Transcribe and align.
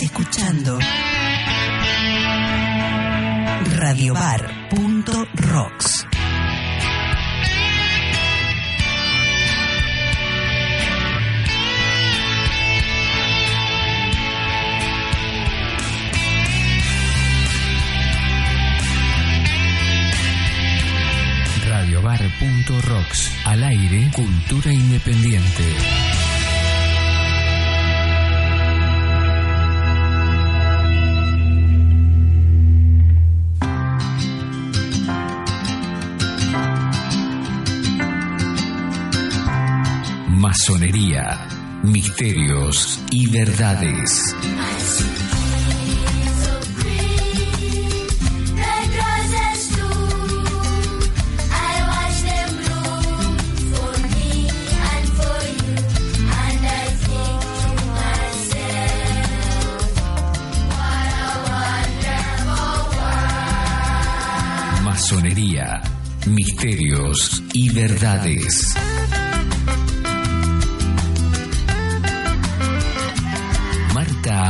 Estás 0.00 0.18
escuchando 0.18 0.78
radiobar.rocks. 3.76 6.06
Radiobar.rocks. 21.68 23.32
Al 23.44 23.64
aire, 23.64 24.10
cultura 24.14 24.72
independiente. 24.72 26.19
Masonería, 40.50 41.46
misterios 41.84 42.98
y 43.12 43.30
verdades. 43.30 44.34
Masonería, 64.82 65.80
misterios 66.26 67.40
y 67.52 67.70
verdades. 67.70 68.74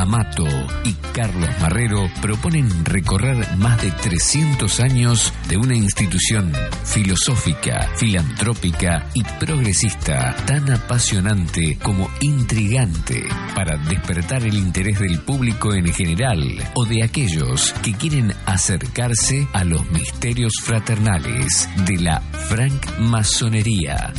Amato 0.00 0.46
y 0.84 0.94
Carlos 1.12 1.50
Marrero 1.60 2.08
proponen 2.22 2.86
recorrer 2.86 3.46
más 3.58 3.82
de 3.82 3.90
300 3.90 4.80
años 4.80 5.32
de 5.46 5.58
una 5.58 5.76
institución 5.76 6.52
filosófica, 6.84 7.86
filantrópica 7.96 9.06
y 9.12 9.22
progresista 9.38 10.34
tan 10.46 10.72
apasionante 10.72 11.78
como 11.82 12.10
intrigante 12.20 13.24
para 13.54 13.76
despertar 13.76 14.42
el 14.44 14.54
interés 14.54 14.98
del 15.00 15.20
público 15.20 15.74
en 15.74 15.92
general 15.92 16.40
o 16.74 16.86
de 16.86 17.04
aquellos 17.04 17.74
que 17.82 17.92
quieren 17.92 18.32
acercarse 18.46 19.46
a 19.52 19.64
los 19.64 19.90
misterios 19.90 20.54
fraternales 20.62 21.68
de 21.84 21.98
la 21.98 22.20
francmasonería. 22.20 24.14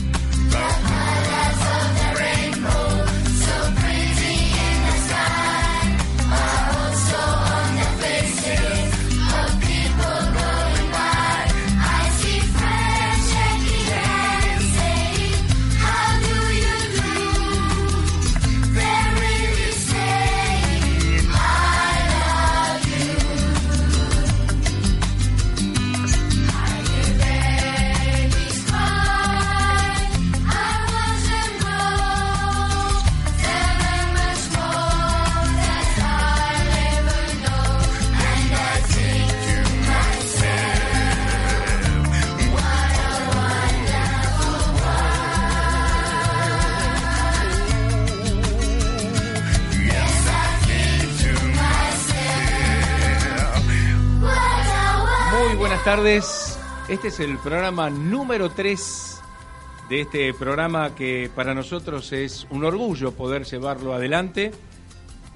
Tardes. 55.95 56.57
Este 56.87 57.09
es 57.09 57.19
el 57.19 57.37
programa 57.37 57.89
número 57.89 58.49
3 58.49 59.21
de 59.89 59.99
este 59.99 60.33
programa 60.33 60.95
que 60.95 61.29
para 61.35 61.53
nosotros 61.53 62.13
es 62.13 62.47
un 62.49 62.63
orgullo 62.63 63.11
poder 63.11 63.43
llevarlo 63.43 63.93
adelante 63.93 64.51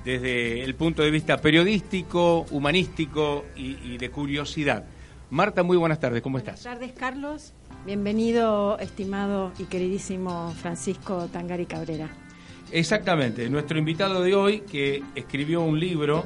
desde 0.05 0.63
el 0.63 0.73
punto 0.75 1.03
de 1.03 1.11
vista 1.11 1.41
periodístico, 1.41 2.45
humanístico 2.51 3.43
y, 3.57 3.79
y 3.83 3.97
de 3.97 4.09
curiosidad. 4.09 4.85
Marta, 5.29 5.61
muy 5.61 5.75
buenas 5.75 5.99
tardes, 5.99 6.21
¿cómo 6.21 6.37
estás? 6.37 6.63
Buenas 6.63 6.79
tardes, 6.79 6.97
Carlos. 6.97 7.51
Bienvenido, 7.85 8.79
estimado 8.79 9.51
y 9.59 9.65
queridísimo 9.65 10.53
Francisco 10.61 11.27
Tangari 11.33 11.65
Cabrera. 11.65 12.09
Exactamente, 12.71 13.49
nuestro 13.49 13.77
invitado 13.77 14.21
de 14.21 14.35
hoy 14.35 14.61
que 14.61 15.03
escribió 15.15 15.61
un 15.61 15.79
libro, 15.79 16.23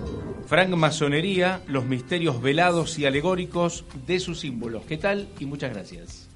Francmasonería, 0.48 1.62
los 1.68 1.86
misterios 1.86 2.42
velados 2.42 2.98
y 2.98 3.06
alegóricos 3.06 3.84
de 4.08 4.20
sus 4.20 4.40
símbolos. 4.40 4.84
¿Qué 4.86 4.98
tal? 4.98 5.28
Y 5.40 5.46
muchas 5.46 5.74
gracias. 5.74 6.30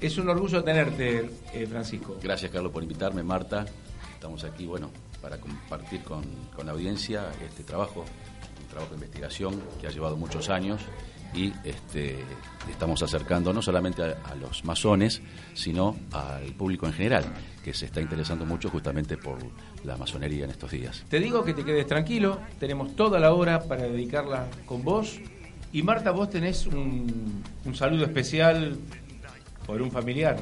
Es 0.00 0.18
un 0.18 0.28
orgullo 0.28 0.62
tenerte, 0.62 1.30
eh, 1.52 1.66
Francisco. 1.66 2.18
Gracias, 2.22 2.50
Carlos, 2.50 2.72
por 2.72 2.82
invitarme, 2.82 3.22
Marta. 3.22 3.66
Estamos 4.14 4.44
aquí, 4.44 4.66
bueno, 4.66 4.90
para 5.20 5.38
compartir 5.38 6.02
con, 6.02 6.24
con 6.54 6.66
la 6.66 6.72
audiencia 6.72 7.30
este 7.44 7.64
trabajo, 7.64 8.04
un 8.62 8.68
trabajo 8.68 8.90
de 8.90 8.96
investigación 8.96 9.60
que 9.80 9.86
ha 9.86 9.90
llevado 9.90 10.16
muchos 10.16 10.48
años 10.48 10.80
y 11.34 11.52
este, 11.64 12.18
estamos 12.70 13.02
acercando 13.02 13.52
no 13.52 13.60
solamente 13.60 14.02
a 14.02 14.34
los 14.36 14.64
masones, 14.64 15.20
sino 15.54 15.96
al 16.12 16.52
público 16.52 16.86
en 16.86 16.92
general, 16.92 17.24
que 17.64 17.72
se 17.72 17.86
está 17.86 18.00
interesando 18.02 18.44
mucho 18.44 18.68
justamente 18.68 19.16
por 19.16 19.38
la 19.84 19.96
masonería 19.96 20.44
en 20.44 20.50
estos 20.50 20.70
días. 20.70 21.02
Te 21.08 21.18
digo 21.18 21.42
que 21.42 21.54
te 21.54 21.64
quedes 21.64 21.86
tranquilo, 21.86 22.38
tenemos 22.60 22.94
toda 22.94 23.18
la 23.18 23.32
hora 23.32 23.62
para 23.62 23.84
dedicarla 23.84 24.48
con 24.66 24.84
vos. 24.84 25.18
Y 25.72 25.82
Marta, 25.82 26.10
vos 26.10 26.28
tenés 26.28 26.66
un, 26.66 27.42
un 27.64 27.74
saludo 27.74 28.04
especial 28.04 28.76
por 29.66 29.80
un 29.80 29.90
familiar. 29.90 30.36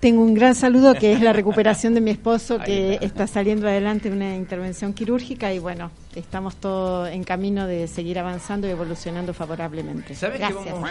Tengo 0.00 0.22
un 0.22 0.34
gran 0.34 0.54
saludo 0.54 0.94
que 0.94 1.12
es 1.12 1.20
la 1.20 1.32
recuperación 1.32 1.94
de 1.94 2.00
mi 2.00 2.10
esposo 2.10 2.58
que 2.64 2.98
está 3.00 3.28
saliendo 3.28 3.68
adelante 3.68 4.10
de 4.10 4.16
una 4.16 4.34
intervención 4.34 4.92
quirúrgica 4.92 5.52
y 5.52 5.60
bueno, 5.60 5.92
estamos 6.16 6.56
todos 6.56 7.08
en 7.08 7.22
camino 7.22 7.68
de 7.68 7.86
seguir 7.86 8.18
avanzando 8.18 8.66
y 8.66 8.70
evolucionando 8.70 9.32
favorablemente. 9.32 10.14
¿Sabes 10.16 10.40
qué 10.40 10.52
Gracias. 10.52 10.74
vamos? 10.74 10.90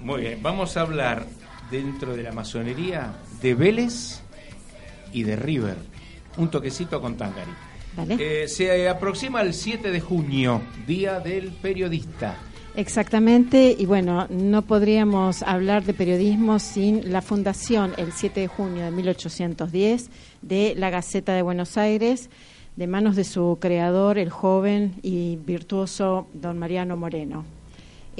Muy 0.00 0.20
bien, 0.20 0.42
vamos 0.42 0.76
a 0.76 0.82
hablar 0.82 1.26
dentro 1.70 2.14
de 2.14 2.22
la 2.22 2.32
masonería 2.32 3.12
de 3.42 3.54
Vélez 3.54 4.20
y 5.12 5.22
de 5.22 5.36
River. 5.36 5.76
Un 6.36 6.50
toquecito 6.50 7.00
con 7.00 7.16
Tangari. 7.16 7.50
Vale. 7.96 8.16
Eh, 8.18 8.48
se 8.48 8.88
aproxima 8.88 9.40
el 9.42 9.54
7 9.54 9.90
de 9.90 10.00
junio, 10.00 10.62
Día 10.86 11.20
del 11.20 11.50
Periodista. 11.50 12.36
Exactamente, 12.78 13.74
y 13.76 13.86
bueno, 13.86 14.28
no 14.30 14.62
podríamos 14.62 15.42
hablar 15.42 15.82
de 15.84 15.94
periodismo 15.94 16.60
sin 16.60 17.10
la 17.10 17.22
fundación 17.22 17.92
el 17.96 18.12
7 18.12 18.40
de 18.42 18.46
junio 18.46 18.84
de 18.84 18.92
1810 18.92 20.10
de 20.42 20.74
la 20.76 20.90
Gaceta 20.90 21.32
de 21.32 21.42
Buenos 21.42 21.76
Aires, 21.76 22.30
de 22.76 22.86
manos 22.86 23.16
de 23.16 23.24
su 23.24 23.58
creador, 23.60 24.16
el 24.16 24.30
joven 24.30 24.94
y 25.02 25.36
virtuoso 25.44 26.28
don 26.34 26.56
Mariano 26.56 26.96
Moreno. 26.96 27.57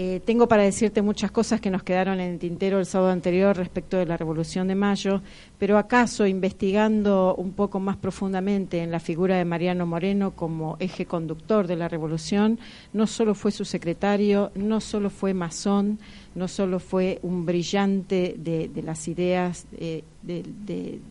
Eh, 0.00 0.20
tengo 0.24 0.46
para 0.46 0.62
decirte 0.62 1.02
muchas 1.02 1.32
cosas 1.32 1.60
que 1.60 1.70
nos 1.72 1.82
quedaron 1.82 2.20
en 2.20 2.30
el 2.34 2.38
tintero 2.38 2.78
el 2.78 2.86
sábado 2.86 3.10
anterior 3.10 3.56
respecto 3.56 3.96
de 3.96 4.06
la 4.06 4.16
Revolución 4.16 4.68
de 4.68 4.76
Mayo, 4.76 5.22
pero 5.58 5.76
acaso 5.76 6.24
investigando 6.24 7.34
un 7.34 7.50
poco 7.50 7.80
más 7.80 7.96
profundamente 7.96 8.78
en 8.80 8.92
la 8.92 9.00
figura 9.00 9.36
de 9.36 9.44
Mariano 9.44 9.86
Moreno 9.86 10.36
como 10.36 10.76
eje 10.78 11.04
conductor 11.04 11.66
de 11.66 11.74
la 11.74 11.88
Revolución, 11.88 12.60
no 12.92 13.08
solo 13.08 13.34
fue 13.34 13.50
su 13.50 13.64
secretario, 13.64 14.52
no 14.54 14.80
solo 14.80 15.10
fue 15.10 15.34
masón, 15.34 15.98
no 16.36 16.46
solo 16.46 16.78
fue 16.78 17.18
un 17.22 17.44
brillante 17.44 18.36
de, 18.38 18.70
las 18.84 19.08
ideas 19.08 19.66
eh, 19.76 20.04
de- 20.22 20.44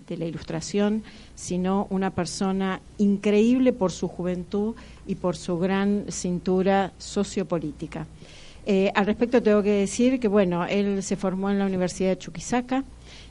de 0.08 0.16
la 0.18 0.24
ilustración, 0.24 1.04
sino 1.36 1.88
una 1.90 2.12
persona 2.12 2.80
increíble 3.00 3.74
por 3.74 3.92
su 3.92 4.08
juventud 4.08 4.76
y 5.06 5.16
por 5.16 5.36
su 5.36 5.60
gran 5.60 6.06
cintura 6.08 6.94
sociopolítica. 6.98 8.08
Eh, 8.70 8.92
al 8.96 9.06
respecto 9.06 9.42
tengo 9.42 9.64
que 9.64 9.72
decir 9.72 10.20
que, 10.20 10.28
bueno, 10.28 10.66
él 10.66 11.02
se 11.02 11.16
formó 11.16 11.50
en 11.50 11.58
la 11.58 11.66
Universidad 11.66 12.10
de 12.10 12.18
Chuquisaca 12.18 12.84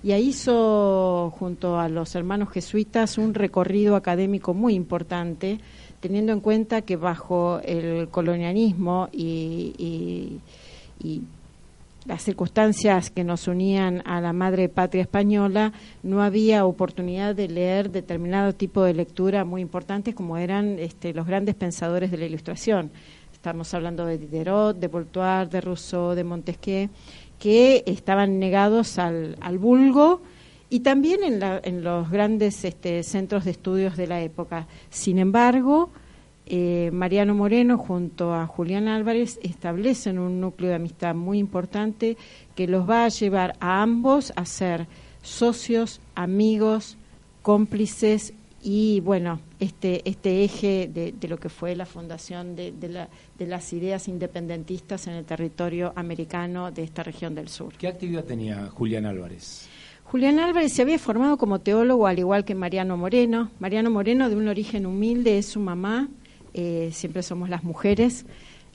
y 0.03 0.13
ahí 0.13 0.29
hizo, 0.29 1.31
junto 1.39 1.79
a 1.79 1.91
los 1.91 2.15
hermanos 2.15 2.49
jesuitas, 2.49 3.19
un 3.19 3.35
recorrido 3.35 3.97
académico 3.97 4.55
muy 4.55 4.73
importante, 4.73 5.61
teniendo 6.01 6.33
en 6.33 6.41
cuenta 6.41 6.81
que 6.81 6.97
bajo 6.97 7.61
el 7.63 8.09
colonialismo 8.09 9.11
y, 9.13 10.41
y 10.99 11.23
las 12.07 12.23
circunstancias 12.23 13.11
que 13.11 13.25
nos 13.25 13.47
unían 13.47 14.03
a 14.07 14.21
la 14.23 14.33
madre 14.33 14.71
patria 14.71 15.03
española, 15.03 15.73
no 16.03 16.23
había 16.23 16.65
oportunidad 16.65 17.35
de 17.35 17.49
leer 17.49 17.91
determinado 17.91 18.55
tipo 18.55 18.85
de 18.85 18.95
lectura 18.95 19.45
muy 19.45 19.61
importantes 19.61 20.15
como 20.15 20.39
eran 20.39 20.79
este, 20.79 21.13
los 21.13 21.27
grandes 21.27 21.57
pensadores 21.57 22.11
de 22.11 22.17
la 22.17 22.27
Ilustración. 22.27 22.91
Estamos 23.37 23.75
hablando 23.75 24.07
de 24.07 24.17
Diderot, 24.17 24.79
de 24.79 24.89
Voltaire, 24.89 25.47
de 25.47 25.61
Rousseau, 25.61 26.15
de 26.15 26.25
Montesquieu, 26.25 26.89
que 27.39 27.85
estaban 27.87 28.39
negados 28.39 28.99
al, 28.99 29.37
vulgo 29.59 30.23
y 30.71 30.81
también 30.81 31.23
en, 31.23 31.41
en 31.63 31.85
los 31.85 32.11
grandes 32.11 32.65
este, 32.65 33.03
centros 33.03 33.45
de 33.45 33.51
estudios 33.51 33.99
de 33.99 34.07
la 34.07 34.23
época. 34.23 34.67
Sin 34.89 35.19
embargo, 35.19 35.91
eh, 36.47 36.91
Mariano 36.95 37.35
Moreno 37.35 37.77
junto 37.77 38.35
a 38.35 38.47
Julián 38.47 38.89
Álvarez 38.89 39.39
establecen 39.43 40.19
un 40.19 40.41
núcleo 40.41 40.71
de 40.71 40.77
amistad 40.77 41.15
muy 41.15 41.39
importante 41.39 42.17
que 42.55 42.67
los 42.67 42.89
va 42.89 43.05
a 43.05 43.11
llevar 43.11 43.55
a 43.61 43.83
ambos 43.83 44.33
a 44.35 44.47
ser 44.47 44.89
socios, 45.21 46.01
amigos, 46.15 46.97
cómplices 47.43 48.33
y 48.69 48.99
bueno, 48.99 49.39
este, 49.61 50.03
este 50.11 50.43
eje 50.43 50.91
de, 50.93 51.29
lo 51.29 51.39
que 51.39 51.49
fue 51.49 51.77
la 51.77 51.87
fundación 51.87 52.57
de, 52.57 52.73
de, 52.73 53.47
las 53.47 53.73
ideas 53.73 54.09
independentistas 54.09 55.07
en 55.07 55.13
el 55.13 55.25
territorio 55.25 55.93
americano 55.95 56.73
de 56.73 56.83
esta 56.83 57.05
región 57.05 57.37
del 57.37 57.49
sur. 57.49 57.75
¿Qué 57.79 57.87
actividad 57.87 58.25
tenía 58.25 58.67
Julián 58.71 59.07
Álvarez? 59.07 59.69
Julián 60.03 60.41
Álvarez 60.41 60.73
se 60.73 60.83
había 60.83 60.99
formado 60.99 61.37
como 61.39 61.61
teólogo 61.61 62.09
al 62.09 62.19
igual 62.19 62.45
que 62.45 62.57
Mariano 62.57 62.97
Moreno. 62.97 63.53
Mariano 63.61 63.89
Moreno, 63.93 64.29
de 64.29 64.35
un 64.35 64.49
origen 64.49 64.85
humilde, 64.85 65.39
es 65.39 65.47
su 65.47 65.61
mamá, 65.61 66.09
eh, 66.53 66.91
siempre 66.93 67.23
somos 67.23 67.49
las 67.49 67.63
mujeres, 67.63 68.27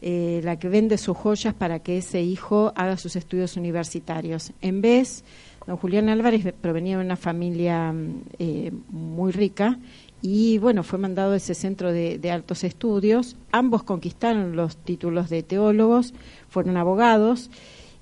eh, 0.01 0.39
la 0.45 0.57
que 0.57 0.69
vende 0.69 0.97
sus 0.97 1.17
joyas 1.17 1.53
para 1.53 1.79
que 1.79 1.97
ese 1.97 2.21
hijo 2.21 2.71
haga 2.77 2.95
sus 2.95 3.17
estudios 3.17 3.57
universitarios. 3.57 4.53
En 4.61 4.81
vez, 4.81 5.25
don 5.67 5.77
Julián 5.77 6.09
Álvarez 6.09 6.53
provenía 6.59 6.97
de 6.97 7.05
una 7.05 7.15
familia 7.15 7.93
eh, 8.39 8.71
muy 8.89 9.31
rica 9.31 9.77
y 10.21 10.57
bueno, 10.59 10.83
fue 10.83 10.99
mandado 10.99 11.33
a 11.33 11.37
ese 11.37 11.55
centro 11.55 11.91
de, 11.91 12.31
altos 12.31 12.63
estudios. 12.63 13.37
Ambos 13.51 13.83
conquistaron 13.83 14.55
los 14.55 14.77
títulos 14.77 15.29
de 15.29 15.43
teólogos, 15.43 16.13
fueron 16.47 16.77
abogados 16.77 17.49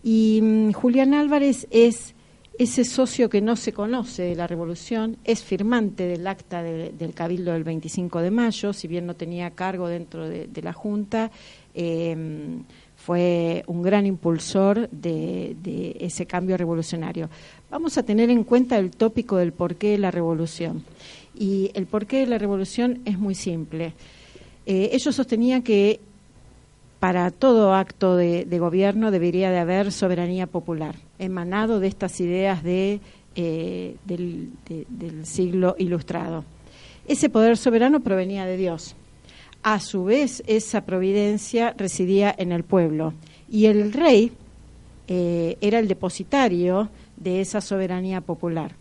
y 0.03 0.39
mm, 0.41 0.71
Julián 0.73 1.13
Álvarez 1.13 1.67
es 1.71 2.15
ese 2.59 2.83
socio 2.83 3.29
que 3.29 3.39
no 3.39 3.55
se 3.55 3.71
conoce 3.71 4.23
de 4.23 4.35
la 4.35 4.45
revolución 4.45 5.15
es 5.23 5.41
firmante 5.41 6.05
del 6.07 6.27
acta 6.27 6.61
del 6.61 7.13
Cabildo 7.13 7.53
del 7.53 7.63
25 7.63 8.19
de 8.19 8.31
mayo, 8.31 8.73
si 8.73 8.89
bien 8.89 9.05
no 9.05 9.15
tenía 9.15 9.51
cargo 9.51 9.87
dentro 9.87 10.27
de, 10.27 10.61
la 10.61 10.73
Junta, 10.73 11.31
em, 11.73 12.65
fue 13.09 13.63
un 13.65 13.81
gran 13.81 14.05
impulsor 14.05 14.87
de, 14.91 15.97
ese 15.99 16.27
cambio 16.27 16.57
revolucionario. 16.57 17.27
Vamos 17.71 17.97
a 17.97 18.03
tener 18.03 18.29
en 18.29 18.43
cuenta 18.43 18.77
el 18.77 18.91
tópico 18.91 19.37
del 19.37 19.51
porqué 19.51 19.89
de 19.89 19.97
la 19.97 20.11
revolución. 20.11 20.83
Y 21.33 21.71
el 21.73 21.87
porqué 21.87 22.19
de 22.19 22.27
la 22.27 22.37
revolución 22.37 23.01
es 23.05 23.17
muy 23.17 23.33
simple. 23.33 23.93
Eh, 24.67 24.91
ellos 24.93 25.15
sostenían 25.15 25.63
que 25.63 25.99
para 26.99 27.31
todo 27.31 27.73
acto 27.73 28.15
de, 28.15 28.45
gobierno 28.59 29.09
debería 29.09 29.49
de 29.49 29.57
haber 29.57 29.91
soberanía 29.91 30.45
popular, 30.45 30.93
emanado 31.17 31.79
de 31.79 31.87
estas 31.87 32.21
ideas 32.21 32.61
de, 32.61 32.99
eh, 33.33 33.95
del 34.05 35.25
siglo 35.25 35.75
ilustrado. 35.79 36.45
Ese 37.07 37.27
poder 37.27 37.57
soberano 37.57 38.01
provenía 38.01 38.45
de 38.45 38.55
Dios. 38.55 38.95
A 39.63 39.79
su 39.79 40.05
vez, 40.05 40.41
esa 40.47 40.85
providencia 40.85 41.73
residía 41.77 42.33
en 42.37 42.51
el 42.51 42.63
pueblo 42.63 43.13
y 43.49 43.65
el 43.65 43.91
rey 43.91 44.31
eh, 45.07 45.57
era 45.59 45.79
el 45.79 45.87
depositario 45.87 46.89
de 47.17 47.41
esa 47.41 47.59
soberanía 47.59 48.21
popular. 48.21 48.71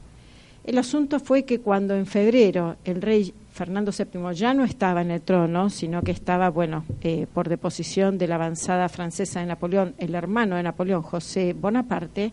El 0.64 0.78
asunto 0.78 1.18
fue 1.18 1.44
que 1.44 1.60
cuando 1.60 1.96
en 1.96 2.06
febrero 2.06 2.76
el 2.84 3.00
rey 3.00 3.32
Fernando 3.50 3.90
VII 3.90 4.34
ya 4.34 4.54
no 4.54 4.64
estaba 4.64 5.00
en 5.00 5.10
el 5.10 5.22
trono, 5.22 5.70
sino 5.70 6.02
que 6.02 6.12
estaba, 6.12 6.50
bueno, 6.50 6.84
eh, 7.00 7.26
por 7.32 7.48
deposición 7.48 8.18
de 8.18 8.28
la 8.28 8.36
avanzada 8.36 8.88
francesa 8.88 9.40
de 9.40 9.46
Napoleón, 9.46 9.94
el 9.98 10.14
hermano 10.14 10.56
de 10.56 10.62
Napoleón, 10.62 11.02
José 11.02 11.54
Bonaparte, 11.54 12.32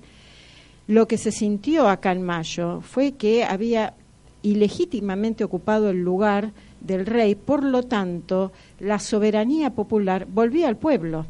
lo 0.87 1.07
que 1.07 1.17
se 1.17 1.31
sintió 1.31 1.89
acá 1.89 2.11
en 2.11 2.21
mayo 2.21 2.81
fue 2.81 3.13
que 3.13 3.43
había 3.43 3.95
ilegítimamente 4.43 5.43
ocupado 5.43 5.89
el 5.89 6.03
lugar 6.03 6.51
del 6.85 7.05
rey, 7.05 7.35
por 7.35 7.63
lo 7.63 7.83
tanto, 7.83 8.51
la 8.79 8.99
soberanía 8.99 9.71
popular 9.71 10.27
volvía 10.29 10.67
al 10.67 10.77
pueblo. 10.77 11.25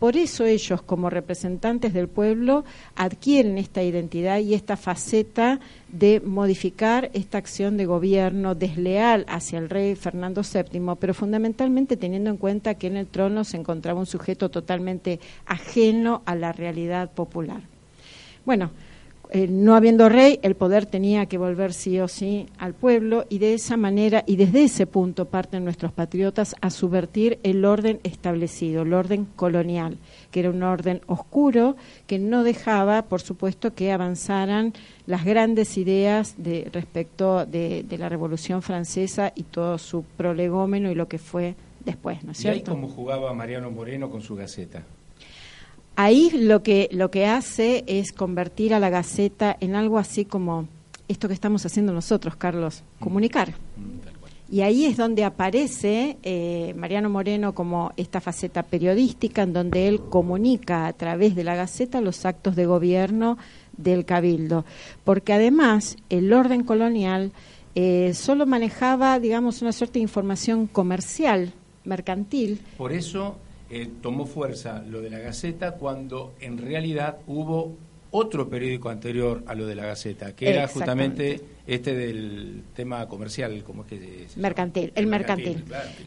Por 0.00 0.16
eso 0.16 0.46
ellos, 0.46 0.80
como 0.80 1.10
representantes 1.10 1.92
del 1.92 2.08
pueblo, 2.08 2.64
adquieren 2.96 3.58
esta 3.58 3.82
identidad 3.82 4.38
y 4.38 4.54
esta 4.54 4.78
faceta 4.78 5.60
de 5.92 6.22
modificar 6.24 7.10
esta 7.12 7.36
acción 7.36 7.76
de 7.76 7.84
gobierno 7.84 8.54
desleal 8.54 9.26
hacia 9.28 9.58
el 9.58 9.68
rey 9.68 9.94
Fernando 9.96 10.40
VII, 10.40 10.94
pero 10.98 11.12
fundamentalmente 11.12 11.98
teniendo 11.98 12.30
en 12.30 12.38
cuenta 12.38 12.76
que 12.76 12.86
en 12.86 12.96
el 12.96 13.08
trono 13.08 13.44
se 13.44 13.58
encontraba 13.58 14.00
un 14.00 14.06
sujeto 14.06 14.48
totalmente 14.48 15.20
ajeno 15.44 16.22
a 16.24 16.34
la 16.34 16.52
realidad 16.52 17.10
popular. 17.10 17.60
Bueno, 18.46 18.70
eh, 19.32 19.46
no 19.48 19.76
habiendo 19.76 20.08
rey, 20.08 20.40
el 20.42 20.56
poder 20.56 20.86
tenía 20.86 21.26
que 21.26 21.38
volver 21.38 21.72
sí 21.72 22.00
o 22.00 22.08
sí 22.08 22.46
al 22.58 22.74
pueblo 22.74 23.26
y 23.28 23.38
de 23.38 23.54
esa 23.54 23.76
manera 23.76 24.24
y 24.26 24.36
desde 24.36 24.64
ese 24.64 24.86
punto 24.86 25.26
parten 25.26 25.64
nuestros 25.64 25.92
patriotas 25.92 26.56
a 26.60 26.70
subvertir 26.70 27.38
el 27.42 27.64
orden 27.64 28.00
establecido, 28.02 28.82
el 28.82 28.92
orden 28.92 29.26
colonial, 29.36 29.98
que 30.30 30.40
era 30.40 30.50
un 30.50 30.62
orden 30.62 31.00
oscuro 31.06 31.76
que 32.06 32.18
no 32.18 32.42
dejaba, 32.42 33.02
por 33.02 33.20
supuesto, 33.20 33.74
que 33.74 33.92
avanzaran 33.92 34.72
las 35.06 35.24
grandes 35.24 35.78
ideas 35.78 36.34
de, 36.36 36.68
respecto 36.72 37.46
de, 37.46 37.84
la 37.98 38.08
Revolución 38.08 38.62
Francesa 38.62 39.32
y 39.34 39.44
todo 39.44 39.78
su 39.78 40.02
prolegómeno 40.16 40.90
y 40.90 40.94
lo 40.94 41.08
que 41.08 41.18
fue 41.18 41.54
después, 41.84 42.24
¿no 42.24 42.32
es 42.32 42.38
cierto? 42.38 42.56
¿Y 42.56 42.60
ahí 42.60 42.80
cómo 42.80 42.88
jugaba 42.88 43.32
Mariano 43.32 43.70
Moreno 43.70 44.10
con 44.10 44.22
su 44.22 44.34
Gaceta? 44.34 44.82
Ahí 46.02 46.30
lo 46.30 46.62
que, 46.62 46.88
lo 46.92 47.10
que 47.10 47.26
hace 47.26 47.84
es 47.86 48.12
convertir 48.12 48.72
a 48.72 48.80
la 48.80 48.88
Gaceta 48.88 49.54
en 49.60 49.74
algo 49.74 49.98
así 49.98 50.24
como 50.24 50.66
esto 51.08 51.28
que 51.28 51.34
estamos 51.34 51.66
haciendo 51.66 51.92
nosotros, 51.92 52.36
Carlos, 52.36 52.84
comunicar. 52.98 53.50
Mm, 53.50 54.54
y 54.56 54.62
ahí 54.62 54.86
es 54.86 54.96
donde 54.96 55.24
aparece 55.24 56.16
eh, 56.22 56.72
Mariano 56.74 57.10
Moreno 57.10 57.54
como 57.54 57.92
esta 57.98 58.22
faceta 58.22 58.62
periodística 58.62 59.42
en 59.42 59.52
donde 59.52 59.88
él 59.88 60.00
comunica 60.00 60.86
a 60.86 60.94
través 60.94 61.34
de 61.34 61.44
la 61.44 61.54
Gaceta 61.54 62.00
los 62.00 62.24
actos 62.24 62.56
de 62.56 62.64
gobierno 62.64 63.36
del 63.76 64.06
Cabildo. 64.06 64.64
Porque 65.04 65.34
además 65.34 65.98
el 66.08 66.32
orden 66.32 66.64
colonial 66.64 67.30
eh, 67.74 68.14
solo 68.14 68.46
manejaba, 68.46 69.20
digamos, 69.20 69.60
una 69.60 69.72
suerte 69.72 69.98
de 69.98 70.04
información 70.04 70.66
comercial, 70.66 71.52
mercantil. 71.84 72.62
Por 72.78 72.92
eso 72.94 73.36
eh, 73.70 73.88
tomó 74.00 74.26
fuerza 74.26 74.82
lo 74.82 75.00
de 75.00 75.10
la 75.10 75.18
Gaceta 75.18 75.72
cuando 75.72 76.34
en 76.40 76.58
realidad 76.58 77.18
hubo 77.26 77.76
otro 78.10 78.48
periódico 78.48 78.88
anterior 78.88 79.42
a 79.46 79.54
lo 79.54 79.66
de 79.66 79.74
la 79.74 79.86
Gaceta, 79.86 80.34
que 80.34 80.50
era 80.50 80.66
justamente 80.66 81.40
este 81.66 81.94
del 81.94 82.64
tema 82.74 83.06
comercial, 83.06 83.62
como 83.62 83.82
es 83.82 83.88
que 83.88 84.26
mercantil, 84.36 84.92
el, 84.96 85.06
mercantil. 85.06 85.64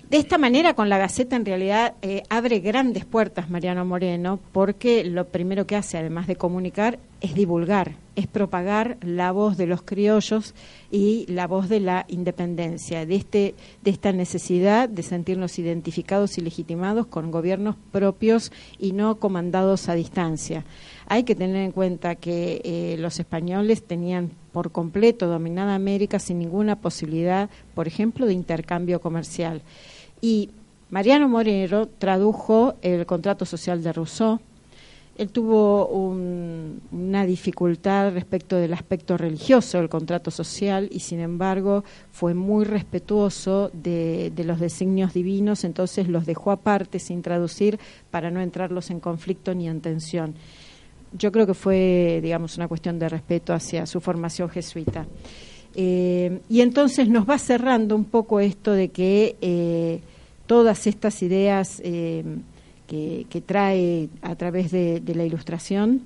De 0.10 0.18
esta 0.18 0.38
manera, 0.38 0.74
con 0.74 0.90
la 0.90 0.98
Gaceta 0.98 1.38
en 1.38 1.46
realidad 1.46 1.94
eh, 2.02 2.24
abre 2.30 2.60
grandes 2.60 3.06
puertas 3.06 3.50
Mariano 3.50 3.86
Moreno, 3.86 4.40
porque 4.52 5.06
lo 5.06 5.28
primero 5.28 5.66
que 5.66 5.78
hace, 5.78 5.98
además 5.98 6.28
de 6.28 6.36
comunicar, 6.36 7.00
es 7.24 7.34
divulgar, 7.36 7.96
es 8.18 8.28
propagar 8.28 8.98
la 9.02 9.32
voz 9.32 9.56
de 9.56 9.66
los 9.66 9.82
criollos 9.82 10.54
y 10.92 11.26
la 11.30 11.48
voz 11.48 11.70
de 11.70 11.80
la 11.80 12.06
independencia, 12.10 13.06
de 13.06 13.16
este, 13.16 13.56
de 13.82 13.92
esta 13.92 14.12
necesidad 14.12 14.90
de 14.90 15.04
sentirnos 15.04 15.58
identificados 15.58 16.38
y 16.38 16.42
legitimados 16.42 17.08
con 17.08 17.32
gobiernos 17.32 17.78
propios 17.94 18.52
y 18.78 18.92
no 18.92 19.20
comandados 19.20 19.88
a 19.88 19.94
distancia. 19.96 20.66
Hay 21.08 21.24
que 21.24 21.34
tener 21.34 21.56
en 21.56 21.72
cuenta 21.72 22.16
que 22.16 22.62
eh, 22.66 22.98
los 23.00 23.18
españoles 23.22 23.84
tenían 23.84 24.32
por 24.52 24.74
completo 24.74 25.28
dominada 25.28 25.76
América 25.76 26.20
sin 26.20 26.40
ninguna 26.40 26.82
posibilidad, 26.82 27.50
por 27.74 27.88
ejemplo, 27.88 28.26
de 28.26 28.34
intercambio 28.34 29.00
comercial. 29.00 29.62
Y 30.20 30.50
Mariano 30.90 31.30
Moreno 31.30 31.88
tradujo 31.88 32.76
el 32.82 33.06
contrato 33.06 33.46
social 33.46 33.82
de 33.82 33.94
Rousseau, 33.94 34.42
Él 35.16 35.30
tuvo 35.30 35.88
una 35.88 37.26
dificultad 37.26 38.14
respecto 38.14 38.56
del 38.56 38.74
aspecto 38.74 39.16
religioso 39.16 39.78
del 39.78 39.88
contrato 39.88 40.32
social 40.32 40.90
y 40.92 41.02
sin 41.02 41.20
embargo 41.20 41.84
fue 42.12 42.34
muy 42.34 42.66
respetuoso 42.66 43.70
de, 43.74 44.32
los 44.44 44.60
designios 44.60 45.14
divinos, 45.14 45.66
entonces 45.66 46.08
los 46.08 46.26
dejó 46.26 46.50
aparte 46.50 46.98
sin 46.98 47.22
traducir 47.22 47.80
para 48.10 48.32
no 48.32 48.42
entrarlos 48.42 48.90
en 48.90 49.00
conflicto 49.00 49.54
ni 49.54 49.68
en 49.68 49.82
tensión. 49.82 50.34
Yo 51.16 51.32
creo 51.32 51.46
que 51.46 51.54
fue, 51.54 52.20
digamos, 52.24 52.58
una 52.58 52.68
cuestión 52.68 52.98
de 52.98 53.08
respeto 53.08 53.54
hacia 53.54 53.86
su 53.86 54.02
formación 54.02 54.50
jesuita. 54.50 55.06
Eh, 55.76 56.40
y 56.50 56.62
entonces 56.62 57.08
nos 57.08 57.30
va 57.30 57.38
cerrando 57.38 57.96
un 57.96 58.06
poco 58.06 58.40
esto 58.40 58.72
de 58.72 58.90
que 58.90 59.36
eh, 59.42 60.02
todas 60.48 60.88
estas 60.88 61.22
ideas 61.22 61.82
eh, 61.84 62.24
que, 63.30 63.42
trae 63.42 64.10
a 64.22 64.36
través 64.36 64.72
de, 64.72 65.02
la 65.16 65.26
ilustración, 65.26 66.02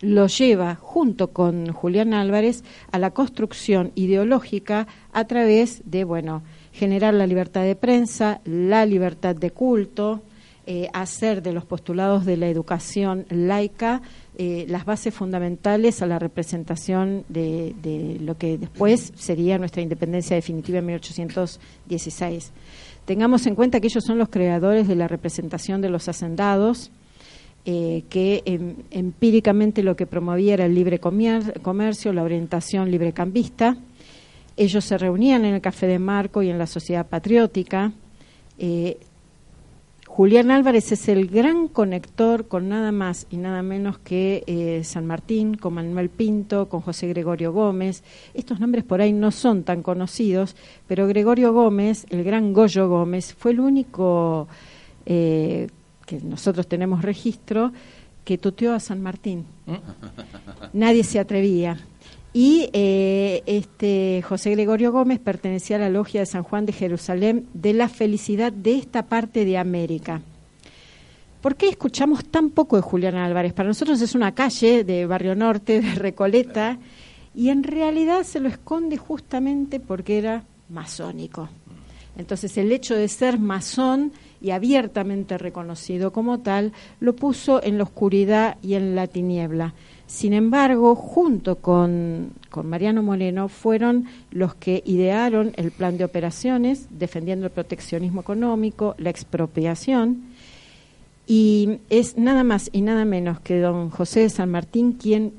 lo 0.00 0.26
lleva 0.26 0.74
junto 0.76 1.28
con 1.28 1.72
Julián 1.72 2.14
Álvarez 2.14 2.62
a 2.92 2.98
la 2.98 3.10
construcción 3.10 3.92
ideológica 3.94 4.86
a 5.12 5.24
través 5.24 5.82
de, 5.86 6.04
bueno, 6.04 6.42
generar 6.72 7.14
la 7.14 7.26
libertad 7.26 7.62
de 7.62 7.74
prensa, 7.74 8.40
la 8.44 8.84
libertad 8.86 9.34
de 9.34 9.50
culto, 9.50 10.22
eh, 10.66 10.88
hacer 10.92 11.42
de 11.42 11.52
los 11.52 11.64
postulados 11.64 12.26
de 12.26 12.36
la 12.36 12.48
educación 12.48 13.24
laica 13.30 14.02
eh, 14.36 14.66
las 14.68 14.84
bases 14.84 15.14
fundamentales 15.14 16.02
a 16.02 16.06
la 16.06 16.18
representación 16.18 17.24
de, 17.30 17.74
de, 17.82 18.18
lo 18.20 18.36
que 18.36 18.58
después 18.58 19.14
sería 19.16 19.56
nuestra 19.56 19.80
independencia 19.80 20.36
definitiva 20.36 20.80
en 20.80 20.86
1816. 20.86 22.52
Tengamos 23.08 23.46
en 23.46 23.54
cuenta 23.54 23.80
que 23.80 23.86
ellos 23.86 24.04
son 24.04 24.18
los 24.18 24.28
creadores 24.28 24.86
de 24.86 24.94
la 24.94 25.08
representación 25.08 25.80
de 25.80 25.88
los 25.88 26.10
hacendados, 26.10 26.90
eh, 27.64 28.04
que 28.10 28.42
em, 28.44 28.74
empíricamente 28.90 29.82
lo 29.82 29.96
que 29.96 30.04
promovía 30.04 30.52
era 30.52 30.66
el 30.66 30.74
libre 30.74 31.00
comercio, 31.00 32.12
la 32.12 32.22
orientación 32.22 32.90
librecambista. 32.90 33.78
Ellos 34.58 34.84
se 34.84 34.98
reunían 34.98 35.46
en 35.46 35.54
el 35.54 35.62
Café 35.62 35.86
de 35.86 35.98
Marco 35.98 36.42
y 36.42 36.50
en 36.50 36.58
la 36.58 36.66
Sociedad 36.66 37.06
Patriótica. 37.06 37.92
Eh, 38.58 38.98
Julián 40.18 40.50
Álvarez 40.50 40.90
es 40.90 41.08
el 41.08 41.28
gran 41.28 41.68
conector 41.68 42.48
con 42.48 42.68
nada 42.68 42.90
más 42.90 43.28
y 43.30 43.36
nada 43.36 43.62
menos 43.62 43.98
que 43.98 44.42
eh, 44.48 44.82
San 44.82 45.06
Martín, 45.06 45.54
con 45.54 45.74
Manuel 45.74 46.10
Pinto, 46.10 46.68
con 46.68 46.80
José 46.80 47.06
Gregorio 47.06 47.52
Gómez. 47.52 48.02
Estos 48.34 48.58
nombres 48.58 48.82
por 48.82 49.00
ahí 49.00 49.12
no 49.12 49.30
son 49.30 49.62
tan 49.62 49.80
conocidos, 49.84 50.56
pero 50.88 51.06
Gregorio 51.06 51.52
Gómez, 51.52 52.04
el 52.10 52.24
gran 52.24 52.52
Goyo 52.52 52.88
Gómez, 52.88 53.32
fue 53.32 53.52
el 53.52 53.60
único 53.60 54.48
eh, 55.06 55.68
que 56.04 56.18
nosotros 56.18 56.66
tenemos 56.66 57.02
registro 57.02 57.72
que 58.24 58.38
tuteó 58.38 58.74
a 58.74 58.80
San 58.80 59.00
Martín. 59.00 59.44
Nadie 60.72 61.04
se 61.04 61.20
atrevía. 61.20 61.78
Y 62.40 62.70
eh, 62.72 63.42
este 63.46 64.22
José 64.22 64.52
Gregorio 64.52 64.92
Gómez 64.92 65.18
pertenecía 65.18 65.74
a 65.74 65.80
la 65.80 65.90
logia 65.90 66.20
de 66.20 66.26
San 66.26 66.44
Juan 66.44 66.66
de 66.66 66.72
Jerusalén 66.72 67.48
de 67.52 67.72
la 67.72 67.88
felicidad 67.88 68.52
de 68.52 68.76
esta 68.76 69.06
parte 69.06 69.44
de 69.44 69.58
América. 69.58 70.22
¿Por 71.40 71.56
qué 71.56 71.68
escuchamos 71.68 72.24
tan 72.24 72.50
poco 72.50 72.76
de 72.76 72.82
Julián 72.82 73.16
Álvarez? 73.16 73.54
Para 73.54 73.70
nosotros 73.70 74.00
es 74.00 74.14
una 74.14 74.36
calle 74.36 74.84
de 74.84 75.04
Barrio 75.04 75.34
Norte, 75.34 75.80
de 75.80 75.92
Recoleta, 75.96 76.78
y 77.34 77.48
en 77.48 77.64
realidad 77.64 78.22
se 78.22 78.38
lo 78.38 78.48
esconde 78.48 78.98
justamente 78.98 79.80
porque 79.80 80.18
era 80.18 80.44
masónico. 80.68 81.48
Entonces 82.16 82.56
el 82.56 82.70
hecho 82.70 82.94
de 82.94 83.08
ser 83.08 83.40
masón 83.40 84.12
y 84.40 84.50
abiertamente 84.50 85.38
reconocido 85.38 86.12
como 86.12 86.38
tal 86.38 86.72
lo 87.00 87.16
puso 87.16 87.60
en 87.64 87.78
la 87.78 87.82
oscuridad 87.84 88.58
y 88.62 88.74
en 88.74 88.94
la 88.94 89.08
tiniebla. 89.08 89.74
Sin 90.08 90.32
embargo, 90.32 90.94
junto 90.94 91.56
con, 91.56 92.32
Mariano 92.64 93.02
Moreno, 93.02 93.48
fueron 93.48 94.06
los 94.30 94.54
que 94.54 94.82
idearon 94.86 95.52
el 95.56 95.70
plan 95.70 95.98
de 95.98 96.04
operaciones, 96.04 96.88
defendiendo 96.90 97.44
el 97.44 97.52
proteccionismo 97.52 98.22
económico, 98.22 98.94
la 98.96 99.10
expropiación, 99.10 100.22
y 101.26 101.80
es 101.90 102.16
nada 102.16 102.42
más 102.42 102.70
y 102.72 102.80
nada 102.80 103.04
menos 103.04 103.38
que 103.40 103.60
don 103.60 103.90
José 103.90 104.20
de 104.20 104.30
San 104.30 104.50
Martín 104.50 104.92
quien 104.92 105.34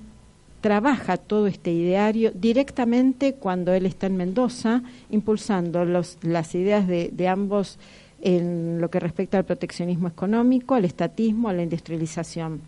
trabaja 0.61 1.17
todo 1.17 1.47
este 1.47 1.71
ideario 1.71 2.31
directamente 2.35 3.33
cuando 3.33 3.73
él 3.73 3.88
está 3.88 4.05
en 4.05 4.17
Mendoza, 4.17 4.83
impulsando 5.09 5.83
las 5.83 6.53
ideas 6.53 6.88
de, 6.88 7.09
de 7.11 7.27
ambos 7.27 7.79
en 8.21 8.79
lo 8.79 8.91
que 8.91 8.99
respecta 8.99 9.39
al 9.39 9.45
proteccionismo 9.45 10.09
económico, 10.09 10.75
al 10.75 10.85
estatismo, 10.85 11.49
a 11.49 11.53
la 11.53 11.63
industrialización. 11.63 12.61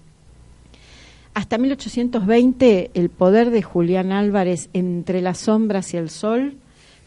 Hasta 1.34 1.58
1820 1.58 2.92
el 2.94 3.10
poder 3.10 3.52
de 3.52 3.62
Julián 3.62 4.12
Álvarez 4.12 4.70
entre 4.74 5.22
las 5.22 5.38
sombras 5.38 5.94
y 5.94 5.98
el 5.98 6.10
sol 6.10 6.58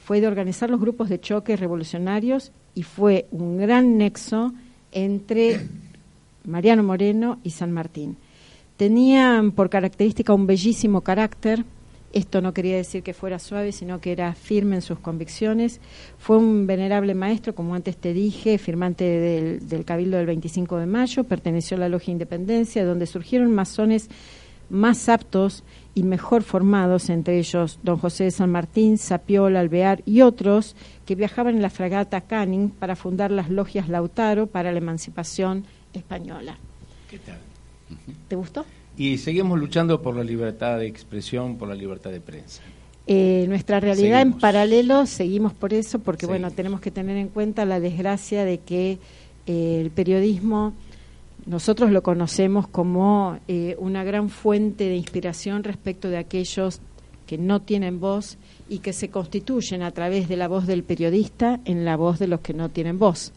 fue 0.03 0.21
de 0.21 0.27
organizar 0.27 0.71
los 0.71 0.81
grupos 0.81 1.09
de 1.09 1.21
choque 1.21 1.57
revolucionarios 1.57 2.51
y 2.75 2.85
fue 2.85 3.27
un 3.31 3.59
gran 3.59 3.99
nexo 3.99 4.53
entre 4.93 5.61
Mariano 6.45 6.83
Moreno 6.83 7.39
y 7.43 7.51
San 7.51 7.73
Martín. 7.73 8.17
Tenían 8.77 9.53
por 9.53 9.71
característica 9.71 10.33
un 10.33 10.47
bellísimo 10.47 11.03
carácter, 11.03 11.65
esto 12.15 12.41
no 12.41 12.55
quería 12.55 12.77
decir 12.77 13.03
que 13.03 13.13
fuera 13.13 13.41
suave, 13.41 13.73
sino 13.73 14.01
que 14.01 14.13
era 14.13 14.35
firme 14.35 14.77
en 14.77 14.83
sus 14.83 15.01
convicciones. 15.01 15.81
Fue 16.17 16.39
un 16.39 16.67
venerable 16.67 17.13
maestro, 17.15 17.57
como 17.57 17.75
antes 17.75 17.97
te 17.97 18.13
dije, 18.13 18.57
firmante 18.59 19.05
del, 19.05 19.85
Cabildo 19.85 20.17
del 20.17 20.27
25 20.27 20.79
de 20.79 20.87
mayo, 20.87 21.25
perteneció 21.25 21.77
a 21.77 21.81
la 21.81 21.89
Logia 21.89 22.13
Independencia, 22.13 22.85
donde 22.85 23.07
surgieron 23.07 23.53
masones 23.53 24.09
más 24.71 25.09
aptos 25.09 25.65
y 25.95 26.05
mejor 26.05 26.45
formados, 26.45 27.11
entre 27.11 27.39
ellos 27.39 27.81
don 27.83 27.99
José 27.99 28.25
de 28.25 28.31
San 28.31 28.51
Martín, 28.51 28.97
Sapiola, 28.97 29.59
Alvear 29.59 30.03
y 30.07 30.23
otros 30.23 30.77
que 31.05 31.17
viajaban 31.17 31.57
en 31.57 31.63
la 31.63 31.71
fragata 31.71 32.21
Canning 32.21 32.71
para 32.71 32.95
fundar 32.95 33.33
las 33.33 33.51
logias 33.51 33.89
Lautaro 33.89 34.47
para 34.47 34.71
la 34.71 34.79
emancipación 34.79 35.65
española. 35.93 36.59
¿Qué 37.11 37.19
tal? 37.19 37.39
¿Te 38.29 38.37
gustó? 38.37 38.65
Y 38.97 39.19
seguimos 39.19 39.59
luchando 39.59 40.01
por 40.01 40.17
la 40.17 40.25
libertad 40.25 40.79
de 40.79 40.87
expresión, 40.87 41.57
por 41.57 41.69
la 41.69 41.75
libertad 41.75 42.11
de 42.11 42.21
prensa. 42.21 42.63
Eh, 43.07 43.45
nuestra 43.49 43.81
realidad 43.81 44.23
en 44.23 44.33
paralelo 44.33 45.05
seguimos 45.05 45.53
por 45.53 45.75
eso, 45.75 45.99
porque 45.99 46.27
bueno, 46.27 46.51
tenemos 46.51 46.81
que 46.81 46.91
tener 46.91 47.17
en 47.19 47.29
cuenta 47.29 47.65
la 47.67 47.79
desgracia 47.79 48.45
de 48.45 48.59
que 48.59 48.99
eh, 49.47 49.81
el 49.81 49.91
periodismo 49.91 50.73
nosotros 51.45 51.91
lo 51.91 52.03
conocemos 52.03 52.67
como 52.67 53.39
eh, 53.49 53.77
una 53.79 54.05
gran 54.05 54.31
fuente 54.31 54.85
de 54.89 54.97
inspiración 54.97 55.65
respecto 55.65 56.09
de 56.09 56.17
aquellos 56.17 56.81
que 57.27 57.37
no 57.37 57.61
tienen 57.61 58.01
voz 58.01 58.39
y 58.69 58.79
que 58.79 58.95
se 58.95 59.11
constituyen 59.11 59.83
a 59.83 59.91
través 59.91 60.29
de 60.29 60.37
la 60.37 60.49
voz 60.49 60.67
del 60.67 60.83
periodista 60.85 61.61
en 61.67 61.85
la 61.85 61.97
voz 61.97 62.19
de 62.19 62.29
los 62.29 62.41
que 62.41 62.55
no 62.55 62.71
tienen 62.71 62.99
voz. 62.99 63.33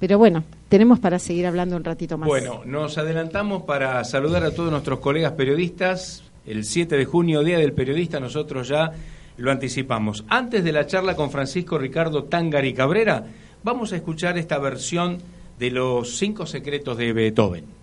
Pero 0.00 0.16
bueno, 0.16 0.44
tenemos 0.70 0.98
para 0.98 1.18
seguir 1.18 1.46
hablando 1.46 1.76
un 1.76 1.84
ratito 1.84 2.16
más. 2.16 2.26
Bueno, 2.26 2.62
nos 2.64 2.96
adelantamos 2.96 3.62
para 3.64 4.02
saludar 4.04 4.42
a 4.44 4.50
todos 4.50 4.70
nuestros 4.70 4.98
colegas 4.98 5.32
periodistas. 5.32 6.24
El 6.46 6.64
7 6.64 6.96
de 6.96 7.04
junio, 7.04 7.44
Día 7.44 7.58
del 7.58 7.74
Periodista, 7.74 8.18
nosotros 8.18 8.66
ya 8.66 8.92
lo 9.36 9.52
anticipamos. 9.52 10.24
Antes 10.28 10.64
de 10.64 10.72
la 10.72 10.86
charla 10.86 11.14
con 11.14 11.30
Francisco 11.30 11.76
Ricardo 11.76 12.24
Tangari 12.24 12.72
Cabrera, 12.72 13.26
vamos 13.62 13.92
a 13.92 13.96
escuchar 13.96 14.38
esta 14.38 14.58
versión 14.58 15.18
de 15.58 15.70
los 15.70 16.16
cinco 16.16 16.46
secretos 16.46 16.96
de 16.96 17.12
Beethoven. 17.12 17.79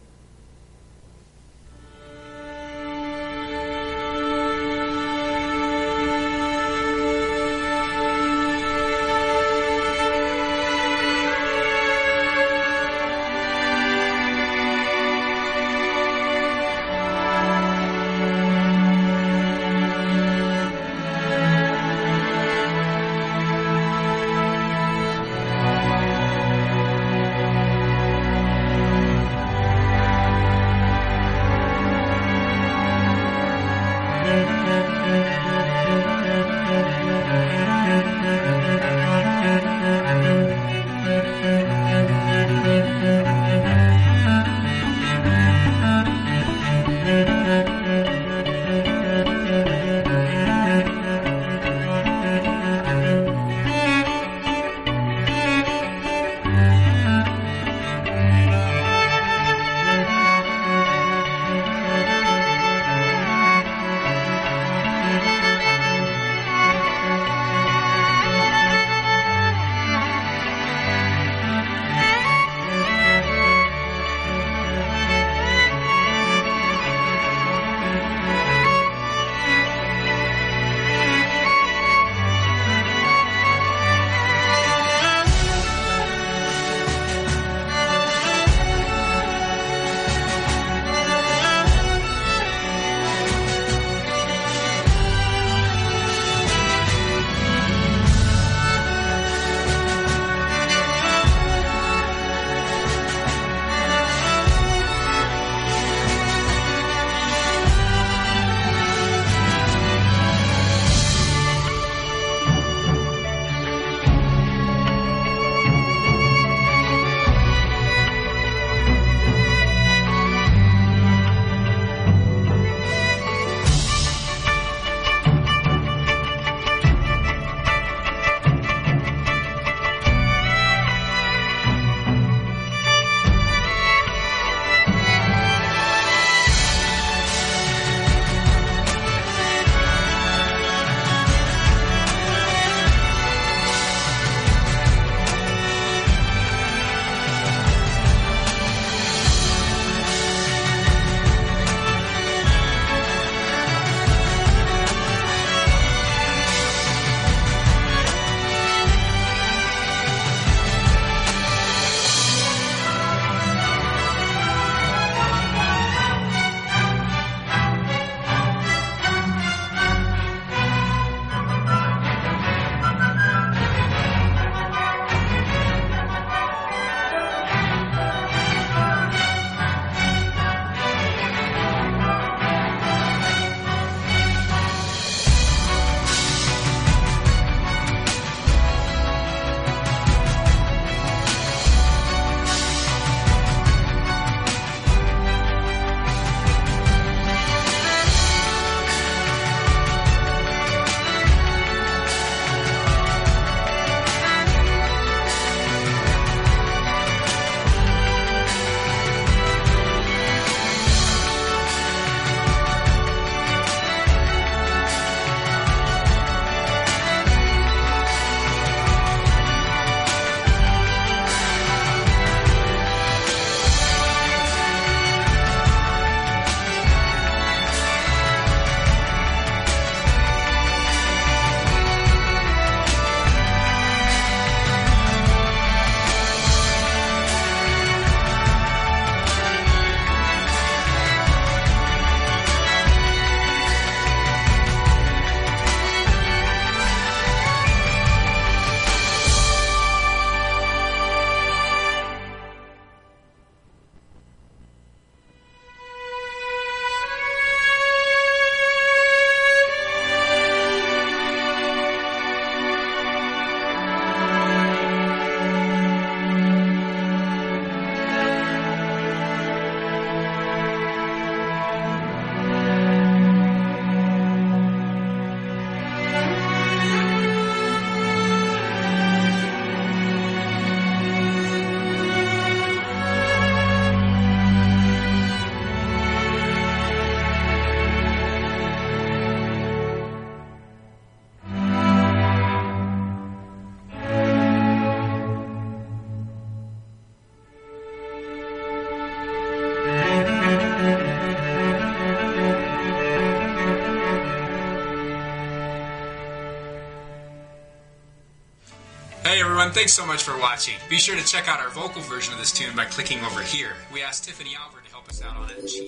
Thanks 309.78 309.94
so 309.94 310.06
much 310.08 310.24
for 310.24 310.36
watching. 310.40 310.74
Be 310.90 310.98
sure 310.98 311.16
to 311.16 311.24
check 311.24 311.48
out 311.48 311.60
our 311.60 311.70
vocal 311.70 312.02
version 312.02 312.34
of 312.34 312.40
this 312.40 312.52
tune 312.52 312.76
by 312.76 312.86
clicking 312.86 313.20
over 313.24 313.42
here. 313.44 313.74
We 313.94 314.02
asked 314.02 314.24
Tiffany 314.26 314.56
Albert 314.56 314.86
to 314.86 314.92
help 314.92 315.08
us 315.08 315.22
out 315.22 315.38
on 315.38 315.52
it. 315.52 315.70
She... 315.70 315.86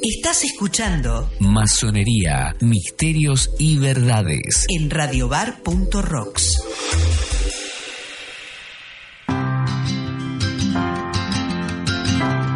Estás 0.00 0.44
escuchando 0.44 1.28
Masonería, 1.40 2.54
misterios 2.60 3.50
y 3.58 3.78
verdades. 3.78 4.66
en 4.68 4.90
radiobar.rocks. 4.90 6.62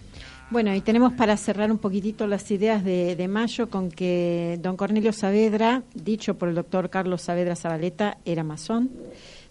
Bueno, 0.50 0.74
y 0.74 0.80
tenemos 0.80 1.12
para 1.12 1.36
cerrar 1.36 1.70
un 1.74 1.78
poquitito 1.78 2.26
las 2.26 2.50
ideas 2.52 2.82
de, 2.82 3.28
mayo 3.28 3.70
con 3.70 3.92
que 3.92 4.58
don 4.62 4.78
Cornelio 4.78 5.12
Saavedra, 5.12 5.84
dicho 5.94 6.38
por 6.38 6.48
el 6.48 6.56
doctor 6.56 6.90
Carlos 6.90 7.24
Saavedra 7.24 7.58
Zabaleta, 7.58 8.18
era 8.24 8.46
masón. 8.46 8.90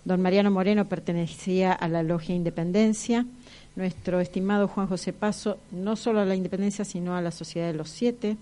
Don 0.07 0.23
Mariano 0.23 0.51
Moreno 0.51 0.89
pertenecía 0.89 1.73
a 1.73 1.89
la 1.89 2.03
Logia 2.03 2.35
Independencia. 2.35 3.27
Nuestro 3.75 4.21
estimado 4.21 4.69
Juan 4.69 4.87
José 4.87 5.13
Paso, 5.13 5.59
no 5.71 5.97
solo 5.97 6.21
a 6.21 6.25
la 6.25 6.35
Independencia, 6.35 6.87
sino 6.87 7.15
a 7.15 7.21
la 7.21 7.31
Sociedad 7.31 7.67
de 7.67 7.75
los 7.75 7.91
Siete. 7.91 8.39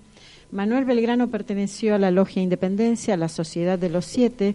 Manuel 0.52 0.84
Belgrano 0.84 1.30
perteneció 1.30 1.96
a 1.96 1.98
la 1.98 2.12
Logia 2.12 2.40
Independencia, 2.40 3.14
a 3.14 3.16
la 3.16 3.28
Sociedad 3.28 3.80
de 3.80 3.90
los 3.90 4.04
Siete. 4.04 4.54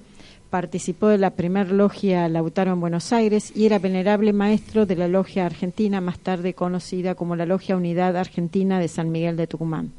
Participó 0.49 1.09
de 1.09 1.19
la 1.19 1.29
primer 1.29 1.71
logia 1.71 2.27
Lautaro 2.27 2.73
en 2.73 2.79
Buenos 2.79 3.13
Aires 3.13 3.51
y 3.55 3.67
era 3.67 3.77
venerable 3.77 4.33
maestro 4.33 4.87
de 4.87 4.95
la 4.95 5.07
Logia 5.07 5.45
Argentina, 5.45 6.01
más 6.01 6.17
tarde 6.17 6.55
conocida 6.55 7.13
como 7.13 7.35
la 7.35 7.45
Logia 7.45 7.77
Unidad 7.77 8.17
Argentina 8.17 8.79
de 8.79 8.87
San 8.87 9.11
Miguel 9.11 9.37
de 9.37 9.45
Tucumán. 9.45 9.91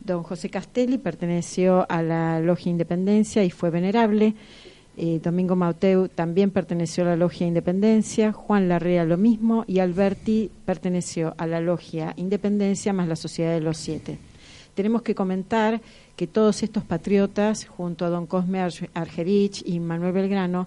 Don 0.00 0.22
José 0.22 0.50
Castelli 0.50 0.98
perteneció 0.98 1.86
a 1.88 2.02
la 2.02 2.40
Logia 2.40 2.70
Independencia 2.70 3.42
y 3.42 3.50
fue 3.50 3.70
venerable. 3.70 4.34
Eh, 4.98 5.18
Domingo 5.22 5.56
Mauteu 5.56 6.08
también 6.08 6.50
perteneció 6.50 7.04
a 7.04 7.08
la 7.08 7.16
Logia 7.16 7.46
Independencia, 7.46 8.32
Juan 8.32 8.68
Larrea 8.68 9.04
lo 9.04 9.16
mismo 9.16 9.64
y 9.66 9.78
Alberti 9.78 10.50
perteneció 10.66 11.34
a 11.38 11.46
la 11.46 11.60
Logia 11.60 12.12
Independencia 12.16 12.92
más 12.92 13.08
la 13.08 13.16
Sociedad 13.16 13.52
de 13.52 13.60
los 13.60 13.78
Siete. 13.78 14.18
Tenemos 14.74 15.00
que 15.00 15.14
comentar 15.14 15.80
que 16.16 16.26
todos 16.26 16.62
estos 16.62 16.82
patriotas, 16.84 17.66
junto 17.66 18.04
a 18.04 18.08
don 18.10 18.26
Cosme 18.26 18.60
Arge- 18.60 18.88
Argerich 18.94 19.62
y 19.66 19.78
Manuel 19.80 20.12
Belgrano, 20.12 20.66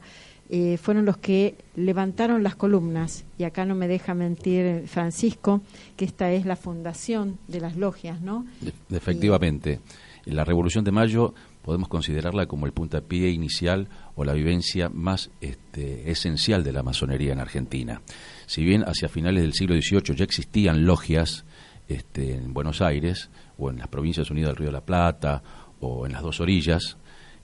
eh, 0.51 0.77
fueron 0.77 1.05
los 1.05 1.17
que 1.17 1.55
levantaron 1.75 2.41
las 2.41 2.55
columnas, 2.55 3.23
y 3.38 3.43
acá 3.43 3.65
no 3.65 3.75
me 3.75 3.88
deja 3.88 4.13
mentir 4.15 4.83
Francisco, 4.88 5.62
que 5.95 6.05
esta 6.05 6.31
es 6.31 6.45
la 6.45 6.55
fundación 6.55 7.38
de 7.47 7.62
las 7.62 7.75
logias, 7.75 8.19
¿no? 8.21 8.45
Efectivamente, 8.89 9.79
la 10.25 10.43
Revolución 10.45 10.83
de 10.83 10.91
Mayo 10.91 11.33
podemos 11.62 11.88
considerarla 11.88 12.47
como 12.47 12.65
el 12.65 12.71
puntapié 12.73 13.29
inicial 13.29 13.89
o 14.15 14.23
la 14.23 14.33
vivencia 14.33 14.89
más 14.89 15.29
este, 15.41 16.09
esencial 16.12 16.63
de 16.63 16.71
la 16.73 16.83
masonería 16.83 17.33
en 17.33 17.39
Argentina. 17.39 18.01
Si 18.47 18.63
bien 18.63 18.83
hacia 18.83 19.07
finales 19.07 19.43
del 19.43 19.53
siglo 19.53 19.75
XVIII 19.79 20.15
ya 20.15 20.23
existían 20.23 20.85
logias 20.85 21.45
este, 21.88 22.33
en 22.35 22.53
Buenos 22.53 22.81
Aires 22.81 23.29
o 23.60 23.69
en 23.69 23.78
las 23.78 23.88
provincias 23.88 24.32
unidas 24.32 24.50
del 24.50 24.58
Río 24.58 24.67
de 24.69 24.74
la 24.74 24.86
Plata 24.86 25.43
o 25.82 26.06
en 26.06 26.13
las 26.13 26.22
dos 26.22 26.39
orillas 26.39 26.98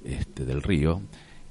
este, 0.04 0.46
del 0.46 0.62
río, 0.62 1.02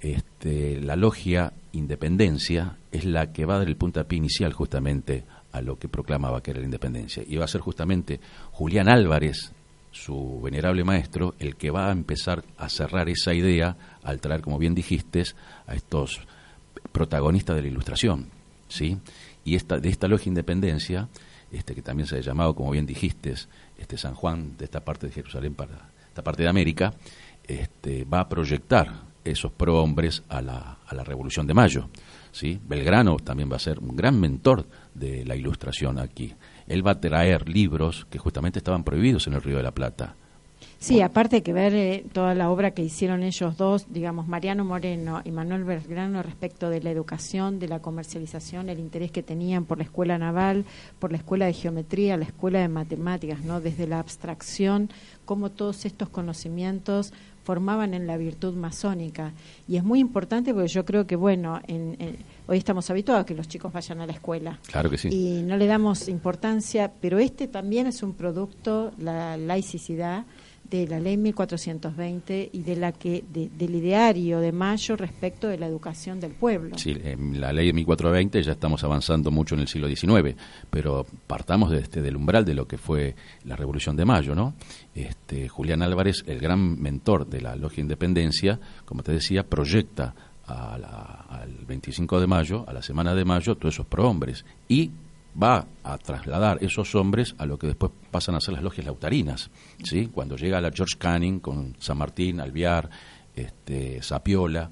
este, 0.01 0.81
la 0.81 0.97
logia 0.97 1.53
Independencia 1.73 2.77
es 2.93 3.05
la 3.05 3.33
que 3.33 3.47
va 3.47 3.57
a 3.57 3.59
dar 3.59 3.69
el 3.69 3.77
puntapié 3.77 4.17
inicial 4.17 4.53
justamente 4.53 5.25
a 5.51 5.61
lo 5.61 5.77
que 5.79 5.89
proclamaba 5.89 6.41
que 6.43 6.53
era 6.53 6.61
la 6.61 6.67
independencia. 6.67 7.25
Y 7.27 7.37
va 7.37 7.47
a 7.47 7.49
ser 7.49 7.61
justamente 7.61 8.21
Julián 8.53 8.89
Álvarez, 8.89 9.53
su 9.91 10.41
venerable 10.41 10.85
maestro, 10.85 11.35
el 11.39 11.57
que 11.57 11.71
va 11.71 11.89
a 11.89 11.93
empezar 11.93 12.45
a 12.59 12.69
cerrar 12.69 13.09
esa 13.09 13.35
idea 13.35 13.77
al 14.03 14.21
traer, 14.21 14.41
como 14.41 14.59
bien 14.59 14.75
dijiste, 14.75 15.25
a 15.67 15.75
estos 15.75 16.21
protagonistas 16.93 17.57
de 17.57 17.63
la 17.63 17.69
ilustración. 17.69 18.29
¿sí? 18.69 18.99
Y 19.45 19.57
esta, 19.57 19.79
de 19.79 19.89
esta 19.89 20.07
logia 20.07 20.29
Independencia, 20.29 21.09
este, 21.51 21.75
que 21.75 21.83
también 21.83 22.07
se 22.07 22.17
ha 22.17 22.21
llamado, 22.21 22.55
como 22.55 22.71
bien 22.71 22.87
dijiste, 22.87 23.35
este 23.79 23.97
San 23.97 24.15
Juan 24.15 24.57
de 24.57 24.65
esta 24.65 24.85
parte 24.85 25.07
de 25.07 25.13
Jerusalén 25.13 25.55
para 25.55 25.91
esta 26.09 26.23
parte 26.23 26.43
de 26.43 26.49
América, 26.49 26.95
este, 27.47 28.05
va 28.05 28.21
a 28.21 28.29
proyectar 28.29 29.15
esos 29.25 29.53
prohombres 29.53 30.23
a 30.29 30.41
la, 30.43 30.79
a 30.87 30.95
la 30.95 31.03
Revolución 31.03 31.47
de 31.47 31.55
Mayo. 31.55 31.89
¿sí? 32.31 32.61
Belgrano 32.67 33.17
también 33.17 33.51
va 33.51 33.57
a 33.57 33.61
ser 33.61 33.79
un 33.79 33.97
gran 33.97 34.21
mentor 34.21 34.67
de 34.95 35.25
la 35.25 35.35
ilustración 35.35 35.99
aquí. 35.99 36.35
Él 36.67 36.87
va 36.87 36.93
a 36.93 37.01
traer 37.01 37.49
libros 37.49 38.07
que 38.11 38.19
justamente 38.19 38.59
estaban 38.59 38.85
prohibidos 38.85 39.27
en 39.27 39.35
el 39.35 39.43
Río 39.43 39.57
de 39.57 39.63
la 39.63 39.73
Plata. 39.73 40.17
Sí, 40.85 41.01
aparte 41.01 41.37
hay 41.37 41.43
que 41.43 41.55
ver 41.55 41.75
eh, 41.75 42.05
toda 42.13 42.35
la 42.35 42.51
obra 42.51 42.73
que 42.73 42.83
hicieron 42.83 43.23
ellos 43.23 43.57
dos, 43.57 43.87
digamos, 43.89 44.29
Mariano 44.29 44.67
Moreno 44.67 45.23
y 45.25 45.31
Manuel 45.31 45.65
Belgrano 45.65 46.23
respecto 46.23 46.69
de 46.69 46.83
la 46.83 46.91
educación, 46.91 47.59
de 47.59 47.69
la 47.69 47.79
comercialización, 47.81 48.69
el 48.69 48.79
interés 48.79 49.11
que 49.11 49.23
tenían 49.23 49.65
por 49.65 49.79
la 49.79 49.85
escuela 49.85 50.19
naval, 50.19 50.67
por 50.99 51.11
la 51.11 51.17
escuela 51.17 51.47
de 51.47 51.55
geometría, 51.55 52.19
la 52.19 52.27
escuela 52.27 52.59
de 52.61 52.69
matemáticas, 52.69 53.41
¿no? 53.45 53.63
Desde 53.63 53.87
la 53.87 53.99
abstracción, 53.99 54.91
cómo 55.25 55.51
todos 55.51 55.87
estos 55.87 56.11
conocimientos 56.11 57.15
formaban 57.45 57.95
en 57.95 58.07
la 58.07 58.17
virtud 58.19 58.55
masónica. 58.55 59.33
Y 59.67 59.77
es 59.77 59.85
muy 59.85 60.01
importante 60.01 60.53
porque 60.53 60.69
yo 60.69 60.85
creo 60.85 61.07
que, 61.07 61.17
bueno, 61.17 61.61
en, 61.67 61.97
en- 61.99 62.17
hoy 62.47 62.59
estamos 62.59 62.91
habituados 62.91 63.23
a 63.23 63.27
que 63.27 63.35
los 63.35 63.49
chicos 63.49 63.73
vayan 63.73 64.01
a 64.03 64.07
la 64.07 64.13
escuela 64.13 64.59
Claro 64.67 64.91
que 64.91 64.99
sí. 64.99 65.09
y 65.11 65.43
no 65.43 65.57
le 65.57 65.67
damos 65.67 66.09
importancia, 66.09 66.93
pero 67.01 67.19
este 67.19 67.49
también 67.49 67.87
es 67.87 68.03
un 68.03 68.13
producto, 68.13 68.93
la 68.99 69.37
laicidad 69.39 70.25
de 70.79 70.89
la 70.89 70.99
ley 71.01 71.17
1420 71.17 72.51
y 72.53 72.63
de 72.63 72.77
la 72.77 72.93
que 72.93 73.25
de- 73.33 73.49
del 73.49 73.75
ideario 73.77 74.41
de 74.41 74.53
Mayo 74.53 74.97
respecto 74.97 75.49
de 75.49 75.59
la 75.59 75.67
educación 75.67 76.21
del 76.21 76.33
pueblo. 76.33 76.77
Sí, 76.79 76.97
en 77.03 77.41
la 77.41 77.53
ley 77.53 77.69
de 77.69 77.73
1420 77.73 78.43
ya 78.43 78.53
estamos 78.53 78.83
avanzando 78.85 79.31
mucho 79.31 79.55
en 79.55 79.61
el 79.63 79.69
siglo 79.69 79.89
XIX, 79.89 80.37
pero 80.71 81.07
partamos 81.27 81.71
de 81.71 81.79
este, 81.79 82.03
del 82.03 82.17
umbral 82.17 82.45
de 82.45 82.55
lo 82.55 82.67
que 82.67 82.79
fue 82.79 83.15
la 83.45 83.57
Revolución 83.57 83.97
de 83.97 84.05
Mayo, 84.05 84.35
¿no? 84.35 84.55
Este, 84.95 85.49
Julián 85.49 85.83
Álvarez, 85.83 86.25
el 86.27 86.41
gran 86.41 86.81
mentor 86.81 87.27
de 87.29 87.41
la 87.41 87.57
Logia 87.57 87.81
Independencia, 87.83 88.59
como 88.85 89.03
te 89.03 89.13
decía, 89.13 89.45
proyecta 89.45 90.15
a 90.47 90.77
la- 90.79 91.25
al 91.41 91.65
25 91.67 92.21
de 92.21 92.27
mayo, 92.27 92.65
a 92.69 92.73
la 92.73 92.83
semana 92.83 93.15
de 93.15 93.25
mayo, 93.25 93.55
todos 93.57 93.75
esos 93.75 93.87
prohombres 93.87 94.45
y 94.69 94.91
va 95.41 95.67
a 95.83 95.99
trasladar 95.99 96.59
esos 96.63 96.95
hombres 96.95 97.35
a 97.39 97.47
lo 97.47 97.59
que 97.59 97.67
después 97.67 97.93
pasan 98.11 98.35
a 98.35 98.41
ser 98.41 98.55
las 98.55 98.63
logias 98.63 98.87
lautarinas, 98.87 99.51
¿sí? 99.83 100.09
Cuando 100.13 100.37
llega 100.37 100.61
la 100.61 100.71
George 100.71 100.97
Canning 100.99 101.41
con 101.41 101.77
San 101.79 101.99
Martín, 101.99 102.41
Alviar, 102.41 102.89
este, 103.35 104.03
Sapiola, 104.03 104.71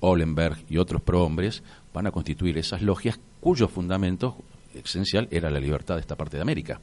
Olenberg 0.00 0.64
y 0.68 0.78
otros 0.78 1.02
prohombres 1.02 1.62
van 1.92 2.06
a 2.06 2.10
constituir 2.10 2.56
esas 2.58 2.82
logias 2.82 3.20
cuyo 3.40 3.68
fundamento 3.68 4.36
esencial 4.74 5.28
era 5.30 5.50
la 5.50 5.60
libertad 5.60 5.96
de 5.96 6.00
esta 6.00 6.16
parte 6.16 6.36
de 6.36 6.42
América. 6.42 6.80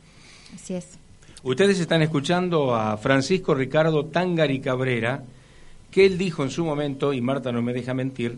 Así 0.54 0.76
es. 0.76 1.00
Ustedes 1.44 1.80
están 1.80 2.02
escuchando 2.02 2.76
a 2.76 2.98
Francisco 2.98 3.54
Ricardo 3.54 4.06
Tangari 4.06 4.60
Cabrera, 4.60 5.24
que 5.92 6.06
él 6.06 6.18
dijo 6.18 6.44
en 6.44 6.50
su 6.50 6.66
momento, 6.66 7.14
y 7.14 7.22
Marta 7.22 7.52
no 7.52 7.62
me 7.62 7.74
deja 7.74 7.94
mentir, 7.94 8.38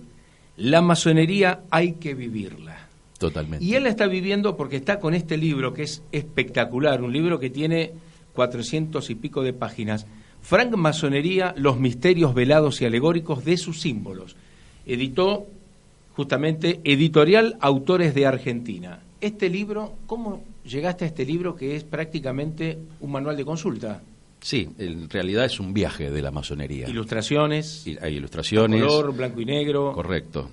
la 0.58 0.82
masonería 0.82 1.62
hay 1.72 1.94
que 1.94 2.14
vivirla. 2.14 2.89
Totalmente. 3.20 3.64
Y 3.64 3.76
él 3.76 3.84
la 3.84 3.90
está 3.90 4.08
viviendo 4.08 4.58
porque 4.58 4.78
está 4.78 5.00
con 5.00 5.14
este 5.14 5.38
libro 5.38 5.74
que 5.74 5.84
es 5.84 6.02
espectacular, 6.12 7.04
un 7.04 7.14
libro 7.14 7.40
que 7.40 7.52
tiene 7.52 7.92
cuatrocientos 8.34 9.10
y 9.10 9.16
pico 9.16 9.44
de 9.44 9.54
páginas. 9.54 10.08
Frank 10.42 10.76
Masonería, 10.76 11.54
los 11.58 11.80
misterios 11.80 12.34
velados 12.34 12.82
y 12.82 12.86
alegóricos 12.86 13.44
de 13.44 13.58
sus 13.58 13.82
símbolos. 13.82 14.38
Editó 14.86 15.48
justamente 16.16 16.80
Editorial 16.86 17.58
Autores 17.60 18.16
de 18.16 18.26
Argentina. 18.26 19.02
Este 19.20 19.50
libro, 19.50 19.96
¿cómo 20.08 20.44
llegaste 20.64 21.04
a 21.04 21.08
este 21.10 21.26
libro 21.26 21.56
que 21.56 21.76
es 21.76 21.84
prácticamente 21.84 22.80
un 23.02 23.12
manual 23.12 23.36
de 23.36 23.44
consulta? 23.44 24.02
Sí, 24.40 24.70
en 24.78 25.10
realidad 25.10 25.44
es 25.44 25.60
un 25.60 25.74
viaje 25.74 26.10
de 26.10 26.22
la 26.22 26.32
masonería. 26.32 26.88
Ilustraciones, 26.88 27.86
hay 28.02 28.16
ilustraciones. 28.16 28.82
color, 28.82 29.14
blanco 29.14 29.42
y 29.42 29.46
negro. 29.46 29.92
Correcto. 29.92 30.50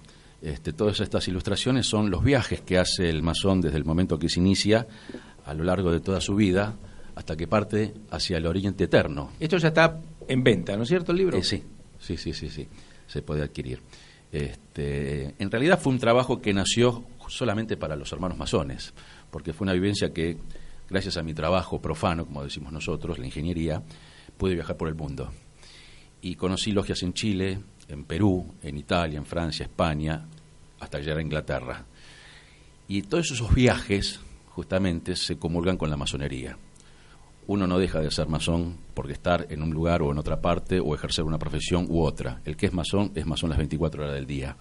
Este, 0.47 0.73
todas 0.73 1.01
estas 1.01 1.27
ilustraciones 1.27 1.89
son 1.89 2.09
los 2.09 2.23
viajes 2.23 2.61
que 2.61 2.79
hace 2.79 3.11
el 3.11 3.21
masón 3.21 3.61
desde 3.61 3.79
el 3.79 3.85
momento 3.85 4.17
que 4.17 4.29
se 4.29 4.39
inicia 4.39 4.87
a 5.45 5.53
lo 5.55 5.65
largo 5.65 5.91
de 5.91 5.99
toda 5.99 6.21
su 6.21 6.37
vida 6.37 6.77
hasta 7.17 7.37
que 7.37 7.49
parte 7.49 7.93
hacia 8.13 8.37
el 8.37 8.47
oriente 8.47 8.85
eterno. 8.85 9.33
Esto 9.41 9.57
ya 9.57 9.69
está 9.69 10.01
en 10.29 10.45
venta, 10.45 10.77
¿no 10.77 10.85
es 10.85 10.89
cierto 10.89 11.11
el 11.11 11.19
libro? 11.19 11.37
Eh, 11.37 11.43
sí, 11.43 11.65
sí, 11.99 12.17
sí, 12.17 12.33
sí, 12.33 12.49
sí. 12.49 12.69
se 13.09 13.23
puede 13.23 13.43
adquirir. 13.43 13.81
Este, 14.31 15.35
en 15.37 15.51
realidad 15.51 15.81
fue 15.81 15.93
un 15.93 15.99
trabajo 15.99 16.41
que 16.41 16.55
nació 16.55 17.03
solamente 17.27 17.77
para 17.77 17.97
los 17.97 18.13
hermanos 18.13 18.39
masones, 18.39 18.95
porque 19.33 19.53
fue 19.53 19.65
una 19.65 19.73
vivencia 19.73 20.13
que, 20.13 20.39
gracias 20.89 21.17
a 21.17 21.25
mi 21.25 21.35
trabajo 21.35 21.83
profano, 21.83 22.25
como 22.25 22.45
decimos 22.45 22.73
nosotros, 22.73 23.19
la 23.19 23.27
ingeniería, 23.27 23.83
pude 24.37 24.55
viajar 24.55 24.77
por 24.77 24.87
el 24.87 24.95
mundo. 24.95 25.29
Y 26.23 26.37
conocí 26.37 26.71
logias 26.71 27.03
en 27.03 27.15
Chile, 27.15 27.59
en 27.89 28.05
Perú, 28.05 28.55
en 28.63 28.79
Italia, 28.79 29.19
en 29.19 29.27
Francia, 29.27 29.65
España, 29.65 30.25
hasta 30.87 31.01
llegar 31.01 31.19
a 31.19 31.23
Inglaterra. 31.23 31.85
Y 32.89 33.03
todos 33.03 33.33
esos 33.33 33.53
viajes, 33.53 34.21
justamente, 34.51 35.17
se 35.17 35.37
comulgan 35.37 35.77
con 35.77 35.91
la 35.91 35.97
masonería. 35.97 36.57
Uno 37.49 37.67
no 37.67 37.79
deja 37.79 38.01
de 38.01 38.11
ser 38.11 38.29
masón 38.29 38.77
porque 38.95 39.13
estar 39.13 39.47
en 39.51 39.63
un 39.63 39.71
lugar 39.71 40.03
o 40.03 40.11
en 40.11 40.19
otra 40.19 40.41
parte 40.41 40.81
o 40.81 40.95
ejercer 40.95 41.25
una 41.25 41.39
profesión 41.39 41.87
u 41.89 42.03
otra. 42.03 42.41
El 42.45 42.57
que 42.57 42.67
es 42.67 42.73
masón 42.73 43.13
es 43.15 43.27
masón 43.27 43.51
las 43.51 43.59
24 43.59 44.03
horas 44.03 44.15
del 44.15 44.27
día. 44.27 44.57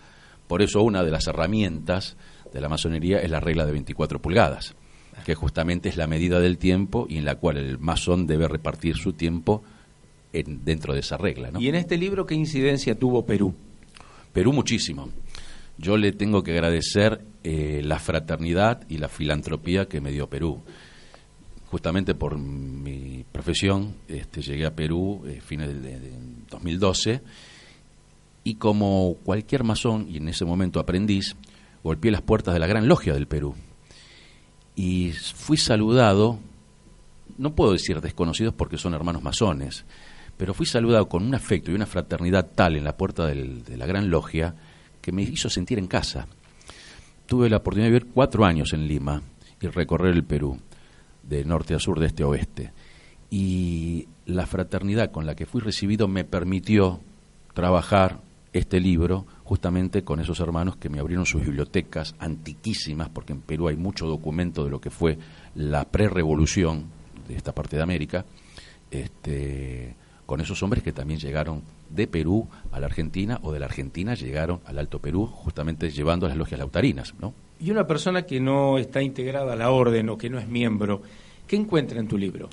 Por 0.48 0.62
eso 0.62 0.82
una 0.82 1.04
de 1.04 1.12
las 1.12 1.28
herramientas 1.28 2.18
de 2.52 2.62
la 2.62 2.70
masonería 2.70 3.20
es 3.20 3.30
la 3.30 3.40
regla 3.40 3.66
de 3.66 3.72
24 3.72 4.20
pulgadas, 4.20 4.76
que 5.26 5.36
justamente 5.36 5.90
es 5.90 5.98
la 5.98 6.08
medida 6.08 6.40
del 6.40 6.58
tiempo 6.58 7.06
y 7.10 7.18
en 7.18 7.26
la 7.26 7.36
cual 7.36 7.58
el 7.58 7.80
masón 7.80 8.28
debe 8.28 8.48
repartir 8.48 8.96
su 8.96 9.14
tiempo 9.14 9.64
en, 10.34 10.64
dentro 10.64 10.94
de 10.94 11.00
esa 11.00 11.18
regla. 11.18 11.52
¿no? 11.52 11.60
¿Y 11.60 11.68
en 11.68 11.76
este 11.76 11.98
libro 11.98 12.26
qué 12.26 12.36
incidencia 12.36 12.98
tuvo 12.98 13.26
Perú? 13.26 13.54
Perú 14.34 14.54
muchísimo. 14.54 15.10
Yo 15.78 15.98
le 15.98 16.12
tengo 16.14 16.44
que 16.44 16.52
agradecer 16.52 17.26
eh, 17.44 17.82
la 17.84 18.00
fraternidad 18.00 18.82
y 18.88 18.98
la 18.98 19.10
filantropía 19.10 19.88
que 19.88 20.02
me 20.02 20.12
dio 20.12 20.30
Perú. 20.30 20.64
Justamente 21.68 22.16
por 22.16 22.38
mi 22.38 23.26
profesión, 23.32 23.96
este, 24.08 24.42
llegué 24.42 24.66
a 24.66 24.76
Perú 24.76 25.24
a 25.26 25.30
eh, 25.30 25.42
fines 25.42 25.68
de, 25.68 26.00
de 26.00 26.12
2012 26.50 27.22
y 28.46 28.56
como 28.56 29.18
cualquier 29.24 29.64
masón 29.64 30.08
y 30.10 30.18
en 30.18 30.30
ese 30.30 30.46
momento 30.46 30.80
aprendiz, 30.80 31.36
golpeé 31.84 32.12
las 32.12 32.22
puertas 32.22 32.54
de 32.54 32.60
la 32.60 32.68
gran 32.68 32.88
logia 32.88 33.14
del 33.14 33.28
Perú. 33.28 33.56
Y 34.76 35.12
fui 35.12 35.58
saludado, 35.58 36.40
no 37.38 37.56
puedo 37.56 37.74
decir 37.74 38.00
desconocidos 38.02 38.54
porque 38.54 38.78
son 38.78 38.94
hermanos 38.94 39.24
masones, 39.24 39.84
pero 40.38 40.54
fui 40.54 40.66
saludado 40.66 41.10
con 41.10 41.24
un 41.24 41.34
afecto 41.34 41.72
y 41.72 41.76
una 41.76 41.86
fraternidad 41.86 42.52
tal 42.54 42.76
en 42.76 42.84
la 42.84 42.96
puerta 42.96 43.26
de 43.26 43.78
la 43.78 43.86
gran 43.86 44.10
logia 44.10 44.56
que 45.06 45.12
me 45.12 45.22
hizo 45.22 45.52
sentir 45.52 45.78
en 45.78 45.86
casa. 45.86 46.26
Tuve 47.28 47.48
la 47.48 47.58
oportunidad 47.58 47.92
de 47.92 48.00
vivir 48.00 48.12
cuatro 48.12 48.44
años 48.44 48.74
en 48.74 48.88
Lima 48.88 49.22
y 49.62 49.68
recorrer 49.68 50.16
el 50.16 50.24
Perú, 50.24 50.60
de 51.22 51.46
norte 51.46 51.76
a 51.76 51.80
sur, 51.80 52.00
de 52.00 52.08
este 52.08 52.24
a 52.24 52.28
oeste. 52.28 52.74
Y 53.30 54.08
la 54.26 54.48
fraternidad 54.48 55.12
con 55.12 55.28
la 55.28 55.36
que 55.36 55.46
fui 55.46 55.62
recibido 55.62 56.08
me 56.08 56.24
permitió 56.24 57.02
trabajar 57.54 58.22
este 58.52 58.80
libro 58.80 59.28
justamente 59.44 60.04
con 60.04 60.20
esos 60.20 60.40
hermanos 60.40 60.78
que 60.78 60.90
me 60.90 61.00
abrieron 61.00 61.28
sus 61.28 61.44
bibliotecas 61.44 62.16
antiquísimas, 62.18 63.10
porque 63.10 63.34
en 63.34 63.42
Perú 63.42 63.68
hay 63.68 63.76
mucho 63.76 64.08
documento 64.08 64.64
de 64.64 64.72
lo 64.72 64.82
que 64.82 64.90
fue 64.90 65.20
la 65.54 65.86
pre-revolución 65.86 66.86
de 67.28 67.36
esta 67.36 67.54
parte 67.54 67.76
de 67.76 67.84
América, 67.84 68.26
este, 68.90 69.96
con 70.26 70.42
esos 70.42 70.64
hombres 70.64 70.82
que 70.82 70.94
también 70.94 71.20
llegaron 71.20 71.62
de 71.96 72.08
Perú 72.08 72.48
a 72.72 72.80
la 72.80 72.88
Argentina 72.88 73.40
o 73.42 73.52
de 73.52 73.60
la 73.60 73.66
Argentina 73.66 74.14
llegaron 74.14 74.60
al 74.66 74.78
Alto 74.78 75.00
Perú, 75.00 75.26
justamente 75.26 75.90
llevando 75.90 76.26
a 76.26 76.30
las 76.30 76.38
logias 76.38 76.60
lautarinas. 76.60 77.14
¿no? 77.20 77.34
Y 77.60 77.72
una 77.72 77.88
persona 77.88 78.24
que 78.24 78.40
no 78.40 78.78
está 78.78 79.02
integrada 79.02 79.54
a 79.54 79.56
la 79.56 79.72
orden 79.72 80.10
o 80.10 80.18
que 80.18 80.30
no 80.30 80.38
es 80.38 80.48
miembro, 80.48 81.02
¿qué 81.48 81.56
encuentra 81.56 82.00
en 82.00 82.08
tu 82.08 82.18
libro? 82.18 82.50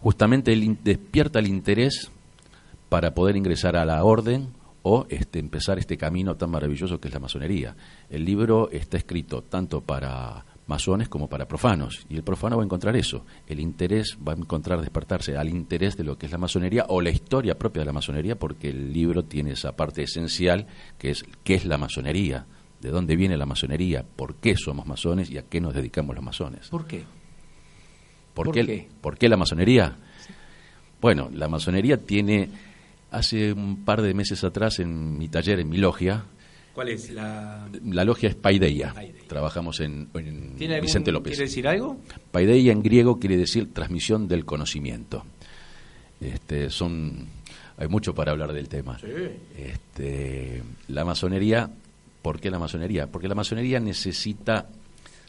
Justamente 0.00 0.52
el, 0.52 0.78
despierta 0.82 1.38
el 1.38 1.48
interés 1.48 2.10
para 2.88 3.14
poder 3.14 3.36
ingresar 3.36 3.76
a 3.76 3.84
la 3.84 4.04
orden 4.04 4.48
o 4.82 5.06
este, 5.08 5.40
empezar 5.40 5.78
este 5.78 5.96
camino 5.96 6.36
tan 6.36 6.50
maravilloso 6.50 7.00
que 7.00 7.08
es 7.08 7.14
la 7.14 7.20
masonería. 7.20 7.74
El 8.08 8.24
libro 8.24 8.70
está 8.70 8.96
escrito 8.96 9.42
tanto 9.42 9.80
para 9.80 10.44
masones 10.66 11.08
como 11.08 11.28
para 11.28 11.46
profanos, 11.46 12.06
y 12.08 12.16
el 12.16 12.22
profano 12.22 12.56
va 12.56 12.62
a 12.62 12.64
encontrar 12.64 12.96
eso, 12.96 13.24
el 13.46 13.60
interés 13.60 14.18
va 14.26 14.32
a 14.32 14.36
encontrar 14.36 14.80
despertarse 14.80 15.36
al 15.36 15.48
interés 15.48 15.96
de 15.96 16.04
lo 16.04 16.18
que 16.18 16.26
es 16.26 16.32
la 16.32 16.38
masonería 16.38 16.86
o 16.88 17.00
la 17.00 17.10
historia 17.10 17.56
propia 17.56 17.80
de 17.80 17.86
la 17.86 17.92
masonería, 17.92 18.38
porque 18.38 18.68
el 18.70 18.92
libro 18.92 19.24
tiene 19.24 19.52
esa 19.52 19.76
parte 19.76 20.02
esencial 20.02 20.66
que 20.98 21.10
es 21.10 21.24
qué 21.44 21.54
es 21.54 21.64
la 21.64 21.78
masonería, 21.78 22.46
de 22.80 22.90
dónde 22.90 23.16
viene 23.16 23.36
la 23.36 23.46
masonería, 23.46 24.04
por 24.04 24.36
qué 24.36 24.56
somos 24.56 24.86
masones 24.86 25.30
y 25.30 25.38
a 25.38 25.42
qué 25.42 25.60
nos 25.60 25.74
dedicamos 25.74 26.14
los 26.14 26.24
masones. 26.24 26.68
¿Por 26.68 26.86
qué? 26.86 27.04
¿Por, 28.34 28.46
¿Por 28.46 28.54
qué, 28.54 28.66
qué? 28.66 28.88
¿Por 29.00 29.16
qué 29.16 29.28
la 29.28 29.36
masonería? 29.36 29.96
Bueno, 31.00 31.30
la 31.32 31.48
masonería 31.48 31.98
tiene 31.98 32.50
Hace 33.10 33.52
un 33.52 33.84
par 33.84 34.02
de 34.02 34.14
meses 34.14 34.42
atrás 34.42 34.80
en 34.80 35.16
mi 35.16 35.28
taller, 35.28 35.60
en 35.60 35.68
mi 35.68 35.76
logia. 35.76 36.24
¿Cuál 36.76 36.90
es 36.90 37.10
la...? 37.10 37.66
La 37.86 38.04
logia 38.04 38.28
es 38.28 38.34
Paideia. 38.34 38.92
Paideia. 38.92 39.24
Trabajamos 39.26 39.80
en, 39.80 40.10
en 40.12 40.82
Vicente 40.82 41.10
López. 41.10 41.32
¿Quiere 41.32 41.48
decir 41.48 41.66
algo? 41.66 41.96
Paideia 42.30 42.70
en 42.70 42.82
griego 42.82 43.18
quiere 43.18 43.38
decir 43.38 43.72
transmisión 43.72 44.28
del 44.28 44.44
conocimiento. 44.44 45.24
Este, 46.20 46.68
son, 46.68 47.28
hay 47.78 47.88
mucho 47.88 48.14
para 48.14 48.32
hablar 48.32 48.52
del 48.52 48.68
tema. 48.68 48.98
Sí. 48.98 49.06
Este, 49.56 50.62
la 50.88 51.06
masonería, 51.06 51.70
¿por 52.20 52.40
qué 52.40 52.50
la 52.50 52.58
masonería? 52.58 53.06
Porque 53.06 53.26
la 53.26 53.34
masonería 53.34 53.80
necesita 53.80 54.68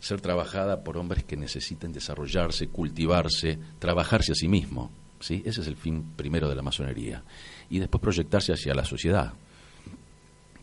ser 0.02 0.20
trabajada 0.20 0.84
por 0.84 0.98
hombres 0.98 1.24
que 1.24 1.38
necesiten 1.38 1.94
desarrollarse, 1.94 2.68
cultivarse, 2.68 3.58
trabajarse 3.80 4.34
a 4.34 4.36
sí 4.36 4.50
mismo. 4.50 4.92
¿sí? 5.22 5.44
Ese 5.46 5.62
es 5.62 5.68
el 5.68 5.78
fin 5.78 6.04
primero 6.18 6.50
de 6.50 6.56
la 6.56 6.62
masonería 6.62 7.24
y 7.70 7.80
después 7.80 8.02
proyectarse 8.02 8.52
hacia 8.52 8.74
la 8.74 8.84
sociedad. 8.84 9.32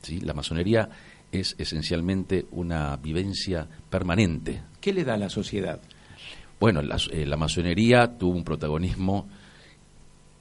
¿Sí? 0.05 0.21
La 0.21 0.35
masonería 0.35 0.89
es 1.33 1.57
esencialmente 1.59 2.47
una 2.53 2.97
vivencia 2.97 3.67
permanente. 3.89 4.63
¿Qué 4.81 4.93
le 4.93 5.03
da 5.03 5.15
a 5.15 5.19
la 5.19 5.31
sociedad? 5.31 5.81
Bueno, 6.61 6.83
la, 6.83 6.99
eh, 7.11 7.25
la 7.25 7.37
masonería 7.39 8.19
tuvo 8.19 8.37
un 8.37 8.45
protagonismo 8.45 9.27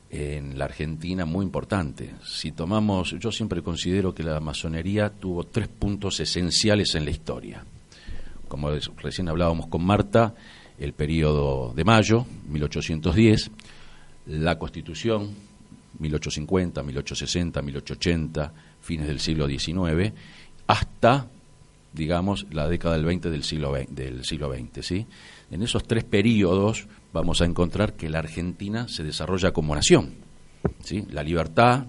en 0.10 0.60
la 0.60 0.65
Argentina 0.65 1.26
muy 1.26 1.45
importante. 1.45 2.13
Si 2.23 2.52
tomamos, 2.52 3.15
yo 3.19 3.32
siempre 3.32 3.63
considero 3.63 4.13
que 4.13 4.23
la 4.23 4.39
masonería 4.39 5.10
tuvo 5.10 5.45
tres 5.45 5.69
puntos 5.69 6.19
esenciales 6.19 6.93
en 6.95 7.06
la 7.06 7.12
historia. 7.12 7.63
Como 8.47 8.69
recién 8.69 9.30
hablábamos 9.30 9.67
con 9.67 9.84
Marta, 9.84 10.36
el 10.78 10.93
periodo 10.93 11.73
de 11.73 11.84
mayo, 11.86 12.26
1810, 12.49 13.49
la 14.28 14.60
constitución 14.60 15.54
1850, 15.99 16.84
1860, 16.84 17.62
1880, 17.62 18.54
fines 18.84 19.08
del 19.08 19.19
siglo 19.19 19.48
XIX, 19.48 20.13
hasta, 20.67 21.28
digamos, 21.93 22.46
la 22.52 22.67
década 22.67 22.96
del 22.96 23.06
20 23.06 23.30
del 23.30 23.43
siglo 23.43 23.76
XX, 23.76 23.96
del 23.96 24.26
siglo 24.26 24.54
XX, 24.54 24.86
¿sí? 24.86 25.08
En 25.50 25.63
esos 25.63 25.86
tres 25.86 26.04
periodos 26.04 26.88
vamos 27.13 27.41
a 27.41 27.46
encontrar 27.46 27.93
que 27.93 28.10
la 28.10 28.19
Argentina 28.19 28.88
se 28.88 29.04
desarrolla 29.04 29.52
como 29.52 29.74
nación, 29.74 30.15
¿sí? 30.84 31.06
La 31.12 31.24
libertad, 31.24 31.88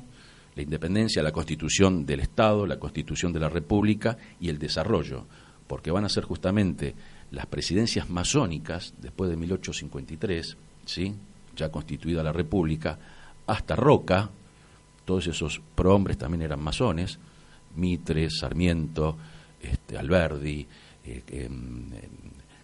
la 0.54 0.62
independencia, 0.62 1.22
la 1.22 1.33
constitución 1.33 2.07
del 2.07 2.20
Estado, 2.20 2.66
la 2.66 2.78
constitución 2.78 3.33
de 3.33 3.40
la 3.40 3.48
República 3.48 4.16
y 4.40 4.48
el 4.48 4.59
desarrollo, 4.59 5.26
porque 5.66 5.90
van 5.90 6.04
a 6.04 6.09
ser 6.09 6.24
justamente 6.24 6.94
las 7.33 7.46
presidencias 7.46 8.09
masónicas 8.09 8.94
después 9.00 9.30
de 9.30 9.37
1853, 9.37 10.57
¿sí? 10.87 11.14
ya 11.57 11.70
constituida 11.70 12.22
la 12.22 12.33
República, 12.33 12.98
hasta 13.46 13.74
Roca, 13.74 14.30
todos 15.04 15.26
esos 15.26 15.60
prohombres 15.74 16.18
también 16.18 16.42
eran 16.42 16.62
masones, 16.62 17.18
Mitre, 17.76 18.28
Sarmiento, 18.30 19.16
este, 19.60 19.96
Alberdi, 19.98 20.66
eh, 21.04 21.22
eh, 21.26 21.48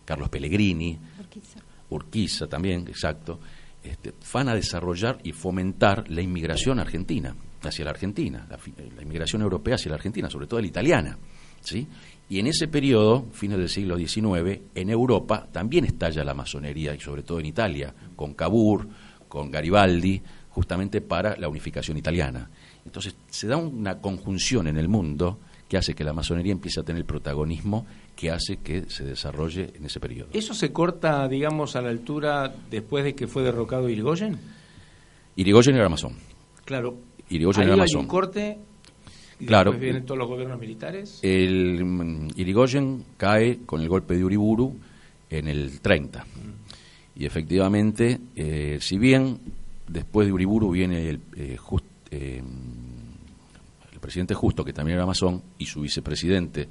Carlos 0.04 0.28
Pellegrini, 0.28 0.98
Urquiza. 1.18 1.60
Urquiza 1.90 2.46
también, 2.46 2.86
exacto, 2.88 3.40
este, 3.82 4.14
van 4.32 4.48
a 4.48 4.54
desarrollar 4.54 5.18
y 5.24 5.32
fomentar 5.32 6.08
la 6.10 6.22
inmigración 6.22 6.78
argentina, 6.78 7.34
hacia 7.62 7.84
la 7.84 7.90
Argentina, 7.90 8.46
la, 8.48 8.58
la, 8.96 9.02
inmigración 9.02 9.42
europea 9.42 9.74
hacia 9.74 9.90
la 9.90 9.96
Argentina, 9.96 10.30
sobre 10.30 10.46
todo 10.46 10.60
la 10.60 10.66
italiana. 10.66 11.18
¿sí? 11.60 11.86
Y 12.28 12.38
en 12.38 12.46
ese 12.46 12.68
periodo, 12.68 13.26
fines 13.32 13.58
del 13.58 13.68
siglo 13.68 13.96
XIX, 13.98 14.60
en 14.74 14.90
Europa 14.90 15.48
también 15.50 15.84
estalla 15.84 16.22
la 16.24 16.34
masonería, 16.34 16.94
y 16.94 17.00
sobre 17.00 17.22
todo 17.22 17.40
en 17.40 17.46
Italia, 17.46 17.94
con 18.16 18.34
Cavour, 18.34 18.86
con 19.28 19.50
Garibaldi, 19.50 20.22
justamente 20.50 21.00
para 21.00 21.36
la 21.36 21.48
unificación 21.48 21.96
italiana. 21.96 22.50
Entonces 22.84 23.16
se 23.28 23.46
da 23.46 23.56
una 23.56 23.98
conjunción 24.00 24.66
en 24.66 24.76
el 24.76 24.88
mundo 24.88 25.38
que 25.68 25.76
hace 25.76 25.94
que 25.94 26.02
la 26.02 26.12
masonería 26.12 26.52
empiece 26.52 26.80
a 26.80 26.82
tener 26.82 27.00
el 27.00 27.06
protagonismo 27.06 27.86
que 28.16 28.30
hace 28.30 28.56
que 28.56 28.90
se 28.90 29.04
desarrolle 29.04 29.70
en 29.76 29.86
ese 29.86 30.00
periodo. 30.00 30.28
¿Eso 30.32 30.52
se 30.52 30.72
corta, 30.72 31.28
digamos, 31.28 31.76
a 31.76 31.80
la 31.82 31.90
altura 31.90 32.52
después 32.70 33.04
de 33.04 33.14
que 33.14 33.28
fue 33.28 33.44
derrocado 33.44 33.88
Irigoyen? 33.88 34.36
Irigoyen 35.36 35.76
era 35.76 35.88
masón. 35.88 36.14
Claro. 36.64 36.98
Irigoyen 37.28 37.68
era 37.68 37.82
hay 37.84 37.94
un 37.94 38.06
corte 38.06 38.58
y 39.38 39.46
Claro. 39.46 39.72
vienen 39.72 40.04
todos 40.04 40.18
los 40.18 40.28
gobiernos 40.28 40.58
militares. 40.58 41.20
El 41.22 41.84
mm, 41.84 42.28
Irigoyen 42.36 43.04
cae 43.16 43.60
con 43.64 43.80
el 43.80 43.88
golpe 43.88 44.16
de 44.16 44.24
Uriburu 44.24 44.76
en 45.30 45.46
el 45.46 45.80
30. 45.80 46.26
Y 47.14 47.26
efectivamente, 47.26 48.18
eh, 48.34 48.78
si 48.80 48.98
bien 48.98 49.38
después 49.90 50.26
de 50.26 50.32
Uriburu 50.32 50.70
viene 50.70 51.08
el, 51.08 51.20
eh, 51.36 51.56
just- 51.56 51.84
eh, 52.10 52.42
el 53.92 54.00
presidente 54.00 54.34
Justo, 54.34 54.64
que 54.64 54.72
también 54.72 54.96
era 54.96 55.06
masón, 55.06 55.42
y 55.58 55.66
su 55.66 55.80
vicepresidente 55.82 56.68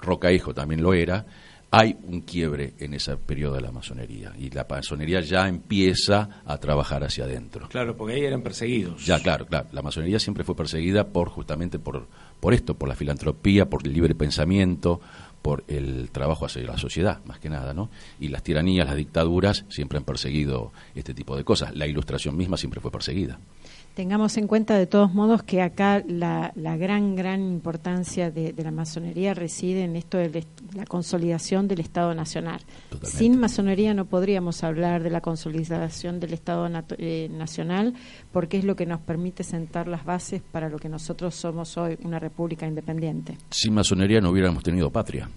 Roca 0.00 0.32
Hijo 0.32 0.54
también 0.54 0.82
lo 0.82 0.94
era, 0.94 1.26
hay 1.70 1.96
un 2.04 2.20
quiebre 2.20 2.74
en 2.78 2.94
ese 2.94 3.16
periodo 3.16 3.56
de 3.56 3.60
la 3.60 3.72
masonería 3.72 4.32
y 4.38 4.50
la 4.50 4.64
masonería 4.70 5.20
ya 5.20 5.48
empieza 5.48 6.40
a 6.46 6.58
trabajar 6.58 7.02
hacia 7.02 7.24
adentro. 7.24 7.68
Claro, 7.68 7.96
porque 7.96 8.14
ahí 8.14 8.24
eran 8.24 8.42
perseguidos. 8.42 9.04
Ya, 9.04 9.20
claro, 9.20 9.46
claro. 9.46 9.66
La 9.72 9.82
masonería 9.82 10.18
siempre 10.20 10.44
fue 10.44 10.54
perseguida 10.54 11.08
por 11.08 11.28
justamente 11.28 11.78
por, 11.78 12.06
por 12.40 12.54
esto, 12.54 12.74
por 12.74 12.88
la 12.88 12.94
filantropía, 12.94 13.68
por 13.68 13.84
el 13.84 13.92
libre 13.92 14.14
pensamiento, 14.14 15.00
por 15.46 15.62
el 15.68 16.10
trabajo 16.10 16.44
hacia 16.44 16.64
la 16.64 16.76
sociedad, 16.76 17.24
más 17.24 17.38
que 17.38 17.48
nada, 17.48 17.72
¿no? 17.72 17.88
Y 18.18 18.30
las 18.30 18.42
tiranías, 18.42 18.84
las 18.84 18.96
dictaduras 18.96 19.64
siempre 19.68 19.96
han 19.96 20.02
perseguido 20.02 20.72
este 20.96 21.14
tipo 21.14 21.36
de 21.36 21.44
cosas. 21.44 21.72
La 21.76 21.86
ilustración 21.86 22.36
misma 22.36 22.56
siempre 22.56 22.80
fue 22.80 22.90
perseguida. 22.90 23.38
Tengamos 23.96 24.36
en 24.36 24.46
cuenta 24.46 24.76
de 24.76 24.86
todos 24.86 25.14
modos 25.14 25.42
que 25.42 25.62
acá 25.62 26.04
la, 26.06 26.52
la 26.54 26.76
gran, 26.76 27.16
gran 27.16 27.40
importancia 27.40 28.30
de, 28.30 28.52
de, 28.52 28.62
la 28.62 28.70
masonería 28.70 29.32
reside 29.32 29.84
en 29.84 29.96
esto 29.96 30.18
de 30.18 30.44
la 30.74 30.84
consolidación 30.84 31.66
del 31.66 31.80
Estado 31.80 32.14
Nacional. 32.14 32.60
Totalmente. 32.90 33.16
Sin 33.16 33.40
masonería 33.40 33.94
no 33.94 34.04
podríamos 34.04 34.62
hablar 34.64 35.02
de 35.02 35.08
la 35.08 35.22
consolidación 35.22 36.20
del 36.20 36.34
Estado 36.34 36.68
eh, 36.98 37.30
Nacional 37.32 37.94
porque 38.32 38.58
es 38.58 38.66
lo 38.66 38.76
que 38.76 38.84
nos 38.84 39.00
permite 39.00 39.44
sentar 39.44 39.88
las 39.88 40.04
bases 40.04 40.42
para 40.42 40.68
lo 40.68 40.78
que 40.78 40.90
nosotros 40.90 41.34
somos 41.34 41.78
hoy, 41.78 41.96
una 42.04 42.18
república 42.18 42.66
independiente. 42.66 43.38
Sin 43.48 43.72
masonería 43.72 44.20
no 44.20 44.28
hubiéramos 44.28 44.62
tenido 44.62 44.90
patria. 44.90 45.30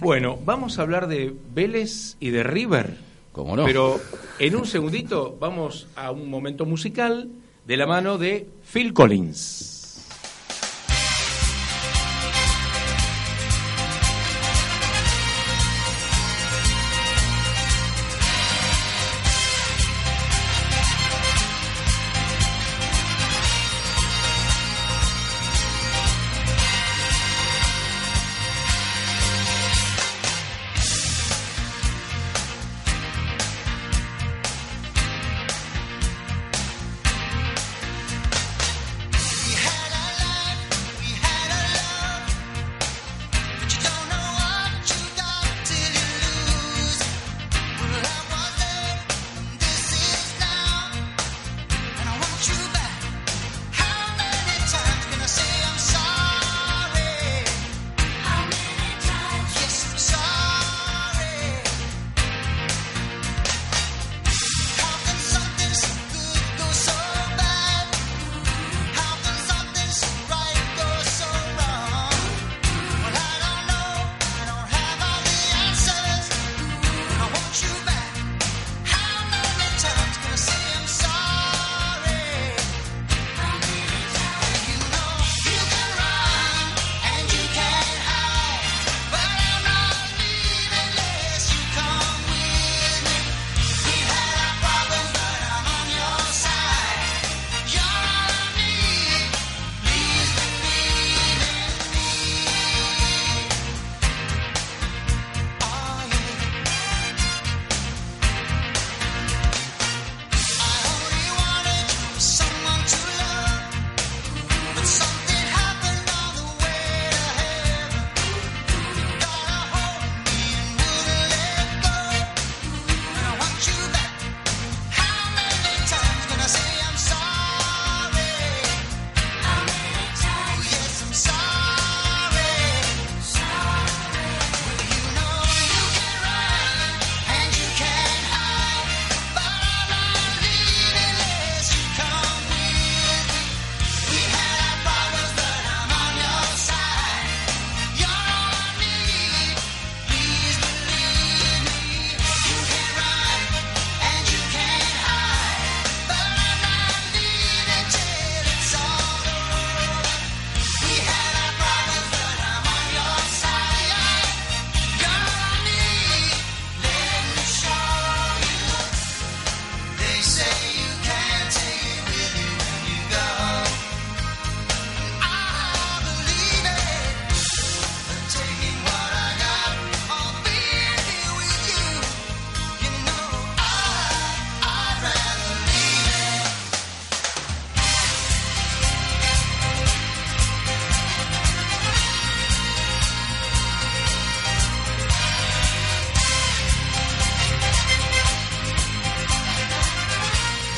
Bueno, 0.00 0.38
vamos 0.42 0.78
a 0.78 0.82
hablar 0.82 1.06
de 1.06 1.36
Vélez 1.54 2.16
y 2.18 2.30
de 2.30 2.44
River. 2.44 2.96
¿Cómo 3.32 3.54
no? 3.54 3.66
Pero 3.66 4.00
en 4.38 4.56
un 4.56 4.64
segundito 4.64 5.36
vamos 5.38 5.86
a 5.96 6.12
un 6.12 6.30
momento 6.30 6.64
musical 6.64 7.28
de 7.66 7.76
la 7.76 7.86
mano 7.86 8.18
de 8.18 8.46
Phil 8.62 8.92
Collins. 8.92 9.73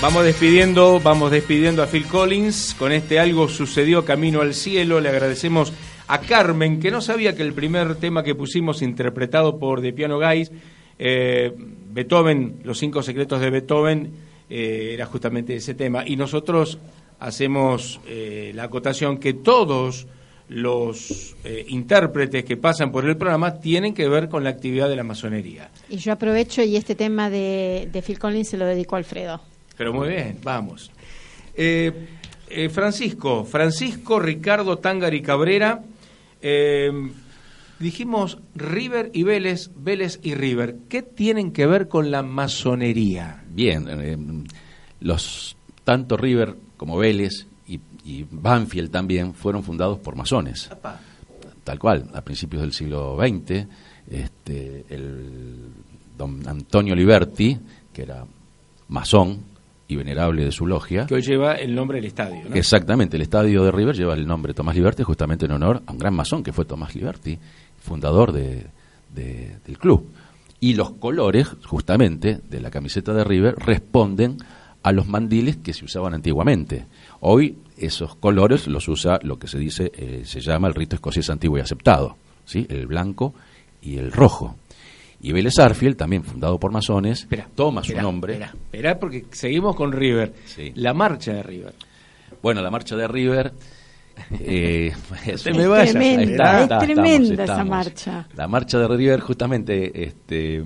Vamos 0.06 0.24
despidiendo, 0.24 1.00
vamos 1.00 1.32
despidiendo 1.32 1.82
a 1.82 1.88
Phil 1.88 2.06
Collins 2.06 2.76
con 2.78 2.92
este 2.92 3.18
algo 3.18 3.48
sucedió 3.48 4.04
camino 4.04 4.40
al 4.40 4.54
cielo. 4.54 5.00
Le 5.00 5.08
agradecemos 5.08 5.72
a 6.06 6.20
Carmen 6.20 6.78
que 6.78 6.92
no 6.92 7.00
sabía 7.00 7.34
que 7.34 7.42
el 7.42 7.52
primer 7.52 7.96
tema 7.96 8.22
que 8.22 8.36
pusimos 8.36 8.82
interpretado 8.82 9.58
por 9.58 9.82
The 9.82 9.92
Piano 9.92 10.20
Guys, 10.20 10.52
eh, 11.00 11.52
Beethoven, 11.90 12.60
los 12.62 12.78
cinco 12.78 13.02
secretos 13.02 13.40
de 13.40 13.50
Beethoven, 13.50 14.12
eh, 14.48 14.90
era 14.94 15.06
justamente 15.06 15.56
ese 15.56 15.74
tema. 15.74 16.04
Y 16.06 16.14
nosotros 16.14 16.78
hacemos 17.18 18.00
eh, 18.06 18.52
la 18.54 18.62
acotación 18.62 19.18
que 19.18 19.32
todos 19.32 20.06
los 20.48 21.34
eh, 21.42 21.64
intérpretes 21.66 22.44
que 22.44 22.56
pasan 22.56 22.92
por 22.92 23.04
el 23.06 23.16
programa 23.16 23.58
tienen 23.58 23.92
que 23.92 24.08
ver 24.08 24.28
con 24.28 24.44
la 24.44 24.50
actividad 24.50 24.88
de 24.88 24.94
la 24.94 25.02
masonería. 25.02 25.72
Y 25.88 25.96
yo 25.96 26.12
aprovecho 26.12 26.62
y 26.62 26.76
este 26.76 26.94
tema 26.94 27.28
de, 27.28 27.88
de 27.92 28.02
Phil 28.02 28.20
Collins 28.20 28.50
se 28.50 28.56
lo 28.56 28.66
dedico 28.66 28.94
a 28.94 28.98
Alfredo. 28.98 29.40
Pero 29.76 29.92
muy 29.92 30.08
bien, 30.08 30.38
vamos. 30.42 30.90
Eh, 31.54 31.92
eh, 32.48 32.68
Francisco, 32.68 33.44
Francisco 33.44 34.20
Ricardo 34.20 34.78
Tangari 34.78 35.20
Cabrera, 35.20 35.82
eh, 36.40 36.90
dijimos 37.78 38.38
River 38.54 39.10
y 39.12 39.24
Vélez, 39.24 39.70
Vélez 39.76 40.20
y 40.22 40.34
River. 40.34 40.76
¿Qué 40.88 41.02
tienen 41.02 41.52
que 41.52 41.66
ver 41.66 41.88
con 41.88 42.10
la 42.10 42.22
masonería? 42.22 43.42
Bien, 43.48 43.86
eh, 43.90 44.16
los 45.00 45.56
tanto 45.82 46.16
River 46.16 46.54
como 46.76 46.96
Vélez 46.98 47.46
y, 47.66 47.80
y 48.04 48.24
Banfield 48.30 48.90
también 48.90 49.34
fueron 49.34 49.64
fundados 49.64 49.98
por 49.98 50.14
masones. 50.14 50.70
Tal 51.64 51.78
cual, 51.80 52.08
a 52.14 52.20
principios 52.20 52.62
del 52.62 52.72
siglo 52.72 53.18
XX, 53.18 53.66
este, 54.08 54.84
el 54.88 55.68
don 56.16 56.46
Antonio 56.48 56.94
Liberti, 56.94 57.58
que 57.92 58.02
era 58.02 58.24
masón 58.88 59.55
y 59.88 59.96
venerable 59.96 60.44
de 60.44 60.52
su 60.52 60.66
logia, 60.66 61.06
Que 61.06 61.14
hoy 61.14 61.22
lleva 61.22 61.54
el 61.54 61.74
nombre 61.74 61.96
del 61.98 62.06
estadio, 62.06 62.42
¿no? 62.48 62.54
Exactamente, 62.56 63.16
el 63.16 63.22
estadio 63.22 63.62
de 63.64 63.70
River 63.70 63.94
lleva 63.96 64.14
el 64.14 64.26
nombre 64.26 64.50
de 64.50 64.54
Tomás 64.56 64.74
Liberti 64.74 65.02
justamente 65.04 65.46
en 65.46 65.52
honor 65.52 65.82
a 65.86 65.92
un 65.92 65.98
gran 65.98 66.14
masón 66.14 66.42
que 66.42 66.52
fue 66.52 66.64
Tomás 66.64 66.94
Liberti, 66.94 67.38
fundador 67.78 68.32
de, 68.32 68.66
de- 69.14 69.56
del 69.64 69.78
club. 69.78 70.08
Y 70.58 70.74
los 70.74 70.92
colores, 70.92 71.48
justamente, 71.66 72.40
de 72.48 72.60
la 72.60 72.70
camiseta 72.70 73.12
de 73.12 73.22
River 73.24 73.54
responden 73.58 74.38
a 74.82 74.92
los 74.92 75.06
mandiles 75.06 75.56
que 75.56 75.72
se 75.72 75.84
usaban 75.84 76.14
antiguamente. 76.14 76.86
Hoy 77.20 77.58
esos 77.76 78.14
colores 78.16 78.66
los 78.66 78.88
usa 78.88 79.18
lo 79.22 79.38
que 79.38 79.48
se 79.48 79.58
dice, 79.58 79.92
eh, 79.96 80.22
se 80.24 80.40
llama 80.40 80.68
el 80.68 80.74
rito 80.74 80.96
escocés 80.96 81.28
antiguo 81.28 81.58
y 81.58 81.60
aceptado, 81.60 82.16
¿sí? 82.44 82.66
el 82.70 82.86
blanco 82.86 83.34
y 83.82 83.98
el 83.98 84.10
rojo. 84.12 84.56
Y 85.20 85.32
Vélez 85.32 85.58
Arfield, 85.58 85.96
también 85.96 86.22
fundado 86.22 86.58
por 86.58 86.70
masones, 86.72 87.20
Espera, 87.20 87.48
toma 87.54 87.82
su 87.82 87.88
espera, 87.92 88.02
nombre. 88.02 88.34
Espera, 88.34 88.54
espera, 88.64 88.98
porque 88.98 89.24
seguimos 89.30 89.74
con 89.74 89.92
River. 89.92 90.34
Sí. 90.44 90.72
La 90.76 90.92
marcha 90.94 91.32
de 91.32 91.42
River. 91.42 91.74
Bueno, 92.42 92.60
la 92.62 92.70
marcha 92.70 92.96
de 92.96 93.08
River. 93.08 93.52
eh, 94.40 94.92
es, 95.26 95.42
te 95.42 95.52
me 95.52 95.66
vayas, 95.66 95.90
tremenda, 95.92 96.22
está, 96.32 96.56
es 96.58 96.62
está, 96.62 96.78
tremenda 96.78 97.42
estamos, 97.42 97.50
esa 97.50 97.64
marcha. 97.64 98.28
La 98.36 98.48
marcha 98.48 98.78
de 98.78 98.88
River, 98.88 99.20
justamente, 99.20 100.04
este, 100.04 100.64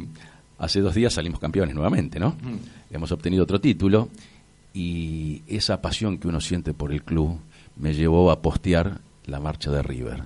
hace 0.58 0.80
dos 0.80 0.94
días 0.94 1.12
salimos 1.14 1.40
campeones 1.40 1.74
nuevamente, 1.74 2.18
¿no? 2.20 2.36
Hemos 2.90 3.10
obtenido 3.12 3.44
otro 3.44 3.60
título 3.60 4.08
y 4.74 5.42
esa 5.48 5.80
pasión 5.80 6.18
que 6.18 6.28
uno 6.28 6.40
siente 6.40 6.74
por 6.74 6.92
el 6.92 7.02
club 7.02 7.38
me 7.76 7.94
llevó 7.94 8.30
a 8.30 8.40
postear 8.42 9.00
la 9.26 9.40
marcha 9.40 9.70
de 9.70 9.82
River, 9.82 10.24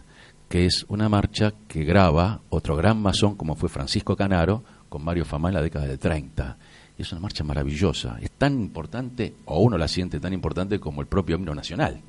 que 0.49 0.67
es 0.67 0.85
una 0.89 1.09
marcha 1.09 1.53
que 1.69 1.85
graba 1.85 2.41
otro 2.51 2.77
gran 2.77 3.01
masón 3.01 3.35
como 3.35 3.55
fue 3.57 3.69
Francisco 3.69 4.17
Canaro 4.17 4.63
con 4.89 5.03
Mario 5.05 5.25
Famá 5.25 5.49
en 5.49 5.55
la 5.55 5.63
década 5.63 5.87
del 5.87 5.99
30. 5.99 6.57
Y 6.97 7.03
es 7.03 7.11
una 7.11 7.21
marcha 7.21 7.43
maravillosa, 7.43 8.19
es 8.23 8.31
tan 8.31 8.61
importante, 8.61 9.35
o 9.47 9.59
uno 9.61 9.77
la 9.77 9.89
siente 9.89 10.21
tan 10.21 10.33
importante 10.33 10.79
como 10.79 11.01
el 11.01 11.09
propio 11.09 11.37
himno 11.37 11.55
nacional. 11.55 12.01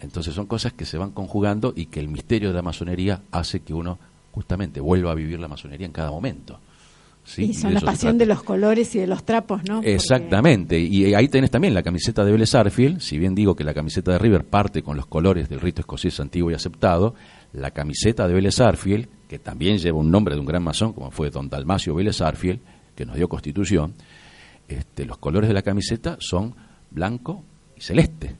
Entonces 0.00 0.34
son 0.34 0.46
cosas 0.46 0.74
que 0.74 0.84
se 0.84 0.98
van 0.98 1.12
conjugando 1.12 1.72
y 1.74 1.86
que 1.86 1.98
el 2.00 2.08
misterio 2.08 2.48
de 2.50 2.54
la 2.54 2.62
masonería 2.62 3.22
hace 3.32 3.60
que 3.60 3.72
uno 3.74 3.98
justamente 4.32 4.80
vuelva 4.80 5.12
a 5.12 5.14
vivir 5.14 5.40
la 5.40 5.48
masonería 5.48 5.86
en 5.86 5.92
cada 5.92 6.10
momento. 6.10 6.60
¿sí? 7.24 7.44
Y 7.44 7.54
son 7.54 7.70
de 7.74 7.80
la 7.80 7.80
pasión 7.80 8.16
de 8.18 8.26
los 8.26 8.42
colores 8.42 8.94
y 8.94 8.98
de 9.00 9.06
los 9.06 9.24
trapos, 9.24 9.62
¿no? 9.66 9.76
Porque- 9.76 9.94
Exactamente, 9.94 10.78
y 10.78 11.14
ahí 11.14 11.28
tenés 11.28 11.50
también 11.50 11.74
la 11.74 11.82
camiseta 11.82 12.24
de 12.24 12.32
Vélez 12.32 12.54
Arfield, 12.54 13.00
si 13.00 13.18
bien 13.18 13.34
digo 13.34 13.56
que 13.56 13.64
la 13.64 13.74
camiseta 13.74 14.12
de 14.12 14.18
River 14.18 14.44
parte 14.44 14.82
con 14.82 14.96
los 14.96 15.06
colores 15.06 15.48
del 15.48 15.60
rito 15.60 15.80
escocés 15.80 16.20
antiguo 16.20 16.50
y 16.50 16.54
aceptado, 16.54 17.14
la 17.52 17.70
camiseta 17.70 18.26
de 18.28 18.34
Vélez 18.34 18.60
Arfield, 18.60 19.08
que 19.28 19.38
también 19.38 19.78
lleva 19.78 19.98
un 19.98 20.10
nombre 20.10 20.34
de 20.34 20.40
un 20.40 20.46
gran 20.46 20.62
masón 20.62 20.92
como 20.92 21.10
fue 21.10 21.30
don 21.30 21.48
Dalmacio 21.48 21.94
Vélez 21.94 22.20
Arfield, 22.20 22.60
que 22.94 23.06
nos 23.06 23.16
dio 23.16 23.28
constitución, 23.28 23.94
este, 24.68 25.04
los 25.04 25.18
colores 25.18 25.48
de 25.48 25.54
la 25.54 25.62
camiseta 25.62 26.16
son 26.20 26.54
blanco 26.90 27.44
y 27.76 27.80
celeste, 27.80 28.36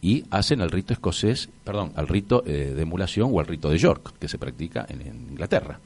y 0.00 0.24
hacen 0.30 0.60
al 0.60 0.70
rito 0.70 0.92
escocés, 0.92 1.48
perdón, 1.64 1.92
al 1.94 2.08
rito 2.08 2.42
eh, 2.44 2.72
de 2.74 2.82
emulación 2.82 3.30
o 3.32 3.40
al 3.40 3.46
rito 3.46 3.70
de 3.70 3.78
York, 3.78 4.14
que 4.18 4.28
se 4.28 4.38
practica 4.38 4.84
en 4.88 5.00
Inglaterra. 5.30 5.78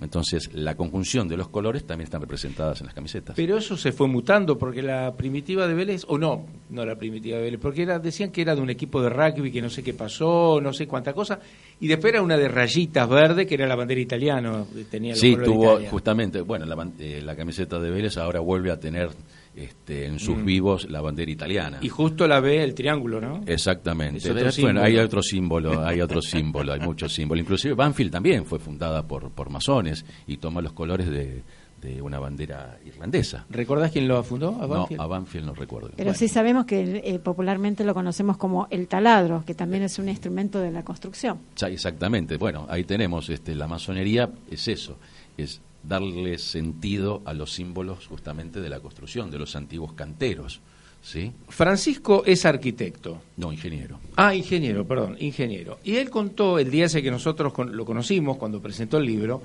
Entonces, 0.00 0.50
la 0.52 0.74
conjunción 0.74 1.28
de 1.28 1.36
los 1.36 1.48
colores 1.48 1.84
también 1.84 2.06
están 2.06 2.20
representadas 2.20 2.80
en 2.80 2.86
las 2.86 2.94
camisetas. 2.94 3.36
Pero 3.36 3.56
eso 3.56 3.76
se 3.76 3.92
fue 3.92 4.08
mutando 4.08 4.58
porque 4.58 4.82
la 4.82 5.14
primitiva 5.16 5.66
de 5.68 5.74
Vélez, 5.74 6.04
o 6.08 6.18
no, 6.18 6.44
no 6.70 6.84
la 6.84 6.96
primitiva 6.96 7.38
de 7.38 7.44
Vélez, 7.44 7.60
porque 7.60 7.82
era, 7.82 7.98
decían 7.98 8.30
que 8.30 8.42
era 8.42 8.54
de 8.54 8.60
un 8.60 8.70
equipo 8.70 9.00
de 9.00 9.08
rugby 9.08 9.52
que 9.52 9.62
no 9.62 9.70
sé 9.70 9.82
qué 9.82 9.94
pasó, 9.94 10.60
no 10.60 10.72
sé 10.72 10.86
cuánta 10.86 11.12
cosa, 11.12 11.38
y 11.80 11.86
después 11.86 12.12
era 12.12 12.22
una 12.22 12.36
de 12.36 12.48
rayitas 12.48 13.08
verde 13.08 13.46
que 13.46 13.54
era 13.54 13.66
la 13.66 13.76
bandera 13.76 14.00
italiana, 14.00 14.64
tenía 14.90 15.12
los 15.12 15.20
Sí, 15.20 15.36
tuvo 15.36 15.78
justamente, 15.88 16.40
bueno, 16.40 16.66
la, 16.66 16.90
eh, 16.98 17.22
la 17.22 17.36
camiseta 17.36 17.78
de 17.78 17.90
Vélez 17.90 18.16
ahora 18.18 18.40
vuelve 18.40 18.72
a 18.72 18.80
tener 18.80 19.10
este, 19.56 20.06
en 20.06 20.18
sus 20.18 20.36
Mm. 20.38 20.44
vivos 20.44 20.90
la 20.90 21.00
bandera 21.00 21.30
italiana. 21.30 21.78
Y 21.80 21.88
justo 21.88 22.26
la 22.26 22.40
ve 22.40 22.62
el 22.64 22.74
triángulo, 22.74 23.20
¿no? 23.20 23.42
Exactamente. 23.46 24.18
Es 24.18 24.26
otro 24.26 24.62
bueno, 24.62 24.82
hay 24.82 24.96
otro 24.98 25.22
símbolo, 25.22 25.84
hay 25.84 26.00
otro 26.00 26.20
símbolo, 26.20 26.72
hay 26.72 26.80
muchos 26.80 27.12
símbolos. 27.12 27.42
Inclusive 27.42 27.74
Banfield 27.74 28.10
también 28.10 28.44
fue 28.46 28.58
fundada 28.58 29.02
por, 29.06 29.30
por 29.30 29.50
masones 29.50 30.04
y 30.26 30.38
toma 30.38 30.60
los 30.60 30.72
colores 30.72 31.08
de, 31.08 31.42
de 31.80 32.02
una 32.02 32.18
bandera 32.18 32.78
irlandesa. 32.84 33.44
¿Recordás 33.50 33.92
quién 33.92 34.08
lo 34.08 34.22
fundó? 34.24 34.48
¿A 34.60 34.62
No, 34.62 34.68
Banfield? 34.68 35.00
a 35.00 35.06
Banfield 35.06 35.46
no 35.46 35.54
recuerdo. 35.54 35.90
Pero 35.90 36.04
Bueno, 36.08 36.18
sí 36.18 36.28
sabemos 36.28 36.64
que 36.64 37.02
eh, 37.04 37.18
popularmente 37.18 37.84
lo 37.84 37.94
conocemos 37.94 38.36
como 38.38 38.66
el 38.70 38.88
taladro, 38.88 39.44
que 39.46 39.54
también 39.54 39.82
es 39.84 39.98
un 39.98 40.08
instrumento 40.08 40.58
de 40.60 40.70
la 40.72 40.82
construcción. 40.82 41.38
ya, 41.56 41.68
exactamente. 41.68 42.38
Bueno, 42.38 42.66
ahí 42.70 42.84
tenemos, 42.84 43.28
este, 43.30 43.54
la 43.54 43.68
masonería 43.68 44.30
es 44.50 44.66
eso, 44.66 44.96
es 45.36 45.60
darle 45.86 46.38
sentido 46.38 47.22
a 47.24 47.34
los 47.34 47.52
símbolos 47.52 48.06
justamente 48.06 48.60
de 48.60 48.68
la 48.68 48.80
construcción, 48.80 49.30
de 49.30 49.38
los 49.38 49.54
antiguos 49.56 49.92
canteros, 49.92 50.60
¿sí? 51.02 51.32
Francisco 51.48 52.22
es 52.24 52.46
arquitecto. 52.46 53.20
No, 53.36 53.52
ingeniero. 53.52 53.98
Ah, 54.16 54.34
ingeniero, 54.34 54.86
perdón, 54.86 55.16
ingeniero. 55.20 55.78
Y 55.84 55.96
él 55.96 56.08
contó 56.10 56.58
el 56.58 56.70
día 56.70 56.86
ese 56.86 57.02
que 57.02 57.10
nosotros 57.10 57.52
con- 57.52 57.76
lo 57.76 57.84
conocimos, 57.84 58.36
cuando 58.38 58.60
presentó 58.62 58.96
el 58.98 59.04
libro, 59.04 59.42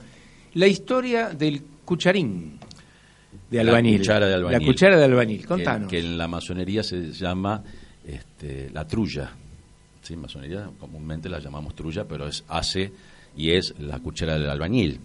la 0.53 0.67
historia 0.67 1.29
del 1.29 1.61
cucharín 1.85 2.57
de 3.51 3.63
La 3.63 3.71
albañil. 3.71 3.97
cuchara 3.99 4.27
de 4.27 4.33
albañil. 4.35 4.59
La 4.59 4.65
cuchara 4.65 4.97
de 4.97 5.03
albañil. 5.05 5.41
que, 5.41 5.47
Contanos. 5.47 5.89
que 5.89 5.99
en 5.99 6.17
la 6.17 6.27
masonería 6.27 6.83
se 6.83 7.11
llama 7.11 7.63
este, 8.05 8.69
la 8.71 8.87
trulla. 8.87 9.31
¿Sí? 10.01 10.15
Masonería 10.15 10.69
comúnmente 10.79 11.27
la 11.29 11.39
llamamos 11.39 11.75
trulla, 11.75 12.05
pero 12.07 12.27
es 12.27 12.43
hace 12.47 12.91
y 13.35 13.51
es 13.51 13.75
la 13.79 13.99
cuchara 13.99 14.39
del 14.39 14.49
albañil. 14.49 14.99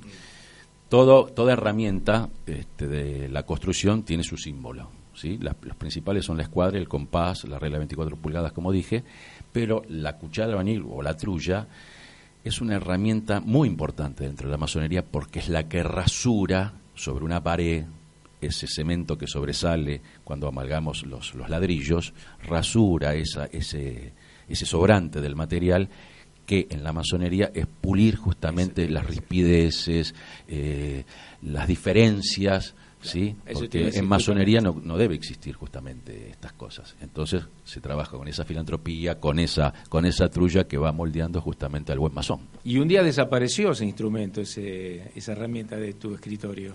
Toda 1.35 1.53
herramienta 1.53 2.29
este, 2.47 2.87
de 2.87 3.29
la 3.29 3.43
construcción 3.45 4.05
tiene 4.05 4.23
su 4.23 4.37
símbolo. 4.37 4.89
¿sí? 5.15 5.39
Las- 5.39 5.57
los 5.63 5.77
principales 5.77 6.25
son 6.25 6.37
la 6.37 6.45
escuadra, 6.45 6.79
el 6.79 6.89
compás, 6.89 7.45
la 7.45 7.59
regla 7.59 7.77
de 7.77 7.81
24 7.81 8.17
pulgadas, 8.17 8.53
como 8.53 8.71
dije, 8.71 9.03
pero 9.53 9.83
la 9.89 10.17
cuchara 10.19 10.47
del 10.49 10.55
albañil 10.59 10.85
o 10.89 11.03
la 11.03 11.17
trulla 11.17 11.67
es 12.45 12.61
una 12.61 12.77
herramienta 12.77 13.41
muy 13.41 13.69
importante 13.69 14.25
dentro 14.25 14.47
de 14.49 14.53
la 14.53 14.59
masonería 14.59 15.05
porque 15.05 15.41
es 15.41 15.49
la 15.49 15.69
que 15.69 15.83
rasura 15.83 16.75
sobre 16.95 17.25
una 17.25 17.43
pared 17.43 17.85
ese 18.41 18.67
cemento 18.69 19.17
que 19.17 19.27
sobresale 19.27 20.03
cuando 20.23 20.47
amalgamos 20.47 21.07
los, 21.07 21.35
los 21.35 21.49
ladrillos, 21.49 22.13
rasura 22.47 23.15
esa, 23.15 23.47
ese, 23.47 24.13
ese 24.49 24.67
sobrante 24.67 25.23
del 25.23 25.35
material 25.35 25.89
que 26.47 26.67
en 26.71 26.85
la 26.85 26.93
masonería 26.93 27.51
es 27.55 27.67
pulir 27.67 28.17
justamente 28.17 28.89
las 28.89 29.07
rispideces, 29.07 30.15
eh, 30.49 31.05
las 31.43 31.67
diferencias, 31.67 32.75
¿sí? 33.01 33.37
Porque 33.53 33.91
en 33.95 34.07
masonería 34.07 34.61
no, 34.61 34.81
no 34.83 34.97
debe 34.97 35.15
existir 35.15 35.55
justamente 35.55 36.31
estas 36.31 36.53
cosas. 36.53 36.97
Entonces 37.01 37.45
se 37.65 37.81
trabaja 37.81 38.17
con 38.17 38.29
esa 38.29 38.45
filantropía, 38.45 39.21
con 39.21 39.39
esa, 39.39 39.73
con 39.89 40.07
esa 40.07 40.29
trulla 40.29 40.65
que 40.65 40.79
va 40.79 40.93
moldeando 40.93 41.41
justamente 41.41 41.93
al 41.93 41.99
buen 41.99 42.15
masón. 42.15 42.41
Y 42.65 42.79
un 42.79 42.89
día 42.89 43.03
desapareció 43.03 43.73
ese 43.73 43.85
instrumento, 43.85 44.41
ese, 44.41 45.13
esa 45.15 45.33
herramienta 45.33 45.77
de 45.77 45.95
tu 45.95 46.15
escritorio. 46.15 46.73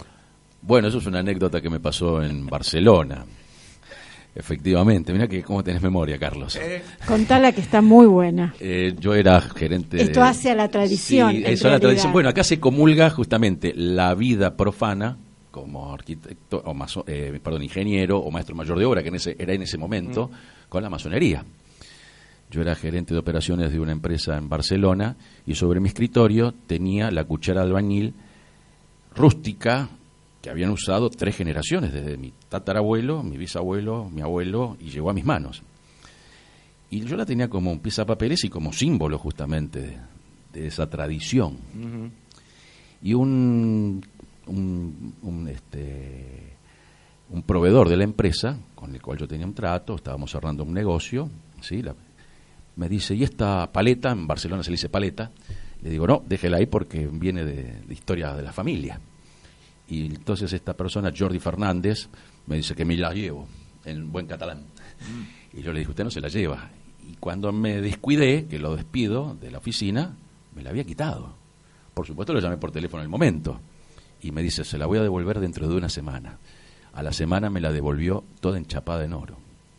Bueno, 0.62 0.90
eso 0.90 0.98
es 0.98 1.06
una 1.06 1.20
anécdota 1.20 1.62
que 1.62 1.70
me 1.70 1.80
pasó 1.80 2.22
en 2.22 2.46
Barcelona. 2.46 3.26
Efectivamente, 4.36 5.12
mira 5.12 5.28
que 5.28 5.42
cómo 5.44 5.64
tenés 5.64 5.82
memoria, 5.82 6.18
Carlos. 6.18 6.58
Contala 7.06 7.52
que 7.52 7.62
está 7.62 7.82
muy 7.82 8.06
buena. 8.06 8.54
Eh, 8.60 8.96
yo 9.00 9.14
era 9.16 9.42
gerente. 9.42 9.98
de- 9.98 10.04
Esto 10.04 10.24
hace 10.24 10.52
a 10.52 10.56
la 10.56 10.68
tradición, 10.70 11.32
Sí, 11.32 11.38
en 11.38 11.44
eso 11.46 11.52
es 11.54 11.62
la 11.64 11.70
realidad. 11.72 11.88
tradición. 11.90 12.14
Bueno, 12.14 12.30
acá 12.30 12.44
se 12.44 12.60
comulga 12.60 13.10
justamente 13.10 13.74
la 13.76 14.14
vida 14.16 14.56
profana 14.56 15.18
como 15.52 15.92
arquitecto, 15.94 16.62
o 16.64 16.74
maso- 16.74 17.04
eh, 17.08 17.40
perdón, 17.44 17.64
ingeniero 17.64 18.20
o 18.20 18.30
maestro 18.32 18.56
mayor 18.56 18.78
de 18.78 18.86
obra, 18.86 19.02
que 19.02 19.10
en 19.10 19.16
ese, 19.16 19.36
era 19.38 19.52
en 19.54 19.64
ese 19.64 19.78
momento, 19.78 20.30
con 20.70 20.84
la 20.84 20.90
masonería. 20.92 21.44
Yo 22.52 22.62
era 22.62 22.76
gerente 22.76 23.14
de 23.14 23.20
operaciones 23.20 23.72
de 23.72 23.80
una 23.80 23.92
empresa 23.92 24.38
en 24.38 24.48
Barcelona 24.48 25.16
y 25.46 25.56
sobre 25.56 25.80
mi 25.80 25.88
escritorio 25.90 26.54
tenía 26.68 27.12
la 27.12 27.24
cuchara 27.24 27.62
de 27.62 27.68
albañil 27.68 28.14
rústica 29.16 29.90
que 30.42 30.50
habían 30.50 30.70
usado 30.72 31.10
tres 31.10 31.36
generaciones, 31.36 31.92
desde 31.92 32.18
mi 32.18 32.34
tatarabuelo, 32.48 33.24
mi 33.24 33.38
bisabuelo, 33.38 34.10
mi 34.10 34.22
abuelo, 34.22 34.78
y 34.80 34.90
llegó 34.90 35.10
a 35.10 35.14
mis 35.14 35.26
manos. 35.26 35.62
Y 36.90 37.02
yo 37.02 37.18
la 37.18 37.26
tenía 37.26 37.50
como 37.50 37.72
un 37.72 37.80
papeles 38.06 38.44
y 38.46 38.50
como 38.50 38.74
símbolo 38.74 39.18
justamente 39.18 39.80
de, 39.82 39.98
de 40.54 40.68
esa 40.68 40.90
tradición. 40.90 41.58
Y 43.02 43.14
un, 43.14 44.04
un, 44.48 45.14
un, 45.22 45.48
este, 45.48 46.54
un 47.30 47.44
proveedor 47.44 47.90
de 47.90 47.98
la 47.98 48.06
empresa, 48.06 48.58
con 48.76 48.96
el 48.96 49.02
cual 49.02 49.18
yo 49.20 49.28
tenía 49.28 49.46
un 49.46 49.54
trato, 49.54 49.96
estábamos 49.96 50.32
cerrando 50.32 50.64
un 50.64 50.74
negocio, 50.74 51.30
¿sí? 51.62 51.82
La- 51.82 51.96
me 52.76 52.88
dice, 52.88 53.14
¿y 53.14 53.24
esta 53.24 53.70
paleta? 53.74 54.12
En 54.12 54.26
Barcelona 54.26 54.64
se 54.64 54.70
le 54.70 54.76
dice 54.76 54.88
paleta. 54.88 55.32
Le 55.82 55.90
digo, 55.90 56.08
no, 56.08 56.24
déjela 56.26 56.58
ahí 56.58 56.66
porque 56.66 57.08
viene 57.12 57.44
de, 57.44 57.82
de 57.86 57.94
historia 57.94 58.34
de 58.34 58.42
la 58.44 58.54
familia. 58.54 59.00
Y 59.90 60.06
entonces 60.06 60.54
esta 60.54 60.74
persona, 60.74 61.12
Jordi 61.18 61.40
Fernández, 61.40 62.08
me 62.46 62.58
dice 62.58 62.76
que 62.76 62.86
me 62.86 62.96
la 62.96 63.14
llevo, 63.14 63.48
en 63.86 64.12
buen 64.12 64.28
catalán. 64.28 64.64
Y 65.54 65.62
yo 65.62 65.74
le 65.74 65.80
dije, 65.80 65.92
usted 65.92 66.04
no 66.04 66.12
se 66.12 66.22
la 66.22 66.28
lleva. 66.28 66.70
y 67.08 67.16
cuando 67.16 67.52
me 67.52 67.82
descuidé, 67.82 68.46
que 68.46 68.60
lo 68.60 68.76
despido 68.76 69.36
de 69.42 69.50
la 69.50 69.58
oficina, 69.58 70.16
me 70.56 70.62
la 70.62 70.70
había 70.70 70.84
quitado. 70.84 71.34
Por 71.94 72.06
supuesto 72.06 72.34
lo 72.34 72.40
llamé 72.40 72.58
por 72.58 72.72
teléfono 72.72 73.02
en 73.02 73.06
el 73.06 73.10
momento 73.10 73.60
y 74.22 74.32
me 74.32 74.44
dice, 74.44 74.64
se 74.64 74.78
la 74.78 74.86
voy 74.86 75.00
a 75.00 75.04
devolver 75.04 75.40
dentro 75.40 75.68
de 75.68 75.76
una 75.76 75.90
semana. 75.90 76.38
A 76.94 77.04
la 77.04 77.14
semana 77.14 77.50
me 77.50 77.62
la 77.62 77.72
devolvió 77.72 78.24
toda 78.40 78.58
enchapada 78.58 79.06
en 79.06 79.14
oro. 79.14 79.38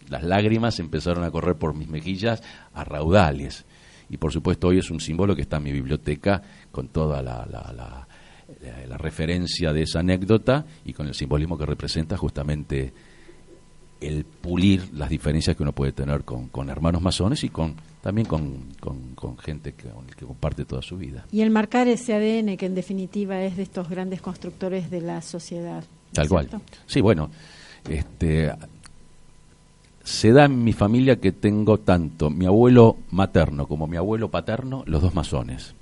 Las 0.08 0.22
lágrimas 0.24 0.80
empezaron 0.80 1.24
a 1.24 1.30
correr 1.30 1.56
por 1.56 1.74
mis 1.74 1.88
mejillas 1.88 2.42
a 2.72 2.84
raudales. 2.84 3.64
Y 4.08 4.16
por 4.16 4.32
supuesto 4.32 4.68
hoy 4.68 4.78
es 4.78 4.90
un 4.90 5.00
símbolo 5.00 5.36
que 5.36 5.42
está 5.42 5.58
en 5.58 5.64
mi 5.64 5.72
biblioteca 5.72 6.42
con 6.72 6.88
toda 6.88 7.22
la, 7.22 7.46
la, 7.46 7.72
la, 7.72 8.08
la 8.88 8.96
referencia 8.98 9.72
de 9.72 9.82
esa 9.82 10.00
anécdota 10.00 10.66
y 10.84 10.92
con 10.92 11.06
el 11.06 11.14
simbolismo 11.14 11.56
que 11.56 11.66
representa 11.66 12.16
justamente 12.16 12.92
el 14.00 14.24
pulir 14.24 14.92
las 14.94 15.10
diferencias 15.10 15.56
que 15.56 15.62
uno 15.62 15.72
puede 15.72 15.92
tener 15.92 16.24
con, 16.24 16.48
con 16.48 16.70
hermanos 16.70 17.02
masones 17.02 17.44
y 17.44 17.50
con 17.50 17.74
también 18.00 18.26
con, 18.26 18.68
con, 18.80 19.14
con 19.14 19.36
gente 19.36 19.74
que, 19.74 19.88
con 19.88 20.06
el 20.08 20.16
que 20.16 20.24
comparte 20.24 20.64
toda 20.64 20.80
su 20.80 20.96
vida. 20.96 21.26
Y 21.30 21.42
el 21.42 21.50
marcar 21.50 21.86
ese 21.86 22.14
ADN 22.14 22.56
que 22.56 22.66
en 22.66 22.74
definitiva 22.74 23.42
es 23.42 23.56
de 23.56 23.62
estos 23.62 23.90
grandes 23.90 24.22
constructores 24.22 24.90
de 24.90 25.02
la 25.02 25.20
sociedad. 25.20 25.84
Tal 26.12 26.28
cual. 26.28 26.48
¿cierto? 26.48 26.66
Sí, 26.86 27.02
bueno, 27.02 27.30
este, 27.88 28.52
se 30.02 30.32
da 30.32 30.46
en 30.46 30.64
mi 30.64 30.72
familia 30.72 31.16
que 31.16 31.32
tengo 31.32 31.78
tanto 31.78 32.30
mi 32.30 32.46
abuelo 32.46 32.96
materno 33.10 33.66
como 33.66 33.86
mi 33.86 33.98
abuelo 33.98 34.30
paterno, 34.30 34.82
los 34.86 35.02
dos 35.02 35.14
masones. 35.14 35.74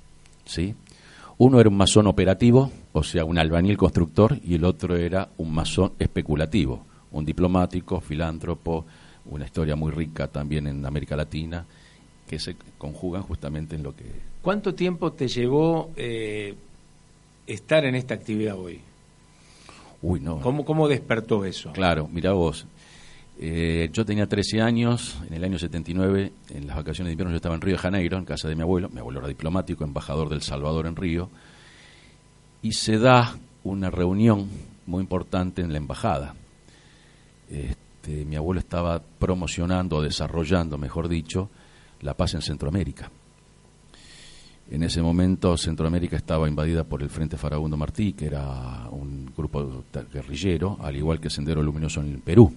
¿sí? 0.45 0.75
Uno 1.39 1.61
era 1.61 1.69
un 1.69 1.77
masón 1.77 2.05
operativo, 2.07 2.69
o 2.91 3.01
sea, 3.01 3.23
un 3.23 3.37
albañil 3.37 3.77
constructor, 3.77 4.37
y 4.43 4.55
el 4.55 4.65
otro 4.65 4.97
era 4.97 5.29
un 5.37 5.53
masón 5.53 5.93
especulativo, 5.97 6.85
un 7.13 7.23
diplomático, 7.23 8.01
filántropo, 8.01 8.85
una 9.27 9.45
historia 9.45 9.77
muy 9.77 9.89
rica 9.91 10.27
también 10.27 10.67
en 10.67 10.85
América 10.85 11.15
Latina, 11.15 11.65
que 12.27 12.39
se 12.39 12.57
conjugan 12.77 13.23
justamente 13.23 13.77
en 13.77 13.83
lo 13.83 13.95
que... 13.95 14.03
¿Cuánto 14.41 14.75
tiempo 14.75 15.13
te 15.13 15.29
llevó 15.29 15.91
eh, 15.95 16.55
estar 17.47 17.85
en 17.85 17.95
esta 17.95 18.15
actividad 18.15 18.59
hoy? 18.59 18.81
Uy, 20.01 20.19
no. 20.19 20.41
¿Cómo, 20.41 20.65
cómo 20.65 20.89
despertó 20.89 21.45
eso? 21.45 21.71
Claro, 21.71 22.09
mira 22.11 22.33
vos. 22.33 22.65
Eh, 23.41 23.89
yo 23.93 24.05
tenía 24.05 24.27
13 24.27 24.61
años, 24.61 25.17
en 25.25 25.33
el 25.33 25.43
año 25.45 25.57
79, 25.57 26.33
en 26.49 26.67
las 26.67 26.75
vacaciones 26.75 27.07
de 27.07 27.13
invierno 27.13 27.31
yo 27.31 27.37
estaba 27.37 27.55
en 27.55 27.61
Río 27.61 27.75
de 27.75 27.81
Janeiro, 27.81 28.17
en 28.17 28.25
casa 28.25 28.49
de 28.49 28.55
mi 28.55 28.63
abuelo. 28.63 28.89
Mi 28.89 28.99
abuelo 28.99 29.19
era 29.19 29.29
diplomático, 29.29 29.85
embajador 29.85 30.27
del 30.27 30.41
Salvador 30.41 30.87
en 30.87 30.97
Río. 30.97 31.29
Y 32.61 32.73
se 32.73 32.97
da 32.97 33.37
una 33.63 33.89
reunión 33.89 34.49
muy 34.85 34.99
importante 34.99 35.61
en 35.61 35.71
la 35.71 35.77
embajada. 35.77 36.35
Este, 37.49 38.25
mi 38.25 38.35
abuelo 38.35 38.59
estaba 38.59 39.01
promocionando, 39.01 40.01
desarrollando, 40.01 40.77
mejor 40.77 41.07
dicho, 41.07 41.49
la 42.01 42.15
paz 42.15 42.33
en 42.33 42.41
Centroamérica. 42.41 43.09
En 44.69 44.83
ese 44.83 45.01
momento 45.01 45.57
Centroamérica 45.57 46.17
estaba 46.17 46.49
invadida 46.49 46.83
por 46.83 47.01
el 47.01 47.09
Frente 47.09 47.37
Farabundo 47.37 47.77
Martí, 47.77 48.11
que 48.11 48.25
era 48.25 48.89
un 48.91 49.31
grupo 49.35 49.85
guerrillero, 50.11 50.77
al 50.81 50.97
igual 50.97 51.21
que 51.21 51.29
Sendero 51.29 51.63
Luminoso 51.63 52.01
en 52.01 52.11
el 52.11 52.19
Perú. 52.19 52.53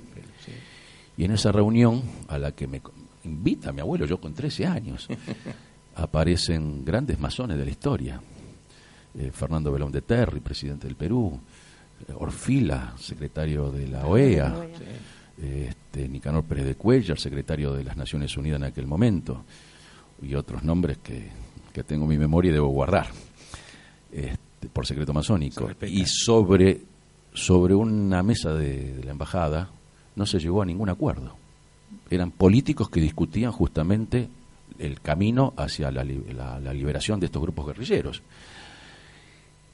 Y 1.22 1.26
en 1.26 1.30
esa 1.30 1.52
reunión, 1.52 2.02
a 2.26 2.36
la 2.36 2.50
que 2.50 2.66
me 2.66 2.82
invita 3.22 3.70
mi 3.70 3.80
abuelo, 3.80 4.06
yo 4.06 4.20
con 4.20 4.34
13 4.34 4.66
años, 4.66 5.06
aparecen 5.94 6.84
grandes 6.84 7.20
masones 7.20 7.56
de 7.58 7.64
la 7.64 7.70
historia. 7.70 8.20
Eh, 9.16 9.30
Fernando 9.32 9.70
Belón 9.70 9.92
de 9.92 10.02
Terry, 10.02 10.40
presidente 10.40 10.88
del 10.88 10.96
Perú, 10.96 11.38
eh, 12.08 12.12
Orfila, 12.16 12.94
secretario 12.98 13.70
de 13.70 13.86
la 13.86 14.04
OEA, 14.04 14.66
este, 15.40 16.08
Nicanor 16.08 16.42
Pérez 16.42 16.64
de 16.64 16.74
Cuellar, 16.74 17.20
secretario 17.20 17.72
de 17.72 17.84
las 17.84 17.96
Naciones 17.96 18.36
Unidas 18.36 18.58
en 18.58 18.64
aquel 18.64 18.88
momento, 18.88 19.44
y 20.22 20.34
otros 20.34 20.64
nombres 20.64 20.98
que, 21.04 21.30
que 21.72 21.84
tengo 21.84 22.02
en 22.02 22.10
mi 22.10 22.18
memoria 22.18 22.50
y 22.50 22.54
debo 22.54 22.70
guardar 22.70 23.06
este, 24.10 24.68
por 24.72 24.84
secreto 24.84 25.12
masónico. 25.12 25.70
Se. 25.78 25.88
Y 25.88 26.04
sobre, 26.04 26.80
sobre 27.32 27.76
una 27.76 28.24
mesa 28.24 28.52
de, 28.54 28.94
de 28.94 29.04
la 29.04 29.12
embajada 29.12 29.70
no 30.16 30.26
se 30.26 30.38
llegó 30.38 30.62
a 30.62 30.66
ningún 30.66 30.88
acuerdo. 30.88 31.34
Eran 32.10 32.30
políticos 32.30 32.88
que 32.90 33.00
discutían 33.00 33.52
justamente 33.52 34.28
el 34.78 35.00
camino 35.00 35.52
hacia 35.56 35.90
la, 35.90 36.04
li- 36.04 36.24
la- 36.34 36.58
la 36.60 36.72
liberación 36.72 37.20
de 37.20 37.26
estos 37.26 37.42
grupos 37.42 37.66
guerrilleros. 37.66 38.22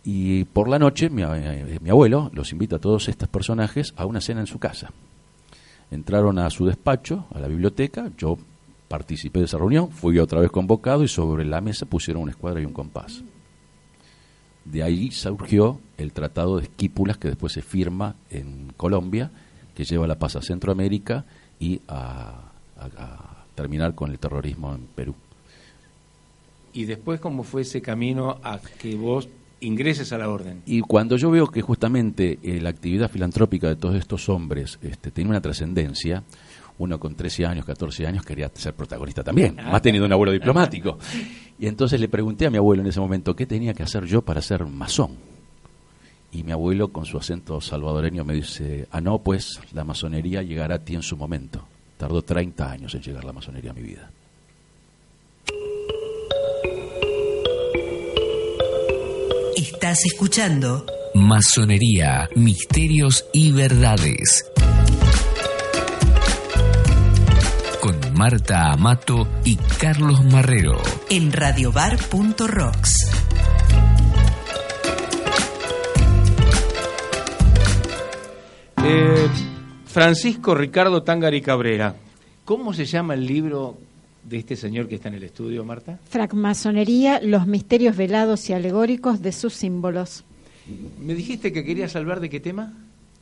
Y 0.04 0.44
por 0.44 0.68
la 0.68 0.78
noche 0.78 1.10
mi, 1.10 1.22
eh, 1.22 1.78
mi 1.82 1.90
abuelo 1.90 2.30
los 2.32 2.52
invita 2.52 2.76
a 2.76 2.80
todos 2.80 3.08
estos 3.08 3.28
personajes 3.28 3.92
a 3.96 4.06
una 4.06 4.20
cena 4.20 4.40
en 4.40 4.46
su 4.46 4.58
casa. 4.58 4.90
Entraron 5.90 6.38
a 6.38 6.50
su 6.50 6.66
despacho, 6.66 7.26
a 7.34 7.40
la 7.40 7.48
biblioteca, 7.48 8.10
yo 8.16 8.38
participé 8.88 9.40
de 9.40 9.44
esa 9.46 9.58
reunión, 9.58 9.90
fui 9.90 10.18
otra 10.18 10.40
vez 10.40 10.50
convocado 10.50 11.02
y 11.02 11.08
sobre 11.08 11.44
la 11.44 11.60
mesa 11.60 11.86
pusieron 11.86 12.22
una 12.22 12.32
escuadra 12.32 12.60
y 12.60 12.64
un 12.64 12.72
compás. 12.72 13.22
De 14.64 14.82
ahí 14.82 15.10
surgió 15.10 15.80
el 15.96 16.12
Tratado 16.12 16.56
de 16.58 16.64
Esquípulas 16.64 17.16
que 17.18 17.28
después 17.28 17.52
se 17.52 17.62
firma 17.62 18.16
en 18.30 18.72
Colombia, 18.76 19.30
que 19.78 19.84
lleva 19.84 20.08
la 20.08 20.18
paz 20.18 20.34
a 20.34 20.42
Centroamérica 20.42 21.24
y 21.60 21.80
a, 21.86 22.50
a- 22.76 22.84
a 23.04 23.44
terminar 23.54 23.94
con 23.94 24.10
el 24.10 24.18
terrorismo 24.18 24.74
en 24.74 24.86
Perú. 24.94 25.14
Y 26.72 26.84
después, 26.84 27.20
¿cómo 27.20 27.44
fue 27.44 27.62
ese 27.62 27.80
camino 27.80 28.38
a 28.42 28.58
que 28.80 28.96
vos 28.96 29.28
ingreses 29.60 30.12
a 30.12 30.18
la 30.18 30.28
orden? 30.28 30.62
Y 30.66 30.80
cuando 30.80 31.16
yo 31.16 31.30
veo 31.30 31.46
que 31.46 31.62
justamente 31.62 32.40
eh, 32.42 32.60
la 32.60 32.70
actividad 32.70 33.08
filantrópica 33.08 33.68
de 33.68 33.76
todos 33.76 33.94
estos 33.94 34.28
hombres 34.28 34.80
este, 34.82 35.12
tiene 35.12 35.30
una 35.30 35.40
trascendencia, 35.40 36.24
uno 36.78 36.98
con 36.98 37.14
13 37.14 37.46
años, 37.46 37.64
14 37.64 38.04
años 38.06 38.24
quería 38.24 38.50
ser 38.54 38.74
protagonista 38.74 39.22
también, 39.22 39.54
más 39.56 39.80
tenido 39.82 40.04
un 40.06 40.12
abuelo 40.12 40.32
diplomático. 40.32 40.98
Y 41.58 41.66
entonces 41.68 42.00
le 42.00 42.08
pregunté 42.08 42.46
a 42.46 42.50
mi 42.50 42.56
abuelo 42.58 42.82
en 42.82 42.88
ese 42.88 42.98
momento 43.00 43.34
qué 43.36 43.46
tenía 43.46 43.74
que 43.74 43.84
hacer 43.84 44.04
yo 44.06 44.22
para 44.22 44.42
ser 44.42 44.64
masón. 44.66 45.37
Y 46.32 46.42
mi 46.42 46.52
abuelo 46.52 46.88
con 46.92 47.06
su 47.06 47.16
acento 47.16 47.60
salvadoreño 47.60 48.24
me 48.24 48.34
dice, 48.34 48.86
ah 48.90 49.00
no, 49.00 49.18
pues 49.18 49.60
la 49.72 49.84
masonería 49.84 50.42
llegará 50.42 50.76
a 50.76 50.78
ti 50.78 50.94
en 50.94 51.02
su 51.02 51.16
momento. 51.16 51.64
Tardó 51.96 52.22
30 52.22 52.70
años 52.70 52.94
en 52.94 53.02
llegar 53.02 53.24
la 53.24 53.32
masonería 53.32 53.70
a 53.70 53.74
mi 53.74 53.82
vida. 53.82 54.10
Estás 59.56 60.04
escuchando 60.04 60.84
Masonería, 61.14 62.28
misterios 62.36 63.24
y 63.32 63.50
verdades. 63.50 64.44
Con 67.80 67.96
Marta 68.14 68.72
Amato 68.72 69.26
y 69.44 69.56
Carlos 69.56 70.24
Marrero. 70.24 70.80
en 71.10 71.32
radiobar.rocks. 71.32 73.27
Eh, 78.90 79.28
Francisco 79.84 80.54
Ricardo 80.54 81.02
Tangari 81.02 81.42
Cabrera, 81.42 81.94
¿cómo 82.46 82.72
se 82.72 82.86
llama 82.86 83.12
el 83.12 83.26
libro 83.26 83.76
de 84.24 84.38
este 84.38 84.56
señor 84.56 84.88
que 84.88 84.94
está 84.94 85.08
en 85.08 85.14
el 85.16 85.24
estudio, 85.24 85.62
Marta? 85.62 85.98
Francmasonería, 86.08 87.20
los 87.22 87.46
misterios 87.46 87.96
velados 87.98 88.48
y 88.48 88.54
alegóricos 88.54 89.20
de 89.20 89.32
sus 89.32 89.52
símbolos. 89.52 90.24
Me 90.98 91.14
dijiste 91.14 91.52
que 91.52 91.64
querías 91.64 91.96
hablar 91.96 92.20
de 92.20 92.30
qué 92.30 92.40
tema. 92.40 92.72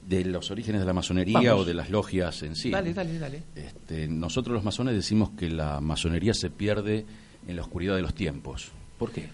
De 0.07 0.25
los 0.25 0.53
orígenes 0.53 0.83
de 0.83 0.87
la 0.87 0.93
masonería 0.93 1.51
Vamos. 1.51 1.63
o 1.63 1.65
de 1.65 1.75
las 1.75 1.91
logias 1.91 2.45
en 2.45 2.55
sí. 2.55 2.71
Dale, 2.71 2.95
dale, 2.95 3.19
dale. 3.19 3.43
Este, 3.57 4.07
nosotros 4.07 4.55
los 4.55 4.63
masones 4.63 4.95
decimos 4.95 5.31
que 5.31 5.49
la 5.51 5.81
masonería 5.81 6.33
se 6.33 6.49
pierde 6.49 7.05
en 7.49 7.57
la 7.57 7.63
oscuridad 7.63 7.97
de 7.97 8.03
los 8.03 8.15
tiempos. 8.15 8.71
¿Por 9.01 9.11
qué? 9.11 9.29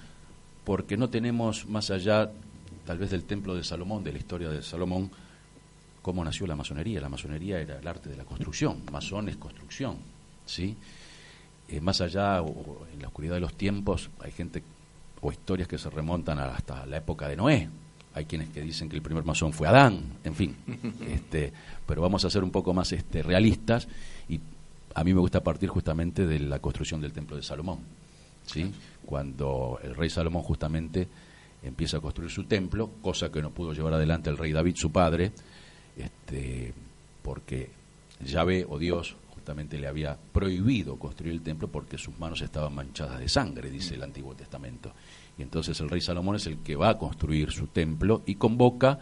Porque 0.65 0.97
no 0.97 1.11
tenemos 1.11 1.69
más 1.69 1.91
allá, 1.91 2.31
tal 2.87 2.97
vez 2.97 3.11
del 3.11 3.25
templo 3.25 3.55
de 3.55 3.65
Salomón, 3.65 4.03
de 4.03 4.13
la 4.13 4.19
historia 4.19 4.49
de 4.49 4.63
Salomón, 4.63 5.11
cómo 6.03 6.25
nació 6.25 6.47
la 6.47 6.57
masonería. 6.57 7.01
La 7.01 7.09
masonería 7.09 7.61
era 7.61 7.79
el 7.79 7.87
arte 7.87 8.11
de 8.11 8.17
la 8.17 8.25
construcción, 8.25 8.83
masón 8.91 9.29
es 9.29 9.37
construcción, 9.37 9.97
¿sí? 10.45 10.77
Eh, 11.69 11.81
más 11.81 12.01
allá, 12.01 12.43
o- 12.43 12.87
en 12.93 13.01
la 13.01 13.09
oscuridad 13.09 13.35
de 13.35 13.41
los 13.41 13.55
tiempos, 13.55 14.11
hay 14.21 14.33
gente 14.33 14.63
o 15.21 15.31
historias 15.31 15.69
que 15.69 15.79
se 15.79 15.89
remontan 15.89 16.39
hasta 16.41 16.85
la 16.87 16.97
época 16.99 17.29
de 17.29 17.37
Noé. 17.37 17.69
Hay 18.15 18.25
quienes 18.27 18.51
que 18.51 18.61
dicen 18.61 18.89
que 18.89 18.97
el 18.97 19.03
primer 19.03 19.25
masón 19.25 19.53
fue 19.53 19.69
Adán, 19.69 20.03
en 20.25 20.35
fin. 20.35 20.57
este, 21.09 21.53
pero 21.87 22.03
vamos 22.03 22.25
a 22.25 22.31
ser 22.31 22.43
un 22.45 22.51
poco 22.51 22.75
más 22.75 22.93
este, 22.93 23.23
realistas 23.23 23.87
y 24.29 24.41
a 24.95 25.05
mí 25.05 25.15
me 25.15 25.21
gusta 25.21 25.43
partir 25.43 25.69
justamente 25.71 26.27
de 26.27 26.41
la 26.41 26.59
construcción 26.59 27.01
del 27.01 27.13
templo 27.13 27.37
de 27.37 27.43
Salomón. 27.43 27.79
¿sí? 28.45 28.71
Cuando 29.07 29.79
el 29.83 29.95
rey 29.95 30.11
Salomón 30.11 30.43
justamente 30.43 31.09
empieza 31.63 31.99
a 31.99 32.01
construir 32.01 32.31
su 32.31 32.45
templo, 32.45 32.91
cosa 33.01 33.31
que 33.31 33.41
no 33.41 33.51
pudo 33.51 33.73
llevar 33.73 33.95
adelante 33.95 34.29
el 34.29 34.37
rey 34.37 34.53
David, 34.53 34.75
su 34.77 34.91
padre, 34.91 35.33
este, 35.97 36.73
porque 37.23 37.71
Yahvé 38.25 38.67
o 38.69 38.79
Dios 38.79 39.17
justamente 39.35 39.79
le 39.79 39.89
había 39.89 40.17
prohibido 40.33 40.97
construir 40.97 41.33
el 41.33 41.43
templo 41.43 41.69
porque 41.69 41.99
sus 41.99 42.19
manos 42.19 42.41
estaban 42.43 42.75
manchadas 42.75 43.19
de 43.19 43.29
sangre, 43.29 43.71
dice 43.71 43.95
el 43.95 44.03
Antiguo 44.03 44.35
Testamento. 44.35 44.93
Y 45.37 45.43
entonces 45.43 45.79
el 45.81 45.89
rey 45.89 46.01
Salomón 46.01 46.37
es 46.37 46.47
el 46.47 46.59
que 46.59 46.77
va 46.77 46.91
a 46.91 46.99
construir 46.99 47.51
su 47.51 47.67
templo 47.67 48.23
y 48.27 48.37
convoca 48.37 48.99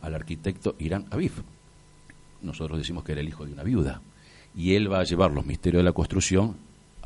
al 0.00 0.14
arquitecto 0.14 0.76
Irán 0.78 1.06
Aviv. 1.10 1.32
Nosotros 2.42 2.78
decimos 2.78 3.04
que 3.04 3.12
era 3.12 3.20
el 3.20 3.28
hijo 3.28 3.44
de 3.44 3.52
una 3.52 3.62
viuda. 3.62 4.00
Y 4.54 4.74
él 4.74 4.92
va 4.92 5.00
a 5.00 5.04
llevar 5.04 5.32
los 5.32 5.46
misterios 5.46 5.80
de 5.80 5.84
la 5.84 5.92
construcción 5.92 6.56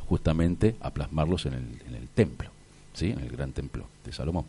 justamente 0.07 0.77
a 0.81 0.91
plasmarlos 0.91 1.47
en 1.47 1.55
el, 1.55 1.83
en 1.87 1.95
el 1.95 2.09
templo, 2.09 2.51
¿sí? 2.93 3.11
en 3.11 3.21
el 3.21 3.31
gran 3.31 3.53
templo 3.53 3.87
de 4.05 4.13
Salomón. 4.13 4.45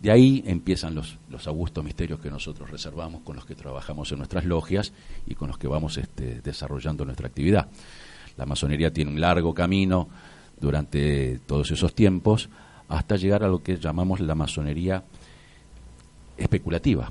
De 0.00 0.10
ahí 0.10 0.42
empiezan 0.46 0.94
los, 0.94 1.18
los 1.28 1.46
augustos 1.46 1.84
misterios 1.84 2.20
que 2.20 2.30
nosotros 2.30 2.70
reservamos, 2.70 3.22
con 3.22 3.36
los 3.36 3.44
que 3.44 3.54
trabajamos 3.54 4.10
en 4.12 4.18
nuestras 4.18 4.46
logias 4.46 4.92
y 5.26 5.34
con 5.34 5.48
los 5.48 5.58
que 5.58 5.68
vamos 5.68 5.98
este, 5.98 6.40
desarrollando 6.40 7.04
nuestra 7.04 7.28
actividad. 7.28 7.68
La 8.38 8.46
masonería 8.46 8.90
tiene 8.92 9.10
un 9.10 9.20
largo 9.20 9.52
camino 9.52 10.08
durante 10.58 11.38
todos 11.46 11.70
esos 11.70 11.94
tiempos 11.94 12.48
hasta 12.88 13.16
llegar 13.16 13.44
a 13.44 13.48
lo 13.48 13.62
que 13.62 13.76
llamamos 13.76 14.20
la 14.20 14.34
masonería 14.34 15.04
especulativa, 16.36 17.10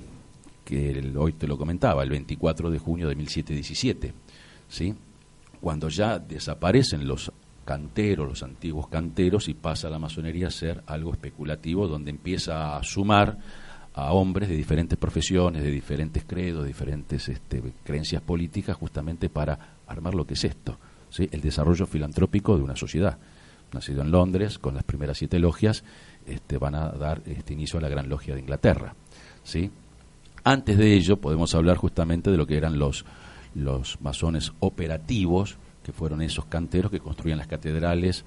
que 0.65 1.13
hoy 1.15 1.33
te 1.33 1.47
lo 1.47 1.57
comentaba, 1.57 2.03
el 2.03 2.09
24 2.09 2.69
de 2.71 2.79
junio 2.79 3.07
de 3.07 3.15
1717, 3.15 4.13
¿sí? 4.67 4.95
cuando 5.61 5.89
ya 5.89 6.19
desaparecen 6.19 7.07
los 7.07 7.31
canteros, 7.69 8.27
los 8.27 8.41
antiguos 8.41 8.87
canteros, 8.87 9.47
y 9.47 9.53
pasa 9.53 9.91
la 9.91 9.99
masonería 9.99 10.47
a 10.47 10.49
ser 10.49 10.81
algo 10.87 11.11
especulativo, 11.11 11.87
donde 11.87 12.09
empieza 12.09 12.75
a 12.75 12.81
sumar 12.81 13.37
a 13.93 14.11
hombres 14.11 14.49
de 14.49 14.55
diferentes 14.55 14.97
profesiones, 14.97 15.61
de 15.61 15.69
diferentes 15.69 16.23
credos, 16.25 16.65
diferentes 16.65 17.29
este, 17.29 17.61
creencias 17.83 18.23
políticas, 18.23 18.75
justamente 18.75 19.29
para 19.29 19.75
armar 19.85 20.15
lo 20.15 20.25
que 20.25 20.33
es 20.33 20.45
esto, 20.45 20.79
¿sí? 21.11 21.29
el 21.31 21.41
desarrollo 21.41 21.85
filantrópico 21.85 22.57
de 22.57 22.63
una 22.63 22.75
sociedad. 22.75 23.19
Nacido 23.71 24.01
en 24.01 24.09
Londres, 24.09 24.57
con 24.57 24.73
las 24.73 24.83
primeras 24.83 25.19
siete 25.19 25.37
logias, 25.37 25.83
este, 26.25 26.57
van 26.57 26.73
a 26.73 26.89
dar 26.89 27.21
este 27.27 27.53
inicio 27.53 27.77
a 27.77 27.83
la 27.83 27.89
Gran 27.89 28.09
Logia 28.09 28.33
de 28.33 28.39
Inglaterra. 28.39 28.95
¿sí? 29.43 29.69
Antes 30.43 30.75
de 30.75 30.95
ello, 30.95 31.17
podemos 31.17 31.53
hablar 31.53 31.77
justamente 31.77 32.31
de 32.31 32.37
lo 32.37 32.47
que 32.47 32.57
eran 32.57 32.79
los, 32.79 33.05
los 33.53 34.01
masones 34.01 34.53
operativos, 34.59 35.59
que 35.89 35.97
fueron 35.97 36.21
esos 36.21 36.45
canteros 36.45 36.91
que 36.91 36.99
construían 36.99 37.39
las 37.39 37.47
catedrales 37.47 38.23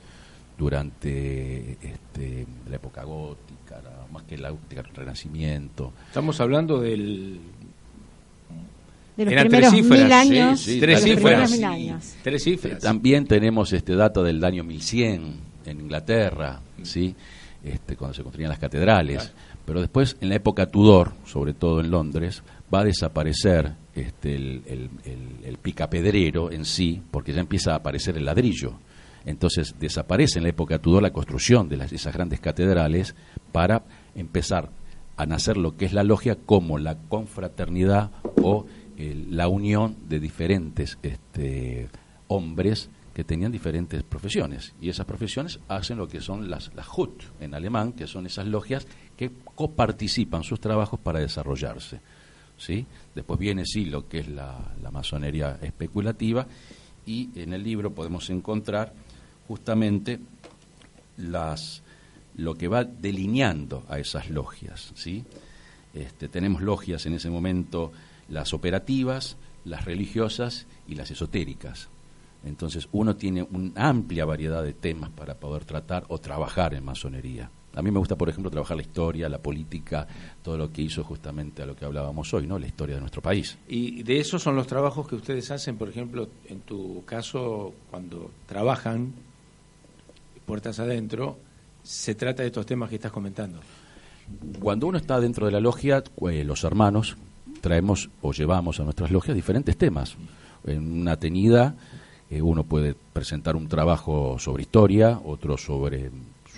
durante 0.59 1.79
este, 1.81 2.45
la 2.69 2.77
época 2.77 3.05
gótica, 3.05 3.81
más 4.13 4.25
que 4.25 4.37
la 4.37 4.51
gótica, 4.51 4.81
el 4.81 4.95
Renacimiento. 4.95 5.93
Estamos 6.09 6.41
hablando 6.41 6.81
del... 6.81 7.41
De 9.17 9.25
los 9.27 9.33
Eran 9.33 9.49
primeros 9.49 9.71
tres 9.71 9.83
cifras, 9.83 10.01
mil 10.03 10.13
años. 10.13 10.61
sí, 10.61 10.73
sí, 10.75 10.81
tres 10.81 11.05
de 11.05 11.11
los 11.11 11.17
cifras. 11.17 11.23
primeros 11.23 11.51
mil 11.53 11.65
años. 11.65 12.15
Tres 12.23 12.43
cifras. 12.43 12.83
También 12.83 13.27
tenemos 13.27 13.73
este 13.73 13.95
dato 13.95 14.25
del 14.25 14.43
año 14.45 14.65
1100 14.65 15.35
en 15.67 15.81
Inglaterra, 15.81 16.61
¿sí? 16.83 17.15
Este, 17.63 17.95
cuando 17.95 18.15
se 18.15 18.23
construían 18.23 18.49
las 18.51 18.59
catedrales. 18.59 19.33
Pero 19.65 19.81
después, 19.81 20.17
en 20.21 20.31
la 20.31 20.35
época 20.35 20.67
Tudor, 20.67 21.13
sobre 21.27 21.55
todo 21.55 21.81
en 21.81 21.91
Londres, 21.93 22.43
va 22.75 22.81
a 22.81 22.85
desaparecer 22.85 23.75
este, 23.95 24.35
el, 24.35 24.63
el- 24.67 24.91
el- 25.45 25.59
picapedrero 25.59 26.51
en 26.51 26.65
sí, 26.65 27.03
porque 27.11 27.33
ya 27.33 27.41
empieza 27.41 27.73
a 27.73 27.77
aparecer 27.77 28.17
el 28.17 28.25
ladrillo. 28.25 28.75
Entonces 29.25 29.75
desaparece 29.79 30.39
en 30.39 30.45
la 30.45 30.49
época 30.51 30.79
Tudor 30.81 31.03
la 31.03 31.13
construcción 31.13 31.69
de 31.69 31.77
las, 31.77 31.93
esas 31.93 32.13
grandes 32.15 32.41
catedrales 32.41 33.15
para 33.53 33.85
empezar 34.17 34.71
a 35.17 35.27
nacer 35.27 35.57
lo 35.57 35.77
que 35.77 35.85
es 35.85 35.93
la 35.93 36.03
logia 36.05 36.37
como 36.37 36.79
la 36.79 36.97
confraternidad 37.09 38.11
o 38.43 38.67
el- 38.97 39.37
la 39.37 39.47
unión 39.49 39.97
de 40.09 40.19
diferentes 40.21 40.99
este, 41.03 41.89
hombres 42.29 42.91
que 43.15 43.25
tenían 43.25 43.53
diferentes 43.53 44.03
profesiones. 44.03 44.73
Y 44.81 44.89
esas 44.89 45.05
profesiones 45.07 45.61
hacen 45.69 45.99
lo 45.99 46.09
que 46.09 46.21
son 46.23 46.51
las, 46.51 46.75
las 46.75 46.87
Hut 46.97 47.23
en 47.41 47.55
alemán, 47.55 47.93
que 47.93 48.07
son 48.07 48.25
esas 48.27 48.47
logias 48.47 48.87
que 49.17 49.31
coparticipan 49.55 50.43
sus 50.43 50.59
trabajos 50.61 50.99
para 50.99 51.21
desarrollarse. 51.21 52.01
¿Sí? 52.65 52.87
Después 53.15 53.39
viene, 53.39 53.67
sí, 53.67 53.87
lo 53.87 54.09
que 54.09 54.21
es 54.21 54.29
la, 54.29 54.59
masonería 54.93 55.59
especulativa, 55.63 56.47
y 57.07 57.31
en 57.35 57.53
el 57.53 57.63
libro 57.63 57.93
podemos 57.93 58.31
encontrar 58.31 58.93
justamente 59.49 60.21
las, 61.17 61.83
lo 62.37 62.55
que 62.55 62.69
va 62.69 62.85
delineando 62.85 63.85
a 63.89 63.99
esas 63.99 64.31
logias. 64.31 64.93
¿sí? 64.95 65.25
Este, 65.95 66.29
tenemos 66.29 66.63
logias 66.63 67.05
en 67.07 67.15
ese 67.15 67.31
momento, 67.31 67.93
las 68.29 68.55
operativas, 68.55 69.37
las 69.65 69.85
religiosas 69.85 70.67
y 70.87 70.95
las 70.95 71.11
esotéricas. 71.11 71.89
Entonces 72.45 72.89
uno 72.93 73.17
tiene 73.17 73.43
una 73.43 73.89
amplia 73.89 74.25
variedad 74.25 74.63
de 74.63 74.73
temas 74.73 75.11
para 75.11 75.35
poder 75.35 75.65
tratar 75.65 76.05
o 76.09 76.19
trabajar 76.19 76.75
en 76.75 76.85
masonería. 76.85 77.51
A 77.75 77.83
mí 77.83 77.91
me 77.91 77.99
gusta, 77.99 78.17
por 78.17 78.29
ejemplo, 78.29 78.51
trabajar 78.51 78.77
la 78.77 78.83
historia, 78.83 79.29
la 79.29 79.39
política, 79.39 80.07
todo 80.43 80.59
lo 80.59 80.71
que 80.71 80.83
hizo 80.83 81.03
justamente 81.05 81.63
a 81.63 81.67
lo 81.67 81.75
que 81.75 81.85
hablábamos 81.85 82.33
hoy, 82.35 82.47
¿no? 82.47 82.59
La 82.59 82.67
historia 82.67 82.97
de 82.97 83.01
nuestro 83.01 83.23
país. 83.23 83.57
Y 83.67 84.03
de 84.03 84.21
esos 84.21 84.43
son 84.43 84.57
los 84.57 84.67
trabajos 84.67 85.09
que 85.09 85.15
ustedes 85.15 85.51
hacen, 85.51 85.77
por 85.77 85.89
ejemplo, 85.89 86.29
en 86.49 86.61
tu 86.61 87.03
caso, 87.05 87.73
cuando 87.91 88.31
trabajan 88.47 89.15
puertas 90.45 90.79
adentro, 90.81 91.39
se 91.83 92.15
trata 92.15 92.43
de 92.43 92.49
estos 92.49 92.67
temas 92.67 92.91
que 92.91 92.97
estás 92.97 93.13
comentando. 93.13 93.61
Cuando 94.61 94.87
uno 94.87 94.99
está 94.99 95.19
dentro 95.21 95.47
de 95.47 95.53
la 95.53 95.61
logia, 95.61 96.03
eh, 96.31 96.45
los 96.45 96.65
hermanos 96.65 97.17
traemos 97.61 98.11
o 98.21 98.33
llevamos 98.33 98.81
a 98.81 98.85
nuestras 98.85 99.11
logias 99.11 99.35
diferentes 99.35 99.77
temas. 99.77 100.17
En 100.65 101.01
una 101.01 101.17
tenida 101.17 101.75
eh, 102.31 102.41
uno 102.41 102.65
puede 102.65 102.95
presentar 103.13 103.57
un 103.57 103.69
trabajo 103.69 104.39
sobre 104.39 104.63
historia, 104.63 105.21
otro 105.25 105.57
sobre 105.57 106.11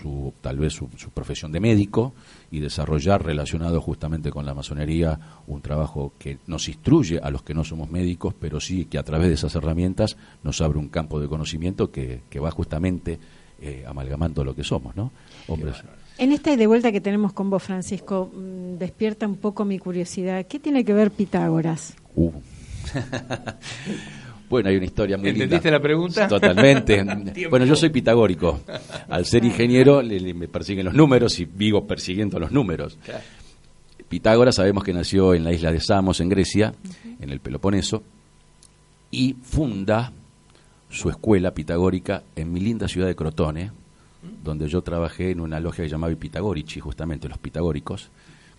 su 0.05 0.35
tal 0.43 0.59
vez 0.59 0.75
su, 0.75 0.89
su 0.97 1.11
profesión 1.11 1.51
de 1.51 1.61
médico 1.61 2.13
y 2.51 2.61
desarrollar 2.61 3.25
relacionado 3.25 3.81
justamente 3.81 4.31
con 4.31 4.45
la 4.45 4.53
masonería 4.53 5.19
un 5.47 5.63
trabajo 5.63 6.13
que 6.19 6.39
nos 6.47 6.69
instruye 6.69 7.19
a 7.23 7.31
los 7.31 7.43
que 7.43 7.55
no 7.55 7.65
somos 7.65 7.91
médicos, 7.91 8.35
pero 8.39 8.61
sí 8.61 8.85
que 8.85 8.99
a 8.99 9.03
través 9.03 9.29
de 9.29 9.35
esas 9.35 9.55
herramientas 9.55 10.17
nos 10.43 10.61
abre 10.61 10.79
un 10.79 10.89
campo 10.89 11.21
de 11.21 11.29
conocimiento 11.29 11.91
que, 11.91 12.21
que 12.29 12.39
va 12.39 12.51
justamente 12.51 13.19
eh, 13.63 13.85
amalgamando 13.87 14.45
lo 14.45 14.55
que 14.55 14.63
somos, 14.63 14.95
¿no? 14.95 15.11
Hombres. 15.49 15.77
En 16.19 16.33
esta 16.33 16.55
de 16.55 16.67
vuelta 16.67 16.93
que 16.93 17.01
tenemos 17.01 17.33
con 17.33 17.49
vos, 17.49 17.63
Francisco, 17.63 18.31
mm, 18.33 18.77
despierta 18.79 19.27
un 19.27 19.37
poco 19.37 19.65
mi 19.65 19.79
curiosidad. 19.79 20.47
¿Qué 20.47 20.59
tiene 20.59 20.85
que 20.85 20.93
ver 20.93 21.11
Pitágoras? 21.11 21.95
Uh. 22.15 22.31
bueno, 24.49 24.69
hay 24.69 24.77
una 24.77 24.85
historia 24.85 25.17
muy 25.17 25.29
¿Entendiste 25.31 25.69
linda. 25.69 25.79
la 25.79 25.83
pregunta? 25.83 26.29
Totalmente. 26.29 27.05
Bueno, 27.51 27.65
yo 27.67 27.77
soy 27.77 27.91
pitagórico. 27.91 28.61
Al 29.09 29.25
ser 29.27 29.45
ingeniero 29.45 30.03
le- 30.03 30.21
le- 30.21 30.35
me 30.35 30.49
persiguen 30.49 30.85
los 30.87 30.95
números 30.95 31.39
y 31.41 31.45
vivo 31.45 31.87
persiguiendo 31.87 32.39
los 32.39 32.51
números. 32.53 32.99
Claro. 33.05 33.23
Pitágoras 34.09 34.57
sabemos 34.57 34.85
que 34.85 34.93
nació 34.93 35.35
en 35.35 35.45
la 35.45 35.53
isla 35.53 35.73
de 35.73 35.81
Samos, 35.81 36.21
en 36.21 36.29
Grecia, 36.29 36.75
en 37.21 37.31
el 37.31 37.41
Peloponeso, 37.41 38.03
y 39.11 39.35
funda 39.43 40.13
su 40.91 41.09
escuela 41.09 41.53
pitagórica 41.55 42.23
en 42.37 42.53
mi 42.53 42.61
linda 42.61 42.87
ciudad 42.87 43.07
de 43.09 43.17
Crotone, 43.17 43.71
donde 44.43 44.69
yo 44.69 44.83
trabajé 44.83 45.31
en 45.33 45.41
una 45.41 45.59
logia 45.61 45.85
que 45.85 45.91
llamaba 45.91 46.15
Pitagorici, 46.15 46.81
justamente 46.81 47.29
los 47.29 47.39
pitagóricos, 47.39 48.11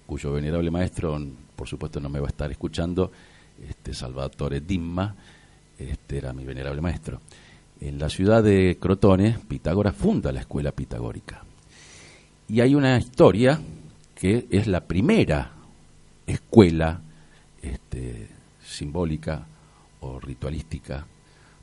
cuyo 0.05 0.31
venerable 0.33 0.69
maestro, 0.71 1.19
por 1.55 1.67
supuesto 1.67 1.99
no 1.99 2.09
me 2.09 2.19
va 2.19 2.27
a 2.27 2.29
estar 2.29 2.51
escuchando, 2.51 3.11
este 3.69 3.93
Salvatore 3.93 4.59
Dimma, 4.61 5.15
este 5.78 6.17
era 6.17 6.34
mi 6.34 6.45
venerable 6.45 6.82
maestro. 6.82 7.21
En 7.82 7.99
la 7.99 8.09
ciudad 8.09 8.43
de 8.43 8.78
Crotone, 8.80 9.38
Pitágoras 9.47 9.95
funda 9.95 10.32
la 10.32 10.41
escuela 10.41 10.71
pitagórica. 10.71 11.43
Y 12.47 12.61
hay 12.61 12.76
una 12.76 12.97
historia 12.97 13.59
que 14.13 14.47
es 14.49 14.67
la 14.67 14.82
primera 14.82 15.51
escuela 16.26 17.01
este, 17.61 18.30
simbólica 18.63 19.45
o 19.99 20.19
ritualística, 20.19 21.05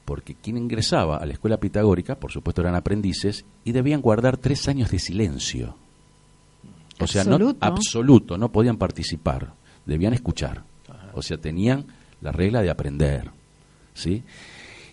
porque 0.05 0.35
quien 0.35 0.59
ingresaba 0.59 1.17
a 1.17 1.27
la 1.27 1.33
escuela 1.33 1.59
pitagórica, 1.59 2.17
por 2.17 2.33
supuesto, 2.33 2.61
eran 2.61 2.75
aprendices 2.75 3.45
y 3.65 3.73
debían 3.73 4.03
guardar 4.03 4.37
tres 4.37 4.69
años 4.69 4.91
de 4.91 4.99
silencio. 4.99 5.77
O 7.01 7.07
sea, 7.07 7.25
no 7.25 7.35
Absoluto. 7.35 7.59
absoluto, 7.67 8.39
no 8.39 8.53
podían 8.53 8.77
participar, 8.77 9.55
debían 9.87 10.13
escuchar. 10.13 10.63
O 11.15 11.23
sea, 11.23 11.39
tenían 11.39 11.87
la 12.21 12.33
regla 12.33 12.63
de 12.63 12.71
aprender. 12.71 13.31
¿Sí? 13.95 14.23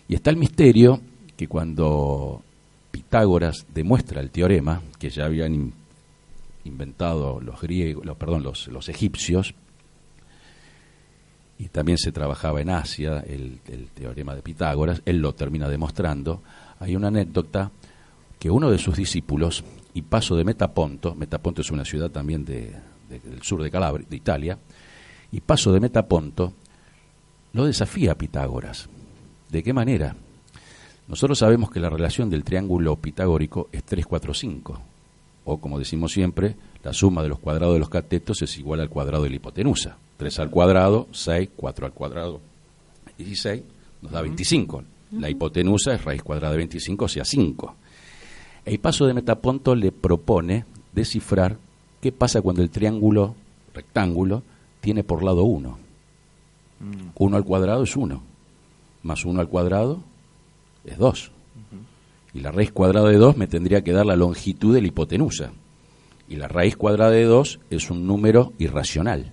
Y 0.08 0.14
está 0.14 0.30
el 0.30 0.36
misterio 0.36 1.00
que 1.36 1.46
cuando 1.48 2.42
Pitágoras 2.90 3.66
demuestra 3.72 4.20
el 4.20 4.30
teorema, 4.30 4.82
que 4.98 5.10
ya 5.10 5.24
habían 5.26 5.54
in- 5.54 5.72
inventado 6.64 7.40
los 7.40 7.60
griegos, 7.60 8.04
los, 8.04 8.16
perdón, 8.16 8.42
los, 8.42 8.88
egipcios, 8.88 9.54
y 11.58 11.68
también 11.68 11.98
se 11.98 12.10
trabajaba 12.12 12.60
en 12.60 12.70
Asia 12.70 13.20
el, 13.20 13.58
teorema 13.94 14.34
de 14.34 14.42
Pitágoras, 14.42 15.02
él 15.04 15.18
lo 15.18 15.34
termina 15.34 15.68
demostrando. 15.68 16.42
Hay 16.78 16.96
una 16.96 17.08
anécdota 17.08 17.70
que 18.38 18.50
uno 18.50 18.70
de 18.70 18.78
sus 18.78 18.96
discípulos, 18.96 19.62
y 19.92 20.02
paso 20.02 20.36
de 20.36 20.44
Metaponto, 20.44 21.14
Metaponto 21.14 21.60
es 21.60 21.70
una 21.70 21.84
ciudad 21.84 22.10
también 22.10 22.44
de- 22.44 22.74
del 23.10 23.42
sur 23.42 23.62
de 23.62 23.70
Calabria, 23.70 24.06
de 24.08 24.16
Italia, 24.16 24.58
y 25.32 25.40
paso 25.40 25.72
de 25.72 25.80
Metaponto, 25.80 26.54
lo 27.52 27.64
desafía 27.64 28.16
Pitágoras. 28.16 28.88
¿De 29.48 29.62
qué 29.62 29.72
manera? 29.72 30.14
Nosotros 31.08 31.38
sabemos 31.38 31.70
que 31.70 31.80
la 31.80 31.90
relación 31.90 32.30
del 32.30 32.44
triángulo 32.44 32.94
pitagórico 32.96 33.68
es 33.72 33.82
3, 33.82 34.06
4, 34.06 34.32
5. 34.32 34.80
O 35.44 35.58
como 35.58 35.78
decimos 35.78 36.12
siempre, 36.12 36.54
la 36.84 36.92
suma 36.92 37.22
de 37.22 37.28
los 37.28 37.40
cuadrados 37.40 37.74
de 37.74 37.80
los 37.80 37.90
catetos 37.90 38.42
es 38.42 38.56
igual 38.58 38.80
al 38.80 38.88
cuadrado 38.88 39.24
de 39.24 39.30
la 39.30 39.36
hipotenusa. 39.36 39.96
3 40.18 40.38
al 40.38 40.50
cuadrado, 40.50 41.08
6, 41.10 41.50
4 41.56 41.86
al 41.86 41.92
cuadrado, 41.92 42.40
16, 43.18 43.62
nos 44.02 44.12
da 44.12 44.22
25. 44.22 44.84
La 45.18 45.28
hipotenusa 45.28 45.94
es 45.94 46.04
raíz 46.04 46.22
cuadrada 46.22 46.52
de 46.52 46.58
25, 46.58 47.04
o 47.04 47.08
sea, 47.08 47.24
5. 47.24 47.74
El 48.64 48.78
paso 48.78 49.06
de 49.06 49.14
Metaponto 49.14 49.74
le 49.74 49.90
propone 49.90 50.64
descifrar 50.92 51.56
qué 52.00 52.12
pasa 52.12 52.40
cuando 52.40 52.62
el 52.62 52.70
triángulo 52.70 53.34
rectángulo 53.74 54.44
tiene 54.80 55.02
por 55.02 55.24
lado 55.24 55.42
1. 55.42 55.89
1 57.14 57.36
al 57.36 57.44
cuadrado 57.44 57.82
es 57.84 57.96
1, 57.96 58.22
más 59.02 59.24
1 59.24 59.40
al 59.40 59.48
cuadrado 59.48 60.00
es 60.84 60.98
2. 60.98 61.30
Y 62.32 62.40
la 62.40 62.52
raíz 62.52 62.72
cuadrada 62.72 63.08
de 63.08 63.16
2 63.16 63.36
me 63.36 63.46
tendría 63.46 63.82
que 63.82 63.92
dar 63.92 64.06
la 64.06 64.16
longitud 64.16 64.74
de 64.74 64.80
la 64.80 64.88
hipotenusa. 64.88 65.52
Y 66.28 66.36
la 66.36 66.48
raíz 66.48 66.76
cuadrada 66.76 67.10
de 67.10 67.24
2 67.24 67.60
es 67.70 67.90
un 67.90 68.06
número 68.06 68.52
irracional. 68.58 69.32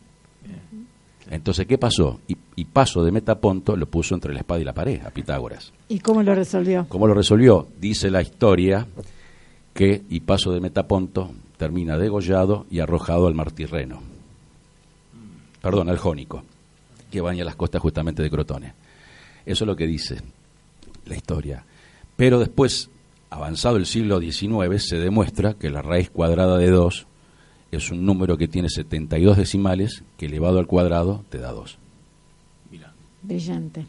Entonces, 1.30 1.68
¿qué 1.68 1.78
pasó? 1.78 2.22
Y, 2.28 2.38
y, 2.56 2.66
paso 2.66 3.04
de 3.04 3.12
Metaponto 3.12 3.76
lo 3.76 3.86
puso 3.86 4.16
entre 4.16 4.34
la 4.34 4.40
espada 4.40 4.62
y 4.62 4.64
la 4.64 4.74
pared 4.74 5.02
a 5.06 5.12
Pitágoras. 5.12 5.74
¿Y 5.90 6.00
cómo 6.00 6.24
lo 6.24 6.34
resolvió? 6.34 6.86
¿Cómo 6.88 7.06
lo 7.06 7.14
resolvió? 7.14 7.68
Dice 7.80 8.10
la 8.10 8.22
historia 8.22 8.88
que 9.74 10.04
y 10.10 10.22
paso 10.22 10.54
de 10.54 10.62
Metaponto 10.62 11.32
termina 11.58 11.98
degollado 11.98 12.66
y 12.72 12.80
arrojado 12.80 13.28
al 13.28 13.36
mar 13.36 13.52
Tirreno. 13.52 14.02
Perdón, 15.62 15.90
al 15.90 15.98
Jónico, 15.98 16.44
que 17.12 17.22
baña 17.22 17.44
las 17.44 17.56
costas 17.56 17.82
justamente 17.82 18.22
de 18.24 18.30
Crotone. 18.30 18.74
Eso 19.46 19.64
es 19.64 19.68
lo 19.68 19.76
que 19.76 19.88
dice 19.88 20.22
la 21.06 21.16
historia. 21.16 21.64
Pero 22.16 22.40
después, 22.40 22.90
avanzado 23.30 23.78
el 23.78 23.86
siglo 23.86 24.20
XIX, 24.20 24.84
se 24.84 24.98
demuestra 24.98 25.54
que 25.54 25.70
la 25.70 25.82
raíz 25.82 26.10
cuadrada 26.10 26.58
de 26.58 26.70
2 26.70 27.08
es 27.72 27.92
un 27.92 28.06
número 28.06 28.38
que 28.38 28.48
tiene 28.48 28.70
72 28.70 29.38
decimales, 29.38 30.04
que 30.18 30.26
elevado 30.26 30.60
al 30.60 30.68
cuadrado 30.68 31.24
te 31.30 31.38
da 31.38 31.52
2. 31.52 31.78
Mira. 32.72 32.94
Brillante. 33.22 33.86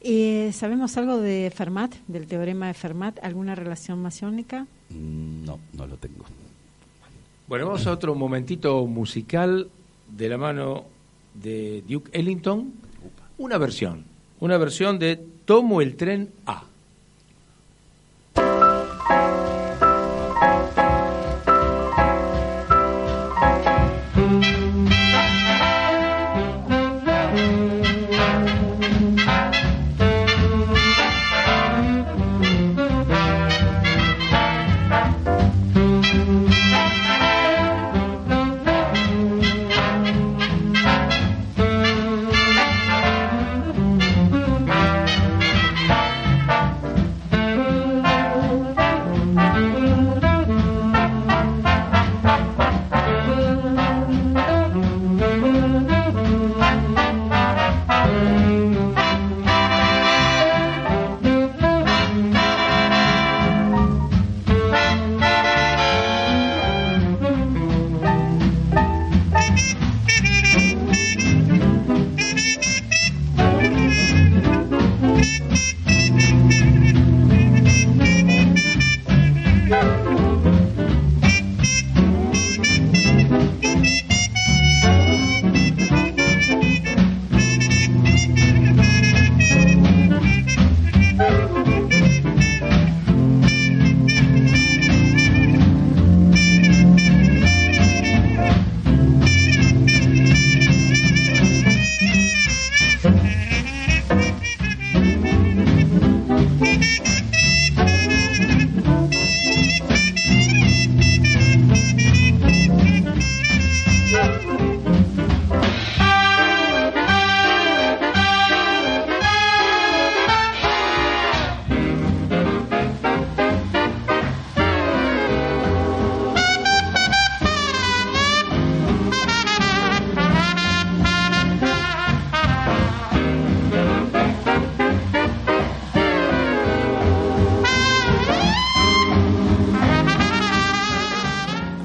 Eh, 0.00 0.50
¿Sabemos 0.52 0.96
algo 0.96 1.18
de 1.18 1.52
Fermat, 1.54 1.94
del 2.06 2.26
teorema 2.26 2.68
de 2.68 2.74
Fermat? 2.74 3.18
¿Alguna 3.22 3.54
relación 3.54 4.00
masónica? 4.00 4.66
Mm, 4.90 5.44
No, 5.44 5.58
no 5.72 5.86
lo 5.86 5.96
tengo. 5.96 6.24
Bueno, 7.48 7.66
vamos 7.66 7.86
a 7.86 7.92
otro 7.92 8.14
momentito 8.14 8.86
musical 8.86 9.68
de 10.10 10.28
la 10.28 10.38
mano 10.38 10.84
de 11.34 11.82
Duke 11.88 12.10
Ellington. 12.12 12.72
Una 13.38 13.58
versión, 13.58 14.04
una 14.40 14.58
versión 14.58 14.98
de 14.98 15.24
Tomo 15.44 15.80
el 15.80 15.96
tren 15.96 16.30
A. 16.46 16.64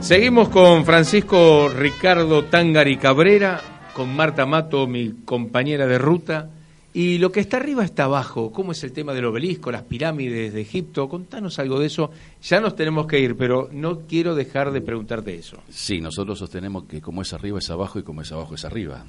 Seguimos 0.04 0.49
con 0.49 0.84
Francisco 0.84 1.70
Ricardo 1.70 2.43
Tangari 2.43 2.97
Cabrera, 2.97 3.62
con 3.93 4.14
Marta 4.14 4.45
Mato, 4.45 4.86
mi 4.86 5.14
compañera 5.24 5.88
de 5.88 5.97
ruta. 5.97 6.49
Y 6.93 7.20
lo 7.20 7.32
que 7.32 7.39
está 7.39 7.56
arriba 7.56 7.86
está 7.86 8.04
abajo. 8.04 8.51
¿Cómo 8.51 8.74
es 8.74 8.84
el 8.84 8.91
tema 8.91 9.14
del 9.14 9.24
obelisco, 9.24 9.72
las 9.72 9.84
pirámides 9.84 10.54
de 10.54 10.60
Egipto? 10.60 11.08
Contanos 11.08 11.58
algo 11.58 11.80
de 11.80 11.86
eso. 11.86 12.12
Ya 12.41 12.60
nos 12.60 12.76
tenemos 12.76 13.08
que 13.08 13.18
ir, 13.18 13.38
pero 13.38 13.70
no 13.72 14.01
quiero 14.01 14.36
dejar 14.36 14.74
de 14.74 14.82
preguntarte 14.82 15.36
eso. 15.36 15.64
Sí, 15.70 16.01
nosotros 16.01 16.38
sostenemos 16.38 16.84
que 16.84 17.01
como 17.01 17.22
es 17.22 17.32
arriba 17.32 17.60
es 17.60 17.70
abajo 17.70 17.97
y 17.97 18.04
como 18.04 18.24
es 18.24 18.32
abajo 18.34 18.56
es 18.56 18.66
arriba. 18.66 19.06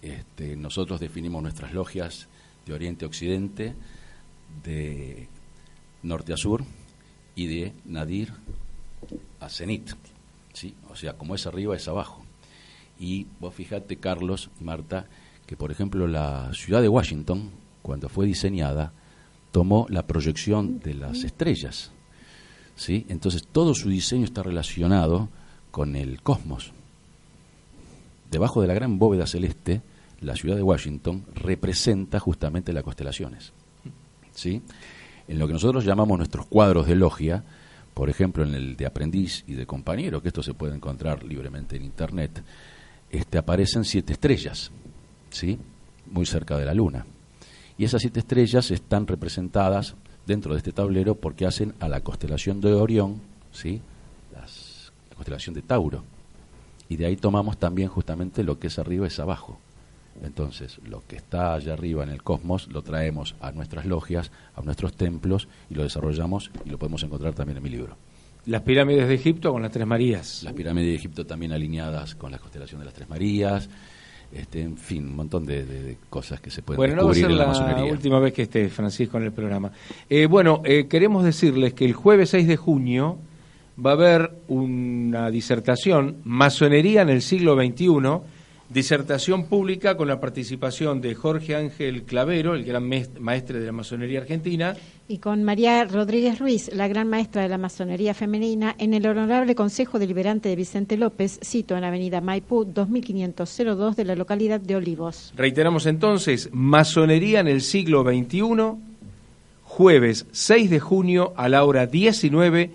Este, 0.00 0.54
nosotros 0.54 1.00
definimos 1.00 1.42
nuestras 1.42 1.74
logias 1.74 2.28
de 2.66 2.72
oriente 2.72 3.04
a 3.04 3.08
occidente, 3.08 3.74
de 4.62 5.26
norte 6.04 6.32
a 6.32 6.36
sur 6.36 6.62
y 7.34 7.48
de 7.48 7.72
nadir 7.84 8.32
a 9.40 9.48
cenit. 9.48 9.90
¿Sí? 10.52 10.74
O 10.90 10.96
sea, 10.96 11.14
como 11.14 11.34
es 11.34 11.46
arriba 11.46 11.76
es 11.76 11.88
abajo. 11.88 12.22
Y 12.98 13.26
vos 13.40 13.54
fijate, 13.54 13.96
Carlos 13.96 14.50
y 14.60 14.64
Marta, 14.64 15.06
que 15.46 15.56
por 15.56 15.70
ejemplo 15.70 16.06
la 16.06 16.52
ciudad 16.52 16.82
de 16.82 16.88
Washington, 16.88 17.50
cuando 17.82 18.08
fue 18.08 18.26
diseñada, 18.26 18.92
tomó 19.52 19.86
la 19.88 20.06
proyección 20.06 20.80
de 20.80 20.94
las 20.94 21.24
estrellas. 21.24 21.90
¿sí? 22.76 23.06
Entonces 23.08 23.46
todo 23.50 23.74
su 23.74 23.88
diseño 23.88 24.24
está 24.24 24.42
relacionado 24.42 25.28
con 25.70 25.96
el 25.96 26.22
cosmos. 26.22 26.72
Debajo 28.30 28.60
de 28.60 28.68
la 28.68 28.74
gran 28.74 28.98
bóveda 28.98 29.26
celeste, 29.26 29.82
la 30.20 30.36
ciudad 30.36 30.56
de 30.56 30.62
Washington 30.62 31.24
representa 31.34 32.20
justamente 32.20 32.72
las 32.72 32.84
constelaciones. 32.84 33.52
¿sí? 34.34 34.62
En 35.26 35.38
lo 35.38 35.46
que 35.46 35.52
nosotros 35.52 35.84
llamamos 35.84 36.18
nuestros 36.18 36.46
cuadros 36.46 36.86
de 36.86 36.94
logia, 36.94 37.44
por 37.94 38.08
ejemplo, 38.08 38.44
en 38.44 38.54
el 38.54 38.76
de 38.76 38.86
aprendiz 38.86 39.44
y 39.46 39.54
de 39.54 39.66
compañero, 39.66 40.22
que 40.22 40.28
esto 40.28 40.42
se 40.42 40.54
puede 40.54 40.74
encontrar 40.74 41.24
libremente 41.24 41.76
en 41.76 41.84
Internet, 41.84 42.42
este, 43.10 43.38
aparecen 43.38 43.84
siete 43.84 44.12
estrellas, 44.12 44.70
¿sí? 45.30 45.58
muy 46.10 46.26
cerca 46.26 46.56
de 46.56 46.64
la 46.64 46.74
Luna. 46.74 47.06
Y 47.76 47.84
esas 47.84 48.02
siete 48.02 48.20
estrellas 48.20 48.70
están 48.70 49.06
representadas 49.06 49.94
dentro 50.26 50.52
de 50.52 50.58
este 50.58 50.72
tablero 50.72 51.14
porque 51.14 51.46
hacen 51.46 51.74
a 51.80 51.88
la 51.88 52.00
constelación 52.00 52.60
de 52.60 52.74
Orión, 52.74 53.20
¿sí? 53.52 53.80
La 54.32 54.46
constelación 55.14 55.54
de 55.54 55.62
Tauro. 55.62 56.04
Y 56.88 56.96
de 56.96 57.06
ahí 57.06 57.16
tomamos 57.16 57.58
también 57.58 57.88
justamente 57.88 58.44
lo 58.44 58.58
que 58.58 58.66
es 58.66 58.78
arriba 58.78 59.06
es 59.06 59.18
abajo. 59.18 59.58
Entonces, 60.22 60.78
lo 60.86 61.02
que 61.06 61.16
está 61.16 61.54
allá 61.54 61.72
arriba 61.72 62.02
en 62.02 62.10
el 62.10 62.22
cosmos 62.22 62.68
lo 62.72 62.82
traemos 62.82 63.34
a 63.40 63.52
nuestras 63.52 63.86
logias, 63.86 64.30
a 64.54 64.60
nuestros 64.62 64.92
templos 64.94 65.48
y 65.70 65.74
lo 65.74 65.82
desarrollamos 65.82 66.50
y 66.64 66.70
lo 66.70 66.78
podemos 66.78 67.02
encontrar 67.02 67.32
también 67.34 67.56
en 67.58 67.62
mi 67.62 67.70
libro. 67.70 67.96
Las 68.46 68.62
pirámides 68.62 69.06
de 69.08 69.14
Egipto 69.14 69.52
con 69.52 69.62
las 69.62 69.70
Tres 69.70 69.86
Marías. 69.86 70.42
Las 70.42 70.52
pirámides 70.54 70.88
de 70.90 70.94
Egipto 70.96 71.26
también 71.26 71.52
alineadas 71.52 72.14
con 72.14 72.30
la 72.32 72.38
constelación 72.38 72.80
de 72.80 72.86
las 72.86 72.94
Tres 72.94 73.08
Marías, 73.08 73.68
este, 74.32 74.62
en 74.62 74.76
fin, 74.76 75.06
un 75.08 75.16
montón 75.16 75.44
de, 75.44 75.64
de- 75.64 75.82
de 75.82 75.96
cosas 76.08 76.40
que 76.40 76.50
se 76.50 76.62
pueden 76.62 76.78
Bueno, 76.78 76.96
no 76.96 77.04
va 77.06 77.10
a 77.10 77.14
descubrir 77.14 77.22
ser 77.24 77.30
en 77.32 77.38
la 77.38 77.44
la 77.44 77.48
masonería. 77.66 77.92
última 77.92 78.18
vez 78.20 78.32
que 78.32 78.42
esté 78.42 78.68
Francisco 78.68 79.16
en 79.18 79.24
el 79.24 79.32
programa. 79.32 79.72
Eh, 80.08 80.26
bueno, 80.26 80.62
eh, 80.64 80.86
queremos 80.88 81.24
decirles 81.24 81.74
que 81.74 81.84
el 81.84 81.92
jueves 81.94 82.30
6 82.30 82.46
de 82.46 82.56
junio 82.56 83.18
va 83.84 83.90
a 83.90 83.94
haber 83.94 84.30
una 84.48 85.30
disertación, 85.30 86.16
Masonería 86.24 87.02
en 87.02 87.08
el 87.10 87.22
siglo 87.22 87.54
XXI, 87.56 87.88
disertación 88.70 89.46
pública 89.46 89.96
con 89.96 90.06
la 90.08 90.20
participación 90.20 91.00
de 91.00 91.16
Jorge 91.16 91.56
Ángel 91.56 92.04
Clavero, 92.04 92.54
el 92.54 92.64
gran 92.64 92.88
maestre 93.18 93.58
de 93.58 93.66
la 93.66 93.72
masonería 93.72 94.20
argentina, 94.20 94.76
Y 95.08 95.18
con 95.18 95.42
María 95.42 95.84
Rodríguez 95.84 96.38
Ruiz, 96.38 96.70
la 96.72 96.86
gran 96.86 97.08
maestra 97.08 97.42
de 97.42 97.48
la 97.48 97.58
masonería 97.58 98.14
femenina, 98.14 98.76
en 98.78 98.94
el 98.94 99.04
Honorable 99.06 99.56
Consejo 99.56 99.98
Deliberante 99.98 100.48
de 100.48 100.54
Vicente 100.54 100.96
López, 100.96 101.40
cito 101.42 101.76
en 101.76 101.82
Avenida 101.82 102.20
Maipú, 102.20 102.64
2502 102.64 103.96
de 103.96 104.04
la 104.04 104.14
localidad 104.14 104.60
de 104.60 104.76
Olivos. 104.76 105.32
Reiteramos 105.36 105.86
entonces, 105.86 106.48
Masonería 106.52 107.40
en 107.40 107.48
el 107.48 107.62
siglo 107.62 108.04
XXI, 108.04 108.76
jueves 109.64 110.26
6 110.30 110.70
de 110.70 110.78
junio 110.78 111.32
a 111.36 111.48
la 111.48 111.64
hora 111.64 111.86
19 111.86 112.70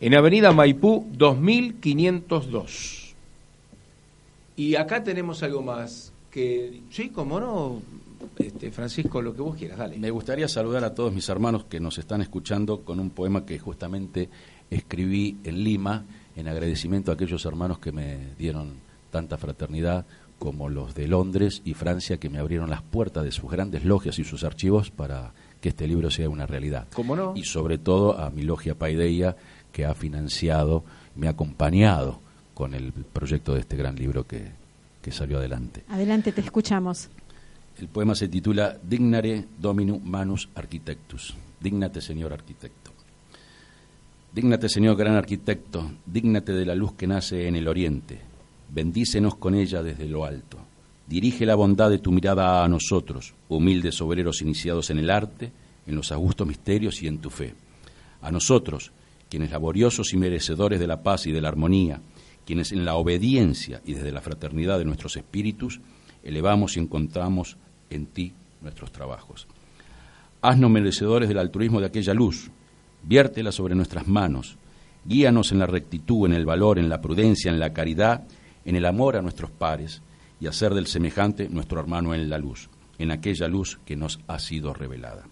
en 0.00 0.14
Avenida 0.14 0.52
Maipú 0.52 1.08
2502. 1.10 2.99
Y 4.56 4.74
acá 4.74 5.02
tenemos 5.02 5.42
algo 5.42 5.62
más 5.62 6.12
que, 6.30 6.82
sí, 6.90 7.10
como 7.10 7.40
no, 7.40 7.82
este, 8.38 8.70
Francisco, 8.70 9.22
lo 9.22 9.34
que 9.34 9.42
vos 9.42 9.56
quieras, 9.56 9.78
dale. 9.78 9.98
Me 9.98 10.10
gustaría 10.10 10.48
saludar 10.48 10.84
a 10.84 10.94
todos 10.94 11.12
mis 11.12 11.28
hermanos 11.28 11.64
que 11.64 11.80
nos 11.80 11.98
están 11.98 12.22
escuchando 12.22 12.82
con 12.82 13.00
un 13.00 13.10
poema 13.10 13.44
que 13.44 13.58
justamente 13.58 14.28
escribí 14.70 15.38
en 15.44 15.64
Lima 15.64 16.04
en 16.36 16.48
agradecimiento 16.48 17.10
a 17.10 17.14
aquellos 17.14 17.44
hermanos 17.44 17.78
que 17.78 17.92
me 17.92 18.34
dieron 18.38 18.74
tanta 19.10 19.36
fraternidad 19.36 20.06
como 20.38 20.68
los 20.68 20.94
de 20.94 21.06
Londres 21.06 21.60
y 21.64 21.74
Francia 21.74 22.16
que 22.16 22.30
me 22.30 22.38
abrieron 22.38 22.70
las 22.70 22.82
puertas 22.82 23.24
de 23.24 23.32
sus 23.32 23.50
grandes 23.50 23.84
logias 23.84 24.18
y 24.18 24.24
sus 24.24 24.42
archivos 24.42 24.90
para 24.90 25.34
que 25.60 25.68
este 25.68 25.86
libro 25.86 26.10
sea 26.10 26.30
una 26.30 26.46
realidad. 26.46 26.88
¿Cómo 26.94 27.14
no? 27.14 27.34
Y 27.36 27.44
sobre 27.44 27.76
todo 27.76 28.18
a 28.18 28.30
mi 28.30 28.42
logia 28.42 28.74
Paideia 28.74 29.36
que 29.70 29.84
ha 29.84 29.94
financiado, 29.94 30.84
me 31.14 31.26
ha 31.26 31.30
acompañado 31.30 32.20
con 32.60 32.74
el 32.74 32.92
proyecto 32.92 33.54
de 33.54 33.60
este 33.60 33.74
gran 33.74 33.96
libro 33.96 34.26
que, 34.26 34.50
que 35.00 35.10
salió 35.10 35.38
adelante. 35.38 35.82
Adelante, 35.88 36.30
te 36.30 36.42
escuchamos. 36.42 37.08
El 37.78 37.88
poema 37.88 38.14
se 38.14 38.28
titula 38.28 38.76
Dignare 38.82 39.46
Dominu 39.58 39.98
Manus 39.98 40.46
Architectus. 40.54 41.34
Dígnate, 41.58 42.02
Señor 42.02 42.34
arquitecto. 42.34 42.90
Dígnate, 44.34 44.68
Señor 44.68 44.94
gran 44.96 45.14
arquitecto, 45.16 45.90
dígnate 46.04 46.52
de 46.52 46.66
la 46.66 46.74
luz 46.74 46.92
que 46.92 47.06
nace 47.06 47.48
en 47.48 47.56
el 47.56 47.66
oriente. 47.66 48.20
Bendícenos 48.68 49.36
con 49.36 49.54
ella 49.54 49.82
desde 49.82 50.06
lo 50.06 50.26
alto. 50.26 50.58
Dirige 51.06 51.46
la 51.46 51.54
bondad 51.54 51.88
de 51.88 51.98
tu 51.98 52.12
mirada 52.12 52.62
a 52.62 52.68
nosotros, 52.68 53.32
humildes 53.48 54.02
obreros 54.02 54.42
iniciados 54.42 54.90
en 54.90 54.98
el 54.98 55.08
arte, 55.08 55.50
en 55.86 55.94
los 55.94 56.12
augustos 56.12 56.46
misterios 56.46 57.02
y 57.02 57.06
en 57.06 57.20
tu 57.20 57.30
fe. 57.30 57.54
A 58.20 58.30
nosotros, 58.30 58.92
quienes 59.30 59.50
laboriosos 59.50 60.12
y 60.12 60.18
merecedores 60.18 60.78
de 60.78 60.86
la 60.86 61.02
paz 61.02 61.26
y 61.26 61.32
de 61.32 61.40
la 61.40 61.48
armonía, 61.48 62.02
quienes 62.50 62.72
en 62.72 62.84
la 62.84 62.96
obediencia 62.96 63.80
y 63.84 63.94
desde 63.94 64.10
la 64.10 64.20
fraternidad 64.20 64.80
de 64.80 64.84
nuestros 64.84 65.16
espíritus, 65.16 65.80
elevamos 66.24 66.76
y 66.76 66.80
encontramos 66.80 67.56
en 67.90 68.06
ti 68.06 68.32
nuestros 68.60 68.90
trabajos. 68.90 69.46
Haznos 70.42 70.68
merecedores 70.68 71.28
del 71.28 71.38
altruismo 71.38 71.78
de 71.78 71.86
aquella 71.86 72.12
luz, 72.12 72.50
viértela 73.04 73.52
sobre 73.52 73.76
nuestras 73.76 74.08
manos, 74.08 74.56
guíanos 75.04 75.52
en 75.52 75.60
la 75.60 75.66
rectitud, 75.66 76.26
en 76.26 76.32
el 76.32 76.44
valor, 76.44 76.80
en 76.80 76.88
la 76.88 77.00
prudencia, 77.00 77.52
en 77.52 77.60
la 77.60 77.72
caridad, 77.72 78.24
en 78.64 78.74
el 78.74 78.84
amor 78.84 79.16
a 79.16 79.22
nuestros 79.22 79.52
pares 79.52 80.02
y 80.40 80.48
hacer 80.48 80.74
del 80.74 80.88
semejante 80.88 81.48
nuestro 81.48 81.78
hermano 81.78 82.14
en 82.14 82.28
la 82.28 82.38
luz, 82.38 82.68
en 82.98 83.12
aquella 83.12 83.46
luz 83.46 83.78
que 83.84 83.94
nos 83.94 84.18
ha 84.26 84.40
sido 84.40 84.74
revelada. 84.74 85.22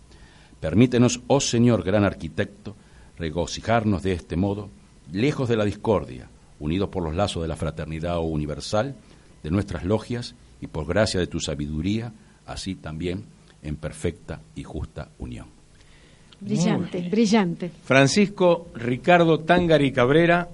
Permítenos, 0.60 1.20
oh 1.26 1.40
Señor 1.40 1.82
gran 1.82 2.04
arquitecto, 2.04 2.76
regocijarnos 3.18 4.04
de 4.04 4.12
este 4.12 4.36
modo, 4.36 4.70
lejos 5.10 5.48
de 5.48 5.56
la 5.56 5.64
discordia, 5.64 6.30
unidos 6.60 6.88
por 6.88 7.02
los 7.02 7.14
lazos 7.14 7.42
de 7.42 7.48
la 7.48 7.56
fraternidad 7.56 8.20
universal, 8.20 8.94
de 9.42 9.50
nuestras 9.50 9.84
logias 9.84 10.34
y 10.60 10.66
por 10.66 10.86
gracia 10.86 11.20
de 11.20 11.26
tu 11.26 11.40
sabiduría, 11.40 12.12
así 12.46 12.74
también 12.74 13.24
en 13.62 13.76
perfecta 13.76 14.40
y 14.54 14.64
justa 14.64 15.10
unión. 15.18 15.46
Brillante, 16.40 17.08
brillante. 17.08 17.70
Francisco 17.84 18.68
Ricardo 18.74 19.40
Tangari 19.40 19.92
Cabrera, 19.92 20.48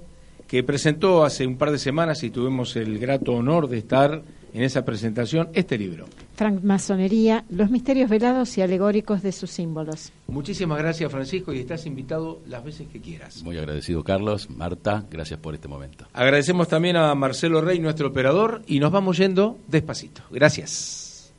que 0.46 0.62
presentó 0.62 1.24
hace 1.24 1.46
un 1.46 1.56
par 1.56 1.70
de 1.70 1.78
semanas 1.78 2.22
y 2.22 2.30
tuvimos 2.30 2.76
el 2.76 2.98
grato 2.98 3.32
honor 3.32 3.68
de 3.68 3.78
estar 3.78 4.22
en 4.54 4.62
esa 4.62 4.84
presentación 4.84 5.50
este 5.52 5.76
libro. 5.76 6.06
Francmasonería, 6.36 7.44
los 7.50 7.70
misterios 7.70 8.08
velados 8.08 8.56
y 8.56 8.62
alegóricos 8.62 9.22
de 9.22 9.32
sus 9.32 9.50
símbolos. 9.50 10.12
Muchísimas 10.28 10.78
gracias 10.78 11.10
Francisco 11.10 11.52
y 11.52 11.58
estás 11.58 11.84
invitado 11.86 12.40
las 12.46 12.64
veces 12.64 12.88
que 12.88 13.00
quieras. 13.00 13.42
Muy 13.42 13.58
agradecido, 13.58 14.02
Carlos. 14.04 14.48
Marta, 14.48 15.04
gracias 15.10 15.40
por 15.40 15.54
este 15.54 15.68
momento. 15.68 16.06
Agradecemos 16.12 16.68
también 16.68 16.96
a 16.96 17.14
Marcelo 17.14 17.60
Rey, 17.60 17.80
nuestro 17.80 18.08
operador, 18.08 18.62
y 18.66 18.78
nos 18.78 18.92
vamos 18.92 19.18
yendo 19.18 19.58
despacito. 19.66 20.22
Gracias. 20.30 21.32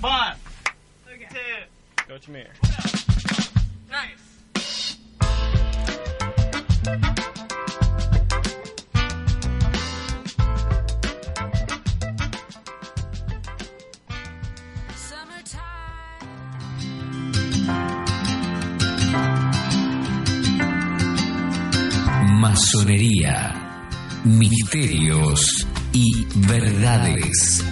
Five, 0.00 0.38
two, 2.06 2.32
Mir. 2.32 2.48
Nice. 3.90 4.28
Masonería, 22.38 23.82
misterios 24.22 25.66
y 25.92 26.24
verdades. 26.46 27.64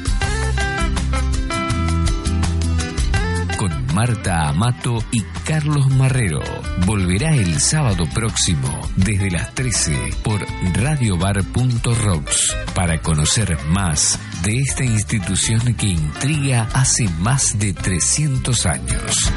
Con 3.56 3.94
Marta 3.94 4.48
Amato 4.48 4.98
y 5.12 5.22
Carlos 5.44 5.88
Marrero. 5.90 6.40
Volverá 6.84 7.32
el 7.36 7.60
sábado 7.60 8.06
próximo 8.12 8.88
desde 8.96 9.30
las 9.30 9.54
13 9.54 10.10
por 10.24 10.44
radiobar.rocks 10.74 12.56
para 12.74 13.00
conocer 13.00 13.56
más 13.68 14.18
de 14.42 14.58
esta 14.58 14.84
institución 14.84 15.74
que 15.74 15.86
intriga 15.86 16.68
hace 16.74 17.08
más 17.20 17.56
de 17.60 17.72
300 17.72 18.66
años. 18.66 19.32